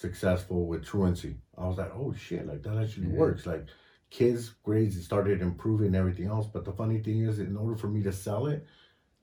[0.00, 1.36] successful with truancy.
[1.58, 3.18] I was like, oh shit, like that actually Yeah.
[3.18, 3.46] works.
[3.46, 3.66] Like
[4.08, 6.46] kids' grades started improving and everything else.
[6.46, 8.66] But the funny thing is, in order for me to sell it,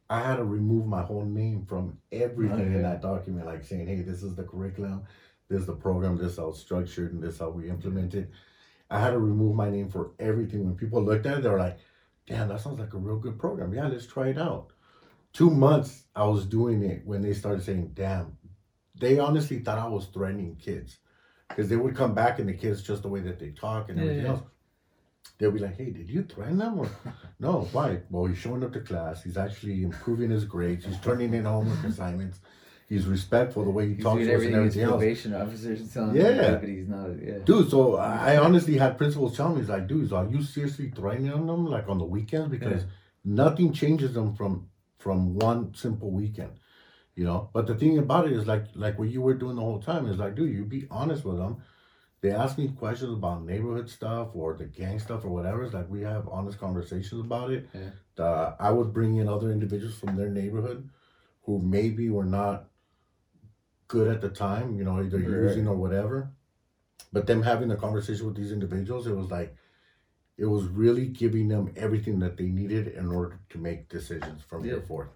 [0.10, 4.02] I had to remove my whole name from everything in that document, like saying, hey,
[4.04, 5.04] this is the curriculum,
[5.50, 8.14] this is the program, this is how it's structured, and this is how we implement
[8.14, 8.30] it.
[8.90, 10.64] I had to remove my name for everything.
[10.64, 11.80] When people looked at it, they were like,
[12.26, 13.74] damn, that sounds like a real good program.
[13.74, 14.72] Yeah, let's try it out.
[15.34, 18.37] Two months I was doing it when they started saying, damn,
[19.00, 20.98] they honestly thought I was threatening kids
[21.50, 23.98] because they would come back and the kids just the way that they talk and
[23.98, 24.32] Yeah, everything yeah.
[24.32, 24.42] else.
[25.38, 26.90] They'll be like, "Hey, did you threaten them?" Or,
[27.40, 28.02] no, why?
[28.10, 29.22] Well, he's showing up to class.
[29.24, 30.86] He's actually improving his grades.
[30.86, 32.40] He's turning in homework assignments.
[32.90, 34.92] He's respectful the way he he's talks to us and everything else.
[34.94, 36.58] probation officers telling Yeah.
[36.60, 37.10] him, he's not.
[37.22, 37.40] Yeah.
[37.40, 41.46] Dude, so I honestly had principals tell me, "He's like, dude, are you seriously threatening
[41.46, 42.50] them like on the weekends?
[42.50, 42.86] Because
[43.26, 46.52] nothing changes them from from one simple weekend,
[47.18, 47.50] you know.
[47.52, 50.08] But the thing about it is like like what you were doing the whole time
[50.08, 51.58] is like, dude, you be honest with them.
[52.22, 55.64] they ask me questions about neighborhood stuff or the gang stuff or whatever.
[55.64, 57.68] It's like we have honest conversations about it.
[57.74, 58.24] Yeah.
[58.24, 60.90] Uh, I would bring in other individuals from their neighborhood
[61.44, 62.66] who maybe were not
[63.88, 65.48] good at the time, you know, either Right.
[65.48, 66.32] using or whatever.
[67.14, 69.56] But them having a conversation with these individuals, it was like,
[70.38, 74.64] it was really giving them everything that they needed in order to make decisions from
[74.64, 75.10] here forth.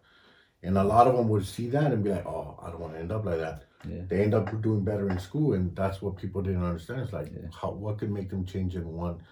[0.64, 2.94] And a lot of them would see that and be like, oh, I don't want
[2.94, 3.64] to end up like that.
[3.90, 4.02] Yeah.
[4.08, 7.02] They end up doing better in school, and that's what people didn't understand.
[7.02, 7.50] It's like, Yeah.
[7.60, 9.24] how what could make them change in one,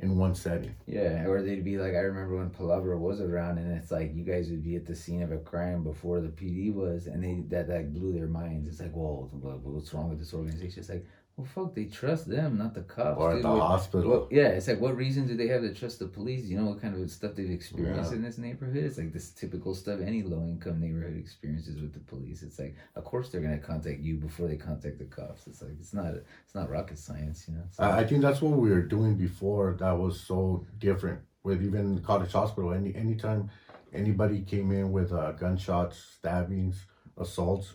[0.00, 0.74] in one setting?
[0.86, 4.24] Yeah, or they'd be like, I remember when Palabra was around, and it's like you
[4.24, 7.40] guys would be at the scene of a crime before the PD was, and they
[7.48, 8.68] that like blew their minds.
[8.68, 10.80] It's like, whoa, what's wrong with this organization?
[10.80, 11.06] It's like,
[11.36, 13.18] well, fuck, they trust them, not the cops.
[13.20, 13.42] Or dude.
[13.42, 14.10] the What- hospital.
[14.10, 16.44] what- yeah, it's like, what reason do they have to trust the police?
[16.44, 18.16] You know what kind of stuff they've experienced Yeah.
[18.18, 18.76] in this neighborhood?
[18.84, 22.42] It's like this typical stuff any low income neighborhood experiences with the police.
[22.44, 25.46] It's like, of course they're gonna contact you before they contact the cops.
[25.48, 27.64] It's like it's not it's not rocket science, you know.
[27.72, 31.64] So- I, I think that's what we were doing before that was so different with
[31.64, 32.72] even Cottage Hospital.
[32.72, 33.50] Any anytime
[33.92, 36.86] anybody came in with uh, gunshots, stabbings,
[37.16, 37.74] assaults,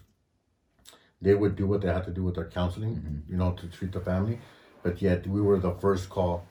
[1.22, 3.30] they would do what they had to do with their counseling, Mhm.
[3.32, 4.40] you know, to treat the family.
[4.84, 6.46] But yet we were the first call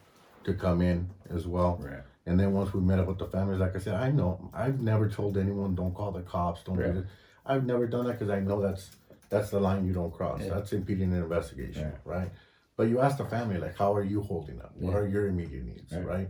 [0.45, 1.79] to come in as well.
[1.83, 2.03] right.
[2.27, 4.83] And then once we met up with the families, like I said, I know I've
[4.83, 6.93] never told anyone don't call the cops, don't Right.
[6.93, 7.11] do this.
[7.47, 8.97] I've never done that because I know that's
[9.31, 10.41] that's the line you don't cross.
[10.41, 10.55] Yeah.
[10.55, 12.01] That's impeding an investigation, Right.
[12.21, 12.31] right?
[12.79, 14.75] But you ask the family like, how are you holding up?
[14.75, 14.99] What Yeah.
[15.01, 16.07] are your immediate needs, Right.
[16.07, 16.29] right.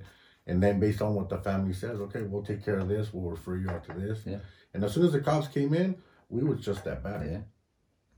[0.48, 3.12] And then based on what the family says, okay, we'll take care of this.
[3.14, 4.26] We'll refer you out to this.
[4.26, 4.38] Yeah.
[4.74, 5.96] And as soon as the cops came in,
[6.28, 7.44] we was just that bad.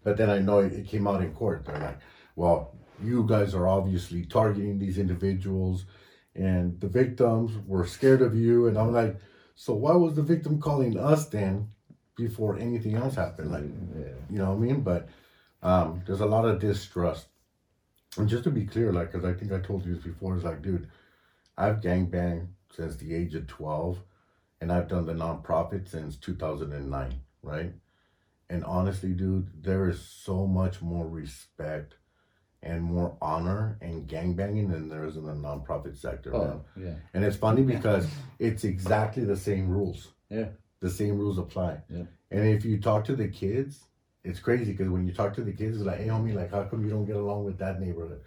[0.03, 1.65] But then I know it, it came out in court.
[1.65, 1.99] They're like,
[2.37, 5.85] well, you guys are obviously targeting these individuals,
[6.35, 8.69] and the victims were scared of you.
[8.69, 9.17] And I'm like,
[9.55, 11.69] so why was the victim calling us then
[12.17, 13.53] before anything else happened?
[13.53, 13.65] Like,
[13.99, 14.13] yeah.
[14.31, 14.81] you know what I mean?
[14.81, 15.09] But
[15.63, 17.27] um, there's a lot of distrust.
[18.17, 20.45] And just to be clear, like, because I think I told you this before, it's
[20.45, 20.89] like, dude,
[21.57, 23.99] I've gangbanged since the age of 12,
[24.61, 27.73] and I've done the nonprofit since 2009, right?
[28.51, 31.95] And honestly, dude, there is so much more respect
[32.63, 36.35] and more honor in gangbanging than there is in the nonprofit sector.
[36.35, 36.51] Oh, man.
[36.51, 36.95] Oh, yeah.
[37.15, 38.07] And it's funny because
[38.39, 40.09] it's exactly the same rules.
[40.29, 40.49] Yeah.
[40.81, 41.79] The same rules apply.
[41.89, 42.05] Yeah.
[42.31, 43.85] And if you talk to the kids,
[44.25, 46.65] it's crazy because when you talk to the kids, it's like, hey, homie, like, how
[46.65, 48.21] come you don't get along with that neighborhood?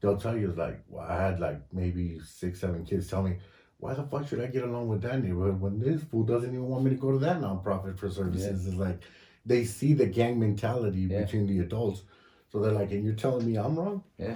[0.00, 3.36] They'll tell you, it's like, well, I had like maybe six, seven kids tell me,
[3.78, 6.66] why the fuck should I get along with that neighborhood when this fool doesn't even
[6.66, 8.66] want me to go to that nonprofit for services?
[8.66, 9.00] It's like,
[9.46, 11.22] they see the gang mentality Yeah.
[11.22, 12.02] between the adults.
[12.50, 14.02] So they're like, and you're telling me I'm wrong?
[14.18, 14.34] Yeah.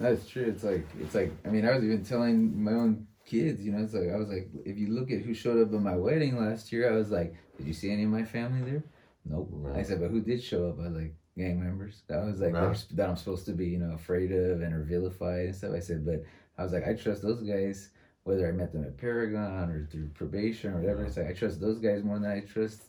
[0.00, 0.44] That's true.
[0.44, 3.82] It's like it's like I mean I was even telling my own kids, you know,
[3.84, 6.36] it's like I was like if you look at who showed up at my wedding
[6.38, 8.82] last year, I was like, Did you see any of my family there?
[9.24, 9.48] Nope.
[9.52, 9.78] Right.
[9.78, 10.78] I said, but who did show up?
[10.80, 12.02] I was like, gang members.
[12.10, 12.84] I was like Right.
[12.92, 15.72] that I'm supposed to be, you know, afraid of and or vilified and stuff.
[15.74, 16.22] I said, but
[16.58, 17.90] I was like, I trust those guys,
[18.24, 21.04] whether I met them at Paragon or through probation or whatever.
[21.04, 22.82] It's like I trust those guys more than I trust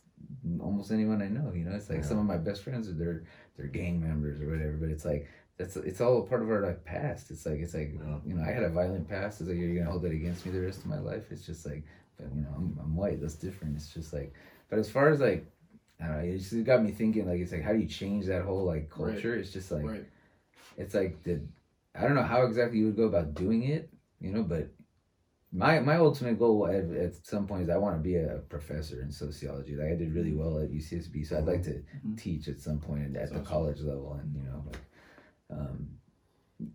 [0.62, 1.52] almost anyone I know.
[1.54, 2.06] You know, it's like Yeah.
[2.06, 3.24] some of my best friends are they're
[3.58, 5.28] they're gang members or whatever, but it's like
[5.58, 7.32] that's it's all a part of our like past.
[7.32, 8.20] It's like it's like Yeah.
[8.26, 9.42] you know I had a violent past.
[9.42, 11.32] It's like you're gonna hold that against me the rest of my life.
[11.32, 11.84] It's just like,
[12.18, 13.22] but you know I'm, I'm white.
[13.22, 13.76] That's different.
[13.76, 14.34] It's just like,
[14.70, 15.46] but as far as like,
[16.02, 16.24] I don't know.
[16.24, 17.28] It just got me thinking.
[17.28, 19.14] Like it's like how do you change that whole like Right.
[19.14, 19.36] culture?
[19.36, 20.06] It's just like right.
[20.78, 21.42] it's like the
[21.98, 23.90] I don't know how exactly you would go about doing it.
[24.20, 24.70] You know, but
[25.56, 29.02] my my ultimate goal at, at some point is I want to be a professor
[29.02, 29.76] in sociology.
[29.76, 32.18] Like I did really well at UCSB, so I'd like to Mhm.
[32.18, 33.46] teach at some point at That's the awesome.
[33.54, 34.82] college level, and you know, like
[35.52, 35.88] um,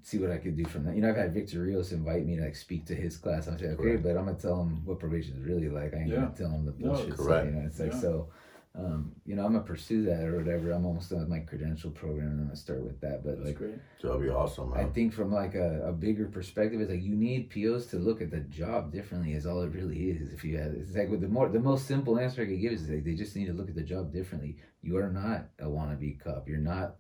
[0.03, 0.95] see what I could do from that.
[0.95, 3.47] You know, I've had Victor Rios invite me to like speak to his class.
[3.47, 4.03] I'm like, okay, Correct.
[4.03, 5.93] but I'm gonna tell him what probation is really like.
[5.95, 6.17] I ain't Yeah.
[6.17, 7.15] gonna tell him the bullshit.
[7.15, 7.47] stuff, correct.
[7.47, 8.01] you know, it's like Yeah.
[8.01, 8.29] so.
[8.73, 10.71] Um, you know, I'm gonna pursue that or whatever.
[10.71, 13.25] I'm almost done with my credential program, and I'm gonna start with that.
[13.25, 13.75] But That's like, great.
[14.01, 17.51] That'll be awesome, I think from like a, a bigger perspective, it's like you need
[17.51, 19.33] POs to look at the job differently.
[19.33, 20.33] Is all it really is.
[20.33, 22.73] If you have, it's like with the more the most simple answer I could give
[22.73, 24.57] is like they just need to look at the job differently.
[24.83, 26.49] You are not a wannabe cop.
[26.49, 26.95] You're not.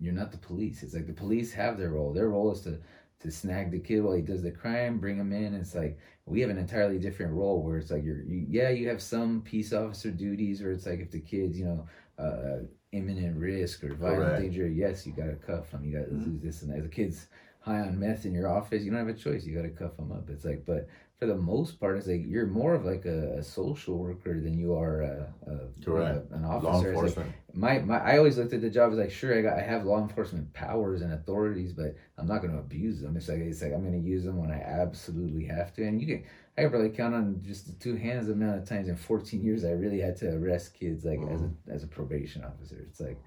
[0.00, 0.82] You're not the police.
[0.82, 2.12] It's like the police have their role.
[2.12, 2.78] Their role is to
[3.20, 5.54] to snag the kid while he does the crime, bring him in.
[5.54, 8.88] It's like we have an entirely different role where it's like you're you, yeah you
[8.88, 11.86] have some peace officer duties where it's like if the kid's you know
[12.22, 14.42] uh, imminent risk or violent Correct.
[14.42, 15.84] danger, yes you got to cuff him.
[15.84, 16.24] You got to Mhm.
[16.24, 16.78] do this and that.
[16.78, 17.28] As a kid's
[17.60, 19.44] high on meth in your office, you don't have a choice.
[19.44, 20.28] You got to cuff them up.
[20.30, 20.86] It's like, but
[21.18, 24.56] for the most part, it's like you're more of like a, a social worker than
[24.56, 26.30] you are a, a, Correct.
[26.30, 26.94] an Law officer.
[26.94, 27.16] Like,
[27.54, 29.84] my, my I always looked at the job as like sure I got I have
[29.84, 33.16] law enforcement powers and authorities, but I'm not going to abuse them.
[33.16, 35.84] It's like it's like I'm going to use them when I absolutely have to.
[35.84, 36.24] And you can
[36.56, 39.42] I can probably count on just the two hands the amount of times in 14
[39.42, 41.72] years I really had to arrest kids like as a mm-hmm.
[41.72, 42.78] as a probation officer.
[42.88, 43.20] It's like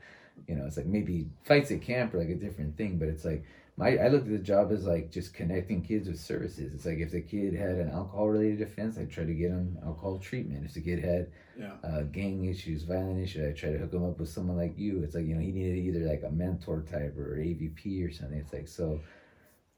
[0.48, 3.26] you know it's like maybe fights at camp are like a different thing, but it's
[3.26, 3.44] like
[3.82, 6.72] my I looked at the job as like just connecting kids with services.
[6.74, 9.78] It's like if the kid had an alcohol related offense, I'd try to get him
[9.84, 10.66] alcohol treatment.
[10.66, 11.28] If the kid had
[11.60, 11.74] Yeah.
[11.84, 15.02] uh, gang issues, violent issues, I'd try to hook him up with someone like you.
[15.04, 18.38] It's like you know he needed either like a mentor type or AVP or something.
[18.38, 19.00] It's like so.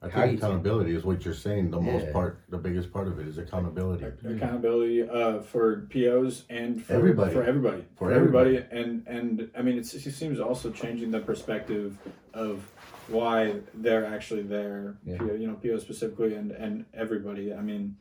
[0.01, 1.71] I How do think you- accountability is what you're saying.
[1.71, 4.03] The most part, the biggest part of it is accountability.
[4.25, 7.33] accountability uh, for POs and for Everybody.
[7.33, 11.97] for everybody For everybody and and I mean it's, it seems also changing the perspective
[12.33, 12.69] of
[13.07, 15.21] why they're actually there Yeah.
[15.23, 17.97] You know PO specifically and and everybody I mean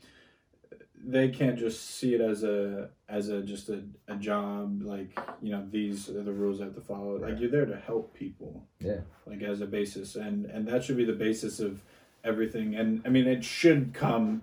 [1.04, 5.50] they can't just see it as a as a just a, a job like you
[5.50, 8.64] know these are the rules I have to follow like you're there to help people
[8.80, 9.00] Yeah.
[9.26, 11.80] like as a basis and and that should be the basis of
[12.24, 14.42] everything and i mean it should come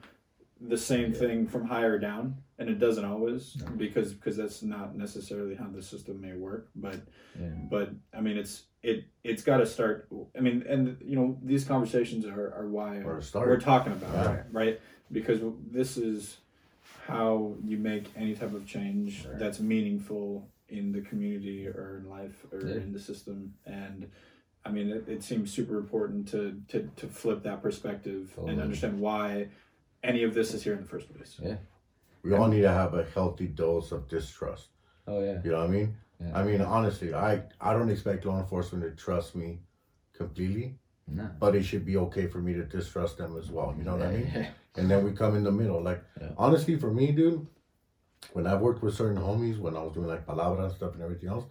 [0.60, 3.72] the same thing from higher down and it doesn't always No.
[3.78, 6.98] because because that's not necessarily how the system may work but
[7.40, 7.48] Yeah.
[7.72, 10.08] but i mean it's it it's got to start
[10.38, 14.14] i mean and you know these conversations are, are why Or a we're talking about
[14.14, 14.34] Yeah.
[14.36, 14.82] it, right
[15.12, 15.40] because
[15.72, 16.38] this is
[17.08, 19.40] how you make any type of change Right.
[19.40, 22.76] that's meaningful in the community or in life or Yeah.
[22.76, 24.10] in the system and
[24.66, 28.54] i mean it, it seems super important to, to to flip that perspective Totally.
[28.54, 29.50] and understand why
[30.04, 31.58] any of this is here in the first place Yeah.
[32.22, 34.68] We all need to have a healthy dose of distrust.
[35.08, 35.40] Oh yeah.
[35.44, 35.96] You know what I mean?
[36.20, 36.38] Yeah.
[36.38, 39.60] I mean, honestly, I I don't expect law enforcement to trust me
[40.14, 40.78] completely,
[41.08, 41.30] No.
[41.40, 43.74] but it should be okay for me to distrust them as well.
[43.78, 44.32] You know what I mean?
[44.34, 44.50] Yeah.
[44.76, 45.82] And then we come in the middle.
[45.82, 46.32] Like Yeah.
[46.38, 47.48] honestly, for me, dude,
[48.34, 51.02] when I worked with certain homies, when I was doing like palabra and stuff and
[51.04, 51.46] everything else,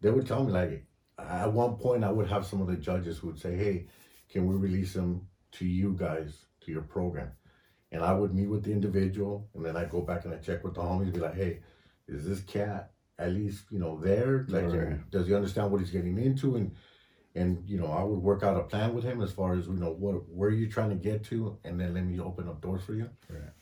[0.00, 0.84] they would tell me like,
[1.18, 3.86] at one point, I would have some of the judges who would say, "Hey,
[4.28, 7.30] can we release them to you guys to your program?"
[7.92, 10.64] And I would meet with the individual, and then I go back and I check
[10.64, 11.60] with the homies, be like, "Hey,
[12.08, 14.44] is this cat at least you know there?
[14.48, 15.10] Like, Right.
[15.10, 16.72] does he understand what he's getting into?" And
[17.34, 19.74] and you know, I would work out a plan with him as far as you
[19.74, 22.82] know what where you trying to get to, and then let me open up doors
[22.82, 23.08] for you.
[23.30, 23.52] Right.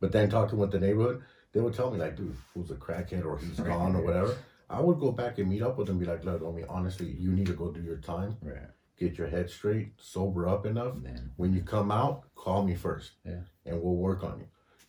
[0.00, 3.24] But then talking with the neighborhood, they would tell me like, dude, who's a crackhead
[3.24, 4.36] or he's gone or whatever.
[4.68, 7.10] I would go back and meet up with them, and be like, look, homie, honestly,
[7.10, 8.70] you need to go do your time, Right.
[8.96, 10.94] get your head straight, sober up enough.
[11.02, 11.32] Then.
[11.36, 13.42] When you come out, call me first, Yeah.
[13.66, 14.46] and we'll work on you.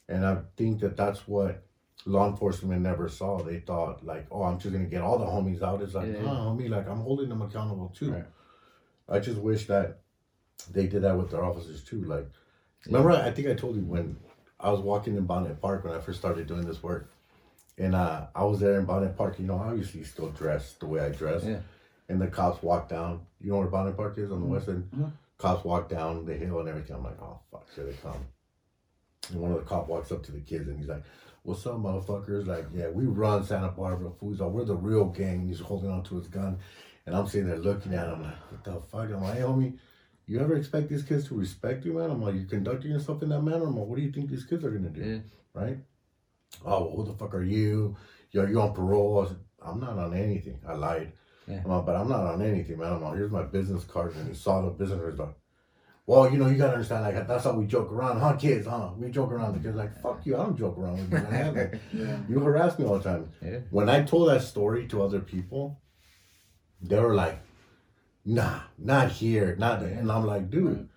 [0.08, 1.65] And I think that that's what
[2.06, 3.42] law enforcement never saw.
[3.42, 5.82] They thought like, oh, I'm just gonna get all the homies out.
[5.82, 6.22] It's like, Yeah.
[6.22, 8.12] no, homie, like I'm holding them accountable too.
[8.14, 8.26] Right.
[9.10, 10.00] I just wish that
[10.72, 12.04] they did that with their officers too.
[12.04, 12.28] Like,
[12.86, 14.18] remember, I think I told you when
[14.60, 17.12] I was walking in Bohnett Park when I first started doing this work,
[17.78, 19.38] and uh, I was there in Bohnett Park.
[19.40, 21.60] You know, obviously still dressed the way I dress, Yeah.
[22.10, 23.22] and the cops walked down.
[23.42, 24.90] You know where Bohnett Park is on the west end.
[24.96, 25.12] Mhm.
[25.38, 26.96] Cops walked down the hill and everything.
[26.96, 28.26] I'm like, oh fuck, here they come.
[29.32, 31.04] And one of the cop walks up to the kids and he's like,
[31.46, 32.48] "What's some motherfuckers?
[32.48, 34.42] Like, yeah, we run Santa Barbara Foods.
[34.42, 36.58] We're the real gang." He's holding on to his gun,
[37.06, 39.78] and I'm sitting there looking at him like, "What the fuck?" I'm like, "Hey, homie."
[40.28, 42.10] You ever expect these kids to respect you, man?
[42.10, 43.66] I'm like, you conducting yourself in that manner.
[43.66, 45.02] I'm like, what do you think these kids are gonna do?
[45.04, 45.20] Yeah.
[45.54, 45.78] right?
[46.66, 47.96] Oh, who the fuck are you?
[48.32, 49.24] Yo, you on parole?
[49.24, 50.60] I said, I'm not on anything.
[50.68, 51.12] I lied.
[51.48, 51.62] Yeah.
[51.64, 52.94] I'm like, but I'm not on anything, man.
[52.94, 54.16] I'm like, here's my business card.
[54.16, 55.36] And he saw the business card.
[56.08, 58.34] He's like, well, you know, you gotta understand, like, that's how we joke around, huh,
[58.34, 58.92] kids, huh?
[58.98, 59.54] We joke around.
[59.54, 61.56] The kid's like, fuck you, I don't joke around with you, man.
[61.56, 63.32] Like, yeah you harass me all the time.
[63.42, 63.60] Yeah.
[63.70, 65.80] When I told that story to other people,
[66.82, 67.40] they were like,
[68.24, 69.94] nah, not here, not there.
[69.94, 70.90] And I'm like, dude,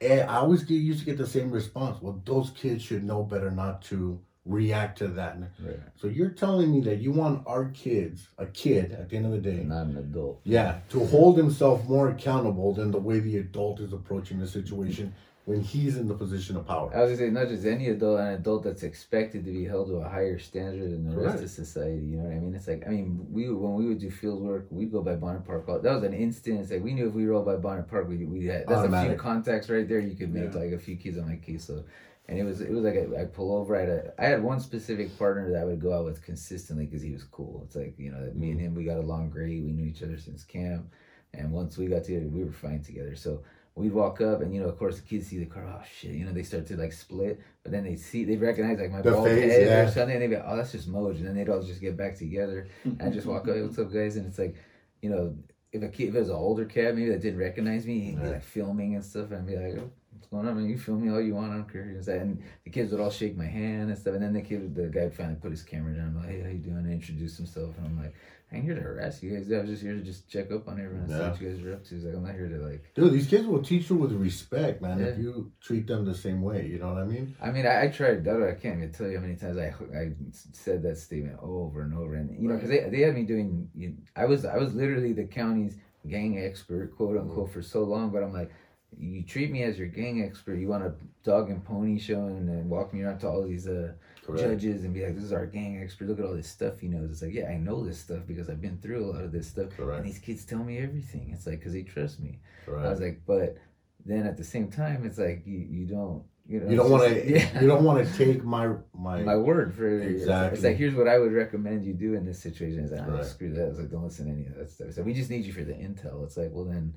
[0.00, 2.00] and eh, I always get used to get the same response.
[2.02, 5.38] Well, those kids should know better not to react to that.
[5.64, 5.78] Right.
[5.96, 9.32] So you're telling me that you want our kids, a kid at the end of
[9.32, 10.40] the day, Not an adult.
[10.44, 15.14] yeah, to hold himself more accountable than the way the adult is approaching the situation
[15.46, 16.90] when he's in the position of power.
[16.94, 19.88] I was gonna say not just any adult, an adult that's expected to be held
[19.88, 22.00] to a higher standard than the rest of society.
[22.02, 22.54] You know what I mean?
[22.54, 25.44] It's like I mean, we when we would do field work, we'd go by Bohnett
[25.46, 25.66] Park.
[25.66, 26.70] That was an instance.
[26.70, 29.10] Like we knew if we rolled by Bohnett Park, we we had that's a Automatic.
[29.12, 29.98] few contacts right there.
[30.00, 30.60] You could make Yeah.
[30.60, 31.64] like a few kids on my case.
[31.64, 31.84] So,
[32.28, 33.76] and it was it was like I, I pull over.
[33.76, 36.86] I had a, I had one specific partner that I would go out with consistently
[36.86, 37.62] because he was cool.
[37.66, 39.62] It's like you know me and him we got along great.
[39.62, 40.92] We knew each other since camp,
[41.32, 43.14] and once we got together, we were fine together.
[43.16, 43.42] So
[43.76, 46.12] we'd walk up and you know of course the kids see the car oh shit
[46.12, 49.02] you know they start to like split but then they see they recognize like my
[49.02, 49.80] The bald face, head yeah.
[49.80, 51.80] or something and they be like, oh that's just Moj and then they'd all just
[51.80, 54.54] get back together and I just walk up hey, what's up guys and it's like
[55.02, 55.36] you know
[55.72, 58.22] if a kid if it was an older cat maybe that didn't recognize me he'd
[58.22, 59.90] be like filming and stuff and I'd be like oh,
[60.32, 60.68] on man.
[60.68, 61.52] You film me all you want.
[61.52, 61.82] I don't care.
[61.82, 64.14] And that- and the kids would all shake my hand and stuff.
[64.14, 66.08] And then the kid the guy finally put his camera down.
[66.08, 66.78] I'm like hey how you doing?
[66.78, 68.14] And introduce himself and I'm like
[68.52, 69.50] I ain't here to harass you guys.
[69.50, 71.64] I was just here to just check up on everyone and see what you guys
[71.64, 71.94] are up to.
[71.94, 74.80] He's like I'm not here to like Dude, these kids will teach you with respect,
[74.80, 76.66] man, if you treat them the same way.
[76.66, 77.36] You know what I mean?
[77.42, 78.24] I mean, I, I tried.
[78.24, 78.42] that.
[78.42, 80.12] I can't even tell you how many times I I
[80.52, 83.68] said that statement over and over, and you know, because they, they had me doing.
[83.74, 85.76] You I was I was literally the county's
[86.08, 87.52] gang expert, quote unquote, mm-hmm.
[87.52, 88.50] for so long, but I'm like,
[88.98, 90.56] you treat me as your gang expert.
[90.56, 93.66] You want a dog and pony show and then walk me around to all these
[93.66, 93.92] uh,
[94.36, 96.08] judges and be like, this is our gang expert.
[96.08, 97.10] Look at all this stuff he knows.
[97.10, 99.48] It's like, yeah, I know this stuff because I've been through a lot of this
[99.48, 99.70] stuff.
[99.76, 99.98] Correct.
[99.98, 101.30] And these kids tell me everything.
[101.32, 102.40] It's like, because they trust me.
[102.68, 103.56] I was like, but
[104.04, 107.04] then at the same time, it's like, you, you don't, you know, you don't want
[107.10, 107.30] to.
[107.32, 107.60] yeah.
[107.60, 109.22] You don't want to take my my.
[109.22, 110.06] my word for it.
[110.12, 112.80] It's like- It's like, here's what I would recommend you do in this situation.
[112.84, 113.26] It's like, oh, Correct.
[113.26, 113.68] screw that.
[113.68, 114.88] It's like, don't listen to any of that stuff.
[114.88, 116.22] It's like, we just need you for the intel.
[116.24, 116.92] It's like, well, then,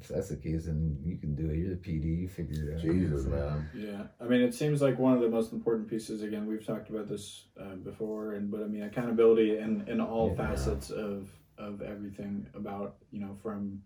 [0.00, 1.56] if that's the case, then you can do it.
[1.58, 2.22] You're the PD.
[2.22, 2.80] You figure it out.
[2.82, 3.68] Jesus, It's man.
[3.74, 6.22] Yeah, I mean, it seems like one of the most important pieces.
[6.22, 10.30] Again, we've talked about this uh, before, and but I mean, accountability in in all
[10.36, 10.48] Yeah.
[10.48, 13.82] facets of of everything about you know from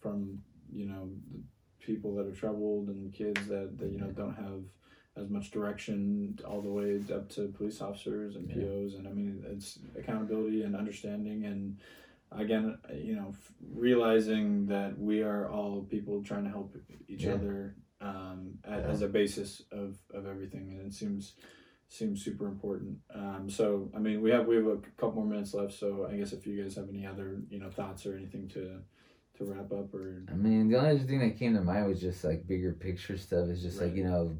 [0.00, 0.38] from
[0.72, 1.40] you know the
[1.84, 4.62] people that are troubled and kids that, that you know don't have
[5.16, 8.54] as much direction all the way up to police officers and Yeah.
[8.56, 11.78] POs, and I mean, it's accountability and understanding and.
[12.34, 16.74] Again, you know, f- realizing that we are all people trying to help
[17.06, 17.34] each Yeah.
[17.34, 21.34] other um, a- as a basis of, of everything, and it seems
[21.88, 22.96] seems super important.
[23.14, 26.16] Um, so, I mean, we have we have a couple more minutes left, so I
[26.16, 28.80] guess if you guys have any other you know thoughts or anything to
[29.38, 32.00] to wrap up or I mean, the only other thing that came to mind was
[32.00, 33.48] just like bigger picture stuff.
[33.48, 34.36] It's just like you know,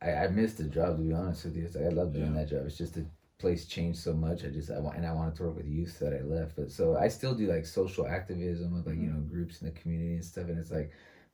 [0.00, 1.64] I, I missed the job to be honest with you.
[1.64, 2.40] It's like I love doing Yeah.
[2.40, 2.66] that job.
[2.66, 3.06] It's just the
[3.38, 4.44] place changed so much.
[4.44, 6.56] I just I want and I wanted to work with youth that I left.
[6.56, 9.32] But so I still do like social activism with like you know mm-hmm.
[9.32, 10.48] groups in the community and stuff.
[10.48, 10.90] And it's like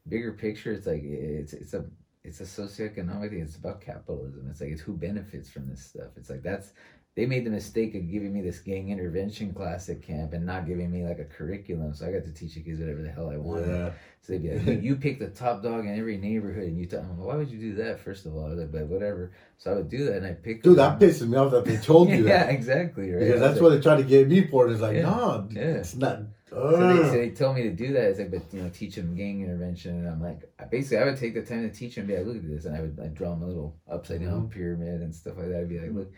[0.09, 0.73] bigger picture.
[0.73, 1.85] It's like it's it's a
[2.25, 3.41] it's a socioeconomic thing.
[3.41, 4.49] It's about capitalism.
[4.51, 6.11] It's like it's who benefits from this stuff.
[6.17, 6.73] It's like that's
[7.17, 10.67] they made the mistake of giving me this gang intervention class at camp and not
[10.67, 11.93] giving me like a curriculum.
[11.93, 13.69] So I got to teach the kids whatever the hell I wanted.
[13.69, 13.91] Yeah.
[14.23, 16.87] So they'd be like, you, you pick the top dog in every neighborhood, and you
[16.87, 17.99] tell them, why would you do that?
[18.01, 19.33] First of all, I was like, but whatever.
[19.59, 20.63] So I would do that, and I picked.
[20.65, 22.55] Dude, that pisses me off that they told you yeah, that.
[22.55, 23.11] exactly.
[23.11, 23.25] Right.
[23.25, 24.71] Because that's like- what they tried to get me for.
[24.71, 25.03] It's like, Yeah.
[25.03, 25.61] no, Yeah.
[25.63, 26.21] it's not.
[26.49, 28.05] So they, so they tell me to do that.
[28.11, 31.05] It's like, but you know, teach them gang intervention, and I'm like, I- basically, I
[31.07, 32.07] would take the time to teach them.
[32.07, 34.49] Be like, look at this, and I would like draw them a little upside down
[34.49, 34.51] Mhm.
[34.51, 35.61] pyramid and stuff like that.
[35.61, 36.13] I'd be like, look,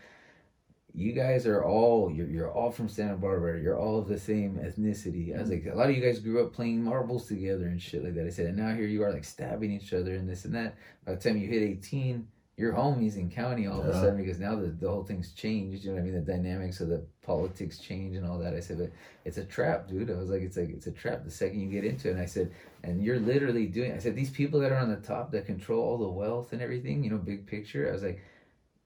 [0.94, 3.60] you guys are all you're you're all from Santa Barbara.
[3.60, 5.36] You're all of the same ethnicity.
[5.36, 8.05] I was like, a lot of you guys grew up playing marbles together and shit
[8.05, 8.27] like that.
[8.27, 10.77] I said, and now here you are like stabbing each other and this and that.
[11.06, 12.27] By the time you hit 18,
[12.59, 15.85] you're homies in county all of a sudden because now the, the whole thing's changed.
[15.85, 16.14] You know what I mean?
[16.14, 18.55] The dynamics of the politics change and all that.
[18.55, 18.93] I said, but
[19.24, 20.10] it's a trap, dude.
[20.10, 22.12] I was like, it's like it's a trap the second you get into it.
[22.12, 22.52] And I said,
[22.85, 23.93] and you're literally doing.
[23.93, 26.60] I said, these people that are on the top that control all the wealth and
[26.60, 27.89] everything, you know, big picture.
[27.89, 28.23] I was like,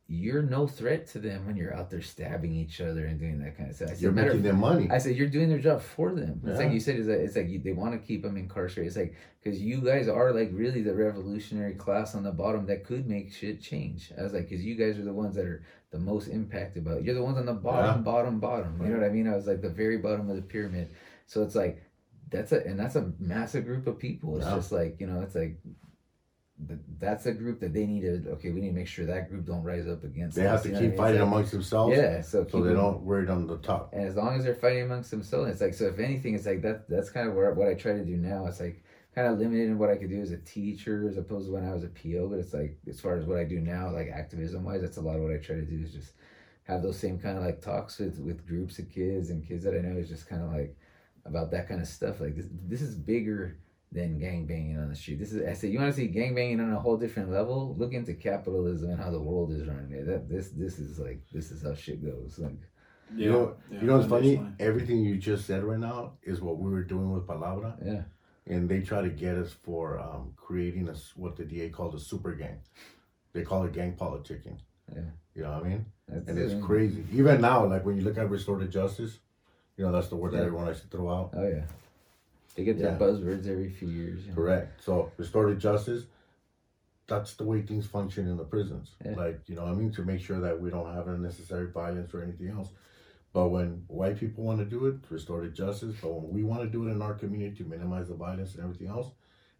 [0.09, 3.57] you're no threat to them when you're out there stabbing each other and doing that
[3.57, 3.89] kind of stuff.
[3.91, 4.89] I said, You're making them money.
[4.89, 6.41] I said, you're doing their job for them.
[6.45, 6.65] It's Yeah.
[6.67, 8.87] like you said, is that it's like you, they want to keep them incarcerated.
[8.87, 12.85] It's like because you guys are like really the revolutionary class on the bottom that
[12.85, 14.13] could make shit change.
[14.17, 16.93] I was like, because you guys are the ones that are the most impacted by
[16.93, 17.03] it.
[17.03, 18.03] You're the ones on the bottom, Yeah.
[18.03, 18.79] bottom, bottom.
[18.81, 19.27] You know what I mean?
[19.27, 20.91] I was like the very bottom of the pyramid.
[21.27, 21.83] So it's like
[22.31, 24.37] that's a and that's a massive group of people.
[24.37, 24.55] It's Yeah.
[24.55, 25.59] just like you know, it's like.
[26.69, 28.31] Th- That's a group that they need to.
[28.33, 30.37] Okay, we need to make sure that group don't rise up against.
[30.37, 30.97] They us, have to you know keep I mean?
[30.99, 31.97] fighting like- amongst themselves.
[31.97, 33.93] Yeah, so So they them- don't worry on the top.
[33.93, 35.87] and as long as they're fighting amongst themselves, it's like so.
[35.87, 36.89] If anything, it's like that.
[36.89, 38.47] That's kind of where what I try to do now.
[38.47, 38.83] It's like
[39.15, 41.65] kind of limited in what I could do as a teacher as opposed to when
[41.67, 42.29] I was a PO.
[42.29, 45.01] But it's like as far as what I do now, like activism wise, that's a
[45.03, 46.13] lot of what I try to do is just
[46.65, 49.75] have those same kind of like talks with with groups of kids and kids that
[49.75, 50.77] I know is just kind of like
[51.25, 52.21] about that kind of stuff.
[52.21, 53.57] Like this, this is bigger
[53.93, 55.19] than gang banging on the street.
[55.19, 57.75] This is I said you want to see gang banging on a whole different level.
[57.79, 59.91] Look into capitalism and how the world is running.
[59.91, 62.39] Yeah, That this this is like this is how shit goes.
[62.39, 62.59] Like
[63.15, 64.37] yeah, You know, yeah, you know what's funny?
[64.37, 64.55] foundationally.
[64.61, 68.03] Everything you just said right now is what we were doing with Palabra, yeah.
[68.53, 71.95] and they try to get us for um, creating a s- what the DA called
[71.95, 72.59] a super gang.
[73.33, 74.59] They call it gang politicking.
[74.95, 75.03] Yeah.
[75.35, 75.87] You know what I mean?
[76.09, 76.63] That's And it's it.
[76.63, 77.05] crazy.
[77.13, 79.21] Even now, like when you look at restorative justice,
[79.77, 81.31] you know that's the word that everyone likes to throw out.
[81.35, 81.65] Oh yeah,
[82.57, 82.99] they get their Yeah.
[82.99, 84.25] buzzwords every few years.
[84.25, 84.37] you know.
[84.37, 84.83] Correct.
[84.83, 86.07] So restorative justice,
[87.07, 88.97] that's the way things function in the prisons.
[89.05, 89.15] Yeah.
[89.15, 89.93] Like, you know I mean?
[89.93, 92.71] To make sure that we don't have unnecessary violence or anything else.
[93.33, 96.69] But when white people want to do it, restorative justice, but when we want to
[96.69, 99.11] do it in our community to minimize the violence and everything else,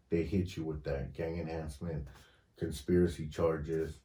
[0.09, 2.07] they hit you with that gang enhancement,
[2.57, 3.99] conspiracy charges,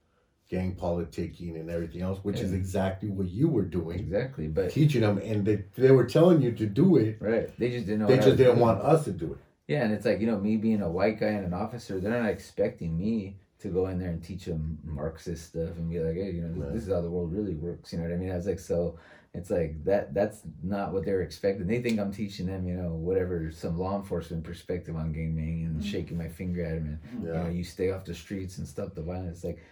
[0.53, 3.99] gang politicking and everything else, which is exactly what you were doing.
[3.99, 7.17] Exactly, but Teaching them and they, they were telling you to do it.
[7.21, 8.07] right, they just didn't know.
[8.07, 8.61] They what I just was didn't doing.
[8.61, 9.39] want us to do it.
[9.67, 12.21] Yeah, and it's like you know me being a white guy and an officer, they're
[12.23, 16.17] not expecting me to go in there and teach them Marxist stuff and be like,
[16.17, 16.73] hey, you know, this, Right.
[16.75, 17.93] this is how the world really works.
[17.93, 18.33] You know what I mean?
[18.33, 18.99] I was like, so
[19.35, 20.13] it's like that.
[20.13, 21.67] That's not what they're expecting.
[21.67, 25.65] They think I'm teaching them, you know, whatever some law enforcement perspective on gang banging
[25.67, 25.89] and mm-hmm.
[25.89, 28.95] shaking my finger at them and you know, you stay off the streets and stop
[28.95, 29.45] the violence.
[29.45, 29.63] Like,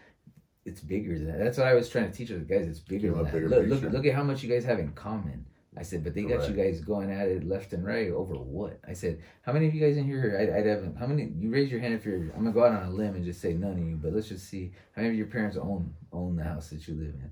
[0.64, 1.38] it's bigger than that.
[1.38, 2.66] That's what I was trying to teach the guys.
[2.66, 3.32] It's bigger than that.
[3.32, 3.90] bigger Look, look, picture.
[3.96, 5.46] look at how much you guys have in common.
[5.78, 8.80] I said, but they got you guys going at it left and right over what?
[8.88, 10.36] I said, how many of you guys in here?
[10.36, 11.30] I, I'd have how many?
[11.38, 12.16] You raise your hand if you're.
[12.34, 14.28] I'm gonna go out on a limb and just say none of you, but let's
[14.28, 17.30] just see how many of your parents own own the house that you live in.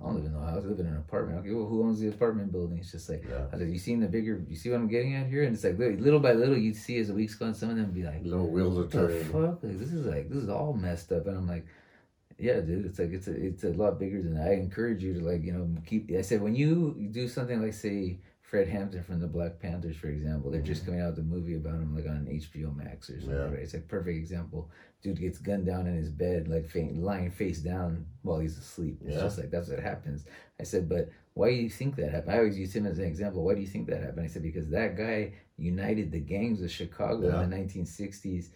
[0.00, 0.62] I don't live in no house.
[0.64, 1.40] I live in an apartment.
[1.40, 2.78] Okay, well, who owns the apartment building?
[2.78, 3.46] It's just like Yeah.
[3.52, 4.40] I said, you seen the bigger?
[4.48, 5.42] You see what I'm getting at here?
[5.42, 7.76] And it's like little, by little, you'd see as the weeks go on, some of
[7.76, 9.24] them be like, Little wheels are turning.
[9.24, 9.62] fuck?
[9.62, 11.26] Like this is like this is all messed up.
[11.26, 11.66] And I'm like,
[12.40, 14.48] yeah, dude, it's like it's a it's a lot bigger than that.
[14.48, 16.10] I encourage you to like you know keep.
[16.16, 18.18] I said when you do something like say
[18.50, 20.92] Fred Hampton from the Black Panthers, for example, they're just mm-hmm.
[20.92, 23.36] coming out with a movie about him like on HBO Max or something.
[23.36, 23.44] Yeah.
[23.44, 23.60] Right?
[23.60, 24.70] It's like perfect example.
[25.02, 28.98] Dude gets gunned down in his bed, like faint, lying face down while he's asleep.
[29.04, 29.22] It's Yeah.
[29.22, 30.24] just like that's what happens.
[30.58, 32.32] I said, but why do you think that happened?
[32.32, 33.44] I always use him as an example.
[33.44, 34.24] Why do you think that happened?
[34.24, 37.42] I said because that guy united the gangs of Chicago Yeah.
[37.42, 38.50] in the 1960s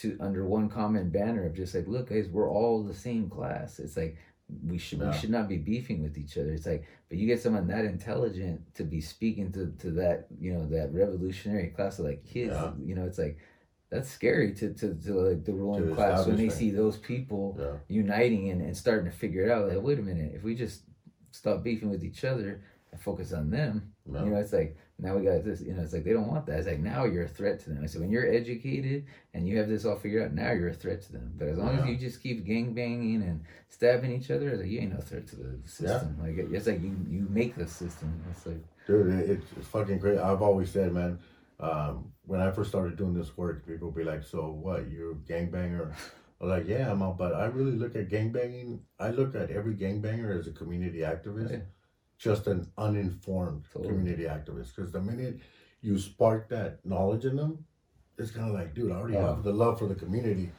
[0.00, 3.78] to under one common banner of just like, look, guys, we're all the same class.
[3.78, 4.16] It's like
[4.66, 5.10] we should Yeah.
[5.12, 6.52] we should not be beefing with each other.
[6.52, 10.52] It's like, but you get someone that intelligent to be speaking to to that you
[10.54, 12.52] know that revolutionary class of like kids.
[12.52, 12.72] Yeah.
[12.84, 13.38] You know, it's like
[13.90, 17.56] that's scary to to, to like the ruling the class when they see those people
[17.60, 17.76] Yeah.
[17.88, 19.68] uniting and, and starting to figure it out.
[19.68, 20.82] Like, wait a minute, if we just
[21.32, 22.62] stop beefing with each other
[23.00, 24.24] focus on them, No.
[24.24, 25.60] you know, it's like now we got this.
[25.62, 26.58] You know, it's like they don't want that.
[26.58, 27.80] It's like now you're a threat to them.
[27.82, 30.74] I said when you're educated and you have this all figured out, now you're a
[30.74, 31.32] threat to them.
[31.38, 34.70] But as long as you just keep gang banging and stabbing each other, it's like
[34.70, 36.18] you ain't no threat to the system.
[36.20, 38.22] Like it's like you you make the system.
[38.30, 40.18] It's like Dude, it's, it's fucking great.
[40.18, 41.18] I've always said, man,
[41.60, 45.14] um, when I first started doing this work, people be like, so what, you're a
[45.14, 45.92] gangbanger?
[46.40, 49.74] I'm like, yeah, I'm out, but I really look at gangbanging, I look at every
[49.74, 51.58] gangbanger as a community activist, Yeah.
[52.20, 53.94] Just an uninformed Totally.
[53.94, 54.76] community activist.
[54.76, 55.40] Because the minute
[55.80, 57.64] you spark that knowledge in them,
[58.18, 59.26] it's kind of like, dude, I already Oh.
[59.34, 60.52] have the love for the community.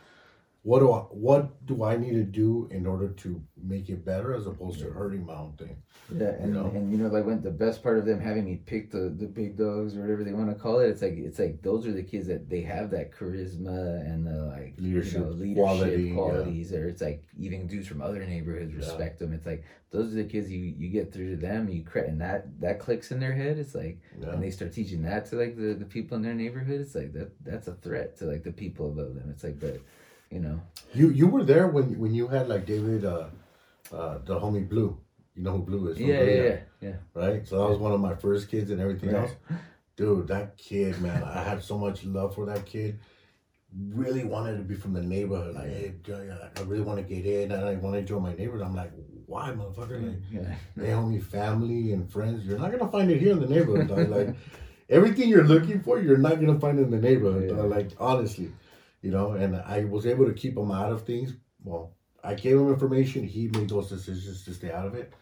[0.64, 4.36] What do I, what do I need to do in order to make it better
[4.36, 5.82] as opposed to hurting my own thing?
[6.16, 6.66] Yeah, and, know?
[6.76, 9.26] and you know, like when the best part of them having me pick the, the
[9.26, 11.92] big dogs or whatever they want to call it, it's like it's like those are
[11.94, 16.04] the kids that they have that charisma and the like Leadership you know, leadership quality,
[16.04, 16.14] yeah.
[16.14, 18.80] qualities, or it's like even dudes from other neighborhoods Yeah.
[18.80, 19.34] respect them.
[19.34, 22.22] It's like those are the kids you you get through to them, you cre- and
[22.22, 23.58] that that clicks in their head.
[23.58, 24.30] It's like Yeah.
[24.30, 26.82] and they start teaching that to like the, the people in their neighborhood.
[26.82, 29.30] It's like that that's a threat to like the people above them.
[29.32, 29.80] It's like but
[30.32, 30.60] you know
[30.94, 33.28] You you were there when when you had like David, uh,
[33.94, 34.98] uh, the homie Blue.
[35.36, 36.00] You know who Blue is?
[36.00, 36.98] yeah yeah yeah yeah.
[37.14, 37.48] Right.
[37.48, 39.24] So that was one of my first kids and everything Right.
[39.24, 39.60] else.
[39.98, 43.00] Dude, that kid, man, I had so much love for that kid.
[43.94, 45.56] Really wanted to be from the neighborhood.
[45.56, 45.94] Like, hey,
[46.58, 48.66] I really want to get in, and I want to join my neighborhood.
[48.68, 48.92] I'm like,
[49.28, 50.02] why, motherfucker?
[50.08, 50.56] Like, yeah.
[50.76, 52.46] hey, homie, family and friends.
[52.46, 54.10] You're not gonna find it here in the neighborhood.
[54.10, 54.36] Like,
[54.90, 57.50] everything you're looking for, you're not gonna find in the neighborhood.
[57.50, 57.64] Yeah.
[57.64, 58.52] Like, honestly,
[59.02, 59.32] you know.
[59.34, 61.34] And I was able to keep him out of things.
[61.64, 63.24] Well, I gave him information.
[63.24, 65.14] He made those decisions to stay out of it.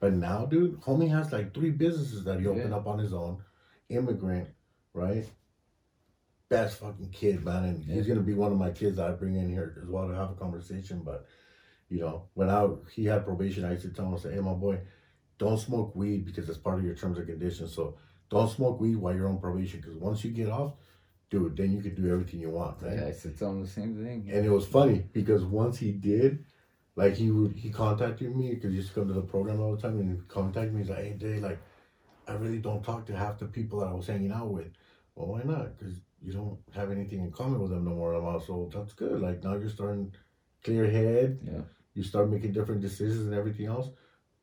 [0.00, 2.76] But now, dude, homie has like three businesses that he opened Yeah.
[2.76, 3.42] up on his own.
[3.88, 4.48] Immigrant,
[4.92, 5.26] right?
[6.48, 7.64] Best fucking kid, man.
[7.64, 10.08] And he's gonna be one of my kids that I bring in here as well
[10.08, 11.02] to have a conversation.
[11.04, 11.26] But
[11.88, 14.40] you know, when I he had probation, I used to tell him, I said, Hey
[14.40, 14.80] my boy,
[15.38, 17.72] don't smoke weed because it's part of your terms and conditions.
[17.74, 17.96] So
[18.30, 20.74] don't smoke weed while you're on probation because once you get off,
[21.34, 22.96] dude, then you can do everything you want, right?
[22.96, 24.30] Yeah, I said tell them the same thing.
[24.32, 26.44] And it was funny because once he did,
[26.96, 29.74] like he would he contacted me because he used to come to the program all
[29.74, 30.82] the time and he contacted me.
[30.82, 31.58] He's like, "Hey, Jay, like,
[32.28, 34.70] I really don't talk to half the people that I was hanging out with.
[35.16, 35.76] Well, why not?
[35.76, 38.14] Because you don't have anything in common with them no more.
[38.14, 39.20] I'm also that's good.
[39.20, 40.14] Like now you're starting
[40.62, 41.40] clear head.
[41.42, 41.62] Yeah.
[41.94, 43.88] You start making different decisions and everything else.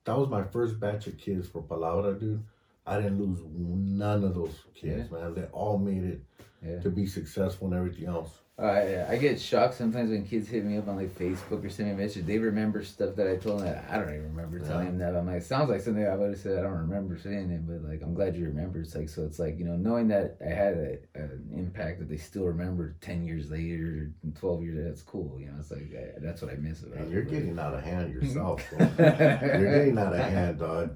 [0.03, 2.43] That was my first batch of kids for Palabra, dude.
[2.85, 5.35] I didn't lose none of those kids, man.
[5.35, 6.21] They all made it
[6.63, 6.79] Yeah.
[6.79, 8.40] to be successful and everything else.
[8.61, 11.89] I I get shocked sometimes when kids hit me up on like Facebook or send
[11.89, 12.25] me a message.
[12.25, 15.15] They remember stuff that I told them that I don't even remember telling them that.
[15.15, 16.59] I'm like, sounds like something I would have said.
[16.59, 18.79] I don't remember saying it, but like I'm glad you remember.
[18.81, 19.23] It's like so.
[19.23, 22.95] It's like you know knowing that I had a, an impact that they still remember
[23.01, 24.77] ten years later, twelve years.
[24.77, 25.37] Later, that's cool.
[25.39, 27.09] You know, it's like I, that's what I miss about it.
[27.09, 30.95] you're getting out of hand yourself, you're getting out of hand, dog.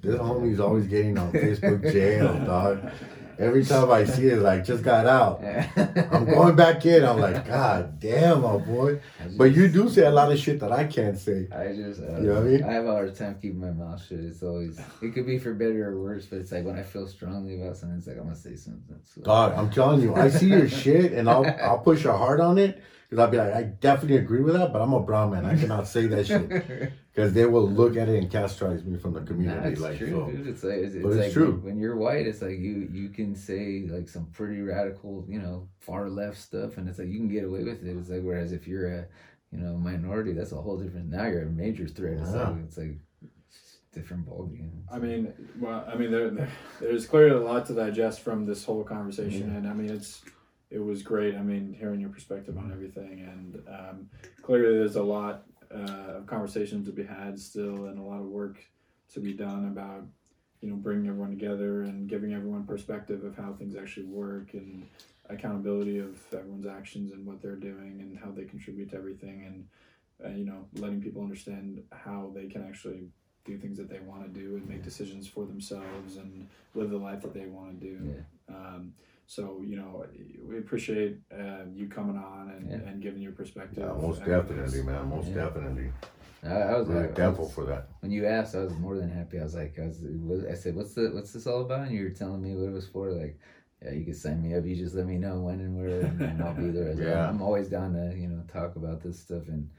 [0.00, 2.90] This homie's always getting on Facebook jail, dog.
[3.38, 5.42] Every time I see it, like just got out.
[6.12, 7.03] I'm going back in.
[7.06, 9.00] I'm like, God damn, my boy.
[9.22, 11.48] Just- But you do say a lot of shit that I can't say.
[11.52, 12.62] I just, uh, You know what I mean?
[12.64, 14.18] I have a hard time keeping my mouth shut.
[14.18, 17.06] It's always, it could be for better or worse, but it's like when I feel
[17.06, 18.96] strongly about something, it's like I'm gonna say something.
[19.04, 22.40] So, Dog, I'm telling you, I see your shit and I'll I'll push a heart
[22.40, 22.82] on it.
[23.14, 25.44] Because I'll be like, I definitely agree with that, but I'm a brown man.
[25.46, 26.48] I cannot say that shit.
[27.14, 29.68] Because they will look at it and castrate me from the Nah, community.
[29.68, 30.32] it's like, true, so.
[30.32, 30.48] dude.
[30.48, 31.52] It's like it's, it's But it's like true.
[31.52, 35.38] When, when you're white, it's like you you can say like some pretty radical, you
[35.38, 37.96] know, far left stuff, and it's like you can get away with it.
[37.96, 39.06] It's like whereas if you're a
[39.52, 41.08] you know minority, that's a whole different.
[41.08, 42.14] Now you're a major threat.
[42.14, 42.48] It's Yeah.
[42.48, 42.98] like it's like
[43.92, 44.72] different ballgame.
[44.90, 46.48] I mean, well, I mean, there, there-
[46.80, 49.58] there's clearly a lot to digest from this whole conversation, Yeah.
[49.58, 50.20] and I mean, it's
[50.74, 51.36] it was great.
[51.36, 54.10] I mean, hearing your perspective on everything, and um,
[54.42, 58.26] clearly there's a lot uh, of conversation to be had still, and a lot of
[58.26, 58.58] work
[59.12, 60.04] to be done about
[60.60, 64.86] you know bringing everyone together and giving everyone perspective of how things actually work and
[65.30, 69.66] accountability of everyone's actions and what they're doing and how they contribute to everything and
[70.24, 73.08] uh, you know letting people understand how they can actually
[73.44, 76.96] do things that they want to do and make decisions for themselves and live the
[76.96, 77.98] life that they want to do.
[78.48, 78.56] Yeah.
[78.56, 78.94] Um,
[79.26, 80.04] so you know,
[80.46, 82.88] we appreciate uh, you coming on and, Yeah.
[82.88, 83.78] and giving your perspective.
[83.84, 85.08] Yeah, most And definitely, man.
[85.08, 85.34] Most Yeah.
[85.46, 85.90] definitely.
[86.42, 87.88] I, I was Really I, I thankful for that.
[88.00, 89.40] when you asked, I was more than happy.
[89.40, 91.86] I was like, I was, I said, what's the, what's this all about?
[91.86, 93.10] And you were telling me what it was for.
[93.12, 93.38] Like,
[93.82, 94.66] yeah, you could sign me up.
[94.66, 96.90] You just let me know when and where, and, and I'll be there.
[96.92, 97.28] I said, Yeah.
[97.28, 99.70] I'm always down to, you know, talk about this stuff and.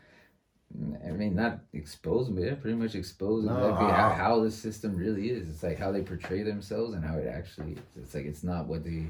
[1.08, 4.16] I mean, not expose them, but yeah, pretty much expose them, No, like, how, uh,
[4.16, 5.48] how the system really is.
[5.48, 7.74] It's like how they portray themselves and how it actually.
[7.74, 7.80] is.
[8.04, 9.06] It's like it's not what they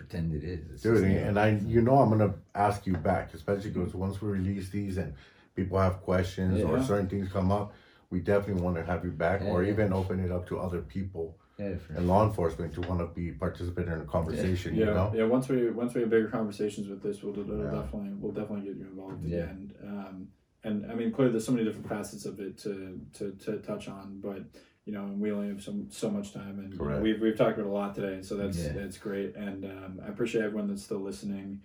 [0.00, 0.60] pretend it is.
[0.72, 4.30] It's Dude, and I, you know, I'm gonna ask you back, especially because once we
[4.30, 5.12] release these and
[5.54, 7.74] people have questions or certain things come up,
[8.08, 9.74] we definitely want to have you back, or Yeah, yeah.
[9.74, 13.08] even open it up to other people yeah, for and law enforcement to want to
[13.08, 14.74] be participating in a conversation.
[14.74, 15.24] You Yeah, know, yeah.
[15.24, 17.82] Once we once we have bigger conversations with this, we'll, we'll Yeah.
[17.82, 19.42] definitely we'll definitely get you involved Yeah.
[19.42, 19.72] again.
[19.86, 20.28] Um,
[20.64, 23.86] and I mean, clearly, there's so many different facets of it to to, to touch
[23.88, 24.44] on, but
[24.90, 27.36] you know, and we only have so so much time, and you know, we've we've
[27.36, 28.72] talked about a lot today, so that's Yeah.
[28.72, 31.60] that's great, and um, I appreciate everyone that's still listening.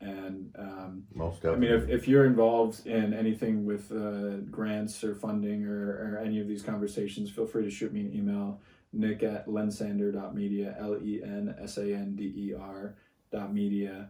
[0.00, 5.14] And um, most I mean, if, if you're involved in anything with uh, grants or
[5.14, 8.62] funding or, or any of these conversations, feel free to shoot me an email,
[8.94, 12.94] nick at lensander.media, L E N S A N D E R
[13.30, 14.08] dot media.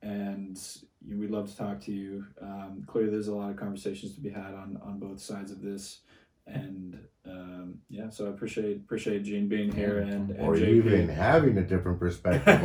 [0.00, 0.56] And
[1.04, 2.24] you, we'd love to talk to you.
[2.40, 5.60] Um, clearly, there's a lot of conversations to be had on, on both sides of
[5.60, 6.02] this.
[6.46, 10.68] And um, yeah, so I appreciate appreciate Gene being here and, and or JP.
[10.68, 12.60] even having a different perspective.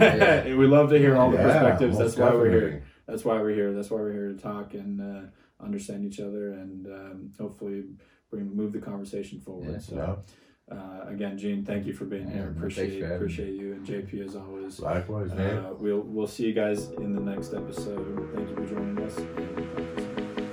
[0.58, 1.98] we love to hear all the Yeah, perspectives.
[1.98, 3.74] That's most why we're here that's why we're here.
[3.74, 5.30] That's why we're here to talk and uh,
[5.64, 7.86] understand each other and um, hopefully
[8.30, 9.72] bring move the conversation forward.
[9.72, 9.80] Yeah.
[9.80, 10.24] So
[10.70, 12.54] uh, again, Gene, thank you for being Yeah, here.
[12.58, 14.80] Appreciate for appreciate you and JP as always.
[14.80, 15.58] Likewise, man.
[15.66, 18.30] Uh, we'll we'll see you guys in the next episode.
[18.36, 20.47] Thank you for joining us.